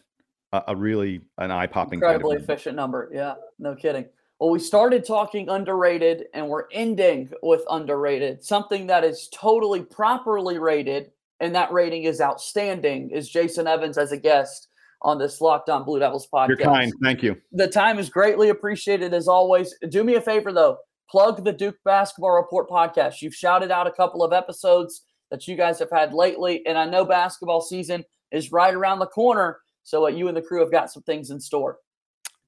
a, 0.51 0.63
a 0.67 0.75
really 0.75 1.21
an 1.37 1.51
eye 1.51 1.67
popping, 1.67 1.97
incredibly 1.97 2.35
kind 2.35 2.43
of 2.43 2.49
efficient 2.49 2.75
number. 2.75 3.09
Yeah, 3.13 3.35
no 3.59 3.75
kidding. 3.75 4.05
Well, 4.39 4.49
we 4.49 4.59
started 4.59 5.05
talking 5.05 5.47
underrated, 5.47 6.25
and 6.33 6.49
we're 6.49 6.65
ending 6.73 7.31
with 7.41 7.61
underrated. 7.69 8.43
Something 8.43 8.87
that 8.87 9.05
is 9.05 9.29
totally 9.33 9.83
properly 9.83 10.59
rated, 10.59 11.11
and 11.39 11.55
that 11.55 11.71
rating 11.71 12.03
is 12.03 12.21
outstanding. 12.21 13.11
Is 13.11 13.29
Jason 13.29 13.67
Evans 13.67 13.97
as 13.97 14.11
a 14.11 14.17
guest? 14.17 14.69
on 15.01 15.19
this 15.19 15.39
Locked 15.39 15.69
On 15.69 15.83
Blue 15.83 15.99
Devils 15.99 16.27
podcast. 16.33 16.47
You're 16.47 16.57
kind. 16.57 16.91
Thank 17.03 17.21
you. 17.21 17.39
The 17.51 17.67
time 17.67 17.99
is 17.99 18.09
greatly 18.09 18.49
appreciated 18.49 19.13
as 19.13 19.27
always. 19.27 19.73
Do 19.89 20.03
me 20.03 20.15
a 20.15 20.21
favor 20.21 20.51
though, 20.51 20.77
plug 21.09 21.45
the 21.45 21.53
Duke 21.53 21.77
Basketball 21.85 22.31
Report 22.31 22.69
podcast. 22.69 23.21
You've 23.21 23.35
shouted 23.35 23.71
out 23.71 23.87
a 23.87 23.91
couple 23.91 24.23
of 24.23 24.33
episodes 24.33 25.03
that 25.31 25.47
you 25.47 25.55
guys 25.55 25.79
have 25.79 25.91
had 25.91 26.13
lately, 26.13 26.65
and 26.65 26.77
I 26.77 26.85
know 26.85 27.05
basketball 27.05 27.61
season 27.61 28.03
is 28.31 28.51
right 28.51 28.73
around 28.73 28.99
the 28.99 29.07
corner. 29.07 29.59
So 29.83 30.05
uh, 30.05 30.09
you 30.09 30.27
and 30.27 30.35
the 30.35 30.41
crew 30.41 30.59
have 30.61 30.71
got 30.71 30.91
some 30.91 31.03
things 31.03 31.29
in 31.29 31.39
store. 31.39 31.77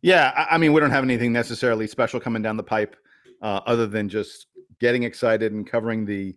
Yeah, 0.02 0.32
I, 0.36 0.56
I 0.56 0.58
mean, 0.58 0.74
we 0.74 0.82
don't 0.82 0.92
have 0.92 1.04
anything 1.04 1.32
necessarily 1.32 1.88
special 1.88 2.20
coming 2.20 2.42
down 2.42 2.58
the 2.58 2.64
pipe, 2.64 2.96
uh, 3.42 3.62
other 3.66 3.86
than 3.88 4.10
just 4.10 4.48
getting 4.80 5.04
excited 5.04 5.54
and 5.54 5.66
covering 5.66 6.06
the 6.06 6.36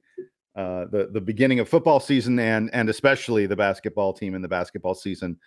uh, 0.56 0.86
the 0.90 1.08
the 1.12 1.20
beginning 1.20 1.60
of 1.60 1.68
football 1.68 2.00
season 2.00 2.38
and 2.38 2.70
and 2.72 2.88
especially 2.88 3.46
the 3.46 3.56
basketball 3.56 4.12
team 4.12 4.34
in 4.34 4.42
the 4.42 4.48
basketball 4.48 4.94
season. 4.94 5.38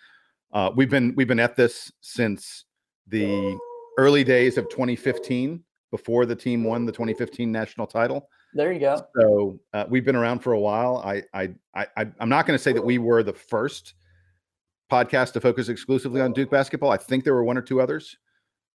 Uh, 0.52 0.70
we've 0.74 0.90
been 0.90 1.14
we've 1.16 1.28
been 1.28 1.40
at 1.40 1.56
this 1.56 1.92
since 2.00 2.64
the 3.08 3.58
early 3.98 4.24
days 4.24 4.56
of 4.56 4.68
2015, 4.68 5.62
before 5.94 6.26
the 6.26 6.34
team 6.34 6.64
won 6.64 6.84
the 6.84 6.90
2015 6.90 7.52
national 7.52 7.86
title. 7.86 8.28
There 8.52 8.72
you 8.72 8.80
go. 8.80 9.00
So 9.16 9.60
uh, 9.72 9.84
we've 9.88 10.04
been 10.04 10.16
around 10.16 10.40
for 10.40 10.52
a 10.52 10.58
while. 10.58 10.96
I 11.04 11.22
I, 11.32 11.54
I 11.72 12.06
I'm 12.18 12.28
not 12.28 12.48
going 12.48 12.58
to 12.58 12.62
say 12.62 12.72
that 12.72 12.84
we 12.84 12.98
were 12.98 13.22
the 13.22 13.32
first 13.32 13.94
podcast 14.90 15.34
to 15.34 15.40
focus 15.40 15.68
exclusively 15.68 16.20
on 16.20 16.32
Duke 16.32 16.50
basketball. 16.50 16.90
I 16.90 16.96
think 16.96 17.22
there 17.22 17.34
were 17.34 17.44
one 17.44 17.56
or 17.56 17.62
two 17.62 17.80
others, 17.80 18.16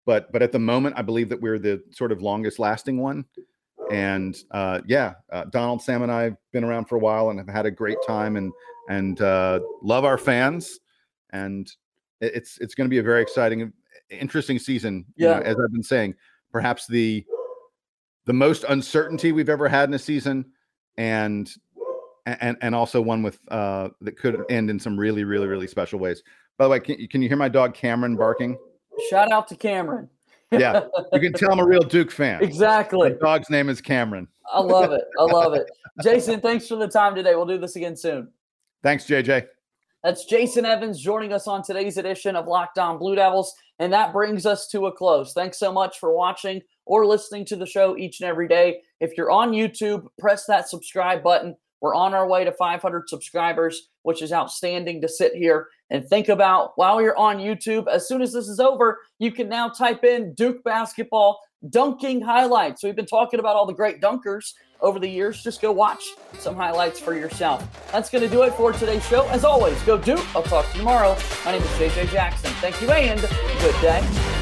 but 0.05 0.31
but 0.31 0.43
at 0.43 0.51
the 0.51 0.59
moment, 0.59 0.95
I 0.95 1.01
believe 1.01 1.27
that 1.29 1.41
we're 1.41 1.57
the 1.57 1.81
sort 1.89 2.11
of 2.11 2.21
longest 2.21 2.59
lasting 2.59 2.99
one. 2.99 3.25
And 3.91 4.37
uh, 4.51 4.81
yeah, 4.87 5.15
uh, 5.31 5.45
Donald, 5.45 5.81
Sam, 5.81 6.03
and 6.03 6.11
I 6.11 6.23
have 6.23 6.37
been 6.51 6.63
around 6.63 6.85
for 6.85 6.95
a 6.95 6.99
while 6.99 7.29
and 7.29 7.39
have 7.39 7.47
had 7.47 7.65
a 7.65 7.71
great 7.71 7.97
time 8.05 8.35
and 8.35 8.51
and 8.89 9.21
uh, 9.21 9.59
love 9.81 10.05
our 10.05 10.17
fans. 10.17 10.79
And 11.31 11.71
it's 12.21 12.57
it's 12.59 12.75
going 12.75 12.85
to 12.85 12.89
be 12.89 12.97
a 12.97 13.03
very 13.03 13.21
exciting, 13.21 13.71
interesting 14.09 14.59
season. 14.59 15.05
Yeah, 15.15 15.39
know, 15.39 15.45
as 15.45 15.55
I've 15.57 15.71
been 15.71 15.83
saying, 15.83 16.15
perhaps 16.51 16.87
the 16.87 17.25
the 18.25 18.33
most 18.33 18.65
uncertainty 18.67 19.31
we've 19.31 19.49
ever 19.49 19.67
had 19.67 19.89
in 19.89 19.93
a 19.93 19.99
season, 19.99 20.45
and 20.97 21.49
and 22.25 22.57
and 22.61 22.75
also 22.75 23.01
one 23.01 23.23
with 23.23 23.39
uh 23.49 23.89
that 24.01 24.17
could 24.17 24.43
end 24.49 24.69
in 24.69 24.79
some 24.79 24.99
really 24.99 25.23
really 25.23 25.47
really 25.47 25.67
special 25.67 25.99
ways. 25.99 26.23
By 26.57 26.65
the 26.65 26.69
way, 26.69 26.79
can, 26.79 27.07
can 27.07 27.21
you 27.21 27.27
hear 27.27 27.37
my 27.37 27.49
dog 27.49 27.73
Cameron 27.73 28.15
barking? 28.15 28.57
Shout 29.09 29.31
out 29.31 29.47
to 29.49 29.55
Cameron. 29.55 30.09
Yeah, 30.51 30.85
you 31.13 31.19
can 31.19 31.33
tell 31.33 31.51
I'm 31.51 31.59
a 31.59 31.65
real 31.65 31.81
Duke 31.81 32.11
fan. 32.11 32.41
Exactly. 32.41 33.09
My 33.09 33.15
dog's 33.19 33.49
name 33.49 33.69
is 33.69 33.81
Cameron. 33.81 34.27
I 34.53 34.61
love 34.61 34.91
it. 34.91 35.03
I 35.19 35.23
love 35.23 35.53
it. 35.53 35.69
Jason, 36.01 36.39
thanks 36.39 36.67
for 36.67 36.75
the 36.75 36.87
time 36.87 37.15
today. 37.15 37.35
We'll 37.35 37.45
do 37.45 37.57
this 37.57 37.75
again 37.75 37.97
soon. 37.97 38.29
Thanks, 38.81 39.05
JJ. 39.05 39.47
That's 40.03 40.25
Jason 40.25 40.63
Evans 40.63 41.01
joining 41.01 41.33
us 41.33 41.47
on 41.47 41.63
today's 41.63 41.97
edition 41.97 42.35
of 42.35 42.47
Locked 42.47 42.77
On 42.77 42.97
Blue 42.97 43.15
Devils. 43.15 43.53
And 43.79 43.91
that 43.91 44.13
brings 44.13 44.45
us 44.45 44.67
to 44.69 44.85
a 44.85 44.91
close. 44.91 45.33
Thanks 45.33 45.59
so 45.59 45.71
much 45.71 45.99
for 45.99 46.13
watching 46.13 46.61
or 46.85 47.05
listening 47.05 47.43
to 47.45 47.55
the 47.55 47.65
show 47.65 47.97
each 47.97 48.21
and 48.21 48.29
every 48.29 48.47
day. 48.47 48.81
If 49.01 49.17
you're 49.17 49.31
on 49.31 49.51
YouTube, 49.51 50.07
press 50.17 50.45
that 50.45 50.69
subscribe 50.69 51.23
button. 51.23 51.57
We're 51.81 51.95
on 51.95 52.13
our 52.13 52.27
way 52.27 52.43
to 52.43 52.51
500 52.51 53.07
subscribers, 53.07 53.89
which 54.03 54.21
is 54.21 54.33
outstanding 54.33 55.01
to 55.01 55.07
sit 55.07 55.33
here 55.35 55.67
and 55.89 56.07
think 56.07 56.29
about 56.29 56.71
while 56.75 57.01
you're 57.01 57.17
on 57.17 57.37
YouTube. 57.37 57.87
As 57.87 58.07
soon 58.07 58.21
as 58.21 58.33
this 58.33 58.47
is 58.47 58.59
over, 58.59 58.99
you 59.19 59.31
can 59.31 59.47
now 59.47 59.69
type 59.69 60.03
in 60.03 60.33
Duke 60.33 60.63
basketball 60.63 61.39
dunking 61.69 62.21
highlights. 62.21 62.83
We've 62.83 62.95
been 62.95 63.05
talking 63.05 63.39
about 63.39 63.55
all 63.55 63.65
the 63.65 63.73
great 63.73 64.01
dunkers 64.01 64.53
over 64.81 64.99
the 64.99 65.07
years. 65.07 65.43
Just 65.43 65.61
go 65.61 65.71
watch 65.71 66.03
some 66.39 66.55
highlights 66.55 66.99
for 66.99 67.15
yourself. 67.15 67.67
That's 67.91 68.09
going 68.09 68.23
to 68.23 68.29
do 68.29 68.43
it 68.43 68.53
for 68.53 68.71
today's 68.71 69.05
show. 69.07 69.27
As 69.29 69.43
always, 69.43 69.81
go 69.83 69.97
Duke. 69.97 70.25
I'll 70.35 70.43
talk 70.43 70.65
to 70.67 70.73
you 70.73 70.79
tomorrow. 70.79 71.17
My 71.45 71.51
name 71.51 71.61
is 71.61 71.69
JJ 71.69 72.11
Jackson. 72.11 72.51
Thank 72.61 72.81
you 72.81 72.89
and 72.91 73.21
good 73.21 73.81
day. 73.81 74.36